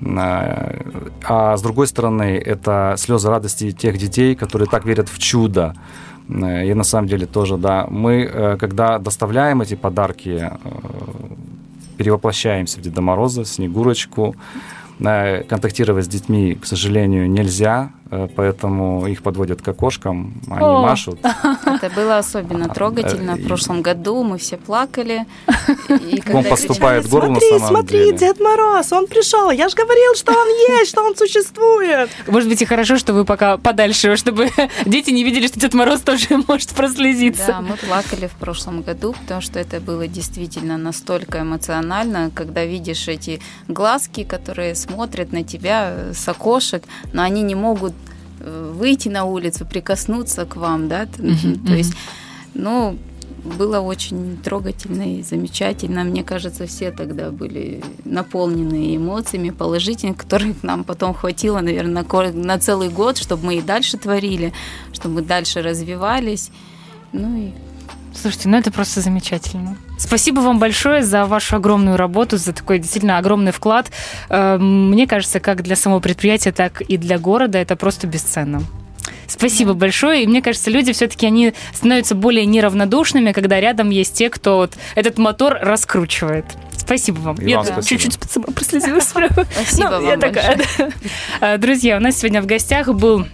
Э, 0.02 0.80
а 1.24 1.56
с 1.56 1.62
другой 1.62 1.86
стороны, 1.86 2.38
это 2.38 2.94
слезы 2.98 3.28
радости 3.28 3.72
тех 3.72 3.98
детей, 3.98 4.34
которые 4.34 4.68
так 4.68 4.84
верят 4.84 5.08
в 5.08 5.18
чудо. 5.18 5.74
Э, 6.28 6.66
и 6.66 6.74
на 6.74 6.84
самом 6.84 7.08
деле 7.08 7.26
тоже, 7.26 7.56
да, 7.56 7.86
мы, 7.90 8.28
э, 8.32 8.56
когда 8.58 8.98
доставляем 8.98 9.60
эти 9.62 9.74
подарки, 9.74 10.50
перевоплощаемся 11.96 12.78
в 12.78 12.82
Деда 12.82 13.02
Мороза, 13.02 13.44
Снегурочку, 13.44 14.34
контактировать 14.98 16.04
с 16.04 16.08
детьми, 16.08 16.54
к 16.54 16.66
сожалению, 16.66 17.30
нельзя, 17.30 17.90
Э, 17.90 17.99
поэтому 18.10 19.06
их 19.06 19.22
подводят 19.22 19.62
к 19.62 19.68
окошкам, 19.68 20.34
они 20.50 20.64
О! 20.64 20.82
машут. 20.82 21.20
Это 21.64 21.90
было 21.94 22.18
особенно 22.18 22.68
трогательно. 22.68 23.36
В 23.36 23.46
прошлом 23.46 23.82
году 23.82 24.24
мы 24.24 24.38
все 24.38 24.56
плакали. 24.56 25.26
И 25.88 26.20
он 26.32 26.44
поступает 26.44 27.04
в 27.04 27.10
гору 27.10 27.30
на 27.30 27.40
самом 27.40 27.68
смотри, 27.68 27.98
деле. 27.98 28.08
Смотри, 28.08 28.26
Дед 28.26 28.40
Мороз, 28.40 28.92
он 28.92 29.06
пришел. 29.06 29.50
Я 29.50 29.68
же 29.68 29.76
говорил, 29.76 30.14
что 30.16 30.32
он 30.32 30.48
есть, 30.78 30.90
что 30.90 31.04
он 31.04 31.14
существует. 31.14 32.10
Может 32.26 32.48
быть, 32.48 32.60
и 32.62 32.64
хорошо, 32.64 32.98
что 32.98 33.12
вы 33.12 33.24
пока 33.24 33.56
подальше, 33.58 34.16
чтобы 34.16 34.50
дети 34.86 35.10
не 35.10 35.22
видели, 35.22 35.46
что 35.46 35.60
Дед 35.60 35.74
Мороз 35.74 36.00
тоже 36.00 36.26
может 36.48 36.70
прослезиться. 36.70 37.46
Да, 37.46 37.60
мы 37.60 37.76
плакали 37.76 38.26
в 38.26 38.32
прошлом 38.32 38.82
году, 38.82 39.14
потому 39.22 39.40
что 39.40 39.60
это 39.60 39.78
было 39.80 40.08
действительно 40.08 40.76
настолько 40.76 41.42
эмоционально, 41.42 42.32
когда 42.34 42.64
видишь 42.64 43.06
эти 43.06 43.40
глазки, 43.68 44.24
которые 44.24 44.74
смотрят 44.74 45.32
на 45.32 45.44
тебя 45.44 46.12
с 46.12 46.28
окошек, 46.28 46.82
но 47.12 47.22
они 47.22 47.42
не 47.42 47.54
могут 47.54 47.92
Э, 47.92 47.99
выйти 48.40 49.08
на 49.08 49.24
улицу, 49.24 49.66
прикоснуться 49.66 50.46
к 50.46 50.56
вам, 50.56 50.88
да, 50.88 51.04
mm-hmm. 51.04 51.66
то 51.66 51.74
есть, 51.74 51.94
ну, 52.54 52.98
было 53.44 53.80
очень 53.80 54.36
трогательно 54.38 55.18
и 55.18 55.22
замечательно. 55.22 56.04
Мне 56.04 56.22
кажется, 56.22 56.66
все 56.66 56.90
тогда 56.90 57.30
были 57.30 57.82
наполнены 58.04 58.96
эмоциями 58.96 59.50
положительными, 59.50 60.16
которых 60.16 60.62
нам 60.62 60.84
потом 60.84 61.14
хватило, 61.14 61.60
наверное, 61.60 62.04
на 62.32 62.58
целый 62.58 62.90
год, 62.90 63.16
чтобы 63.16 63.46
мы 63.46 63.56
и 63.56 63.62
дальше 63.62 63.96
творили, 63.96 64.52
чтобы 64.92 65.16
мы 65.16 65.22
дальше 65.22 65.62
развивались. 65.62 66.50
Ну 67.12 67.36
и 67.36 67.50
Слушайте, 68.14 68.48
ну 68.48 68.58
это 68.58 68.70
просто 68.72 69.00
замечательно. 69.00 69.76
Спасибо 70.00 70.40
вам 70.40 70.58
большое 70.58 71.02
за 71.02 71.26
вашу 71.26 71.56
огромную 71.56 71.98
работу, 71.98 72.38
за 72.38 72.54
такой 72.54 72.78
действительно 72.78 73.18
огромный 73.18 73.52
вклад. 73.52 73.90
Эм, 74.30 74.90
мне 74.90 75.06
кажется, 75.06 75.40
как 75.40 75.62
для 75.62 75.76
самого 75.76 76.00
предприятия, 76.00 76.52
так 76.52 76.80
и 76.80 76.96
для 76.96 77.18
города 77.18 77.58
это 77.58 77.76
просто 77.76 78.06
бесценно. 78.06 78.62
Спасибо 79.26 79.74
да. 79.74 79.80
большое. 79.80 80.24
И 80.24 80.26
мне 80.26 80.40
кажется, 80.40 80.70
люди 80.70 80.92
все-таки 80.94 81.26
они 81.26 81.52
становятся 81.74 82.14
более 82.14 82.46
неравнодушными, 82.46 83.32
когда 83.32 83.60
рядом 83.60 83.90
есть 83.90 84.14
те, 84.14 84.30
кто 84.30 84.56
вот 84.56 84.72
этот 84.94 85.18
мотор 85.18 85.58
раскручивает. 85.60 86.46
Спасибо 86.76 87.18
вам. 87.18 87.36
И 87.36 87.50
я 87.50 87.60
вам 87.60 87.82
чуть-чуть 87.82 88.18
прослезилась. 88.54 89.04
Спасибо 89.04 90.00
ну, 90.00 90.06
вам 90.06 90.20
э, 91.42 91.58
Друзья, 91.58 91.98
у 91.98 92.00
нас 92.00 92.16
сегодня 92.16 92.40
в 92.40 92.46
гостях 92.46 92.88
был 92.88 93.26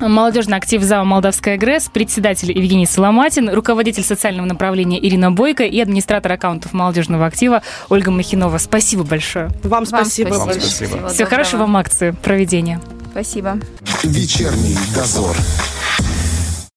Молодежный 0.00 0.56
актив 0.58 0.82
ЗАО 0.82 1.04
«Молдавская 1.04 1.56
ГРЭС», 1.56 1.88
председатель 1.92 2.50
Евгений 2.50 2.86
Соломатин, 2.86 3.48
руководитель 3.48 4.02
социального 4.02 4.46
направления 4.46 5.04
Ирина 5.04 5.30
Бойко 5.30 5.64
и 5.64 5.80
администратор 5.80 6.32
аккаунтов 6.32 6.72
молодежного 6.72 7.26
актива 7.26 7.62
Ольга 7.88 8.10
Махинова. 8.10 8.58
Спасибо 8.58 9.04
большое. 9.04 9.50
Вам 9.62 9.86
спасибо. 9.86 10.34
Вам 10.34 10.52
спасибо. 10.52 10.88
Всего 10.88 11.08
Все 11.08 11.26
хорошего 11.26 11.60
вам 11.62 11.76
акции 11.76 12.10
проведения. 12.10 12.80
Спасибо. 13.12 13.58
Вечерний 14.02 14.76
дозор. 14.94 15.36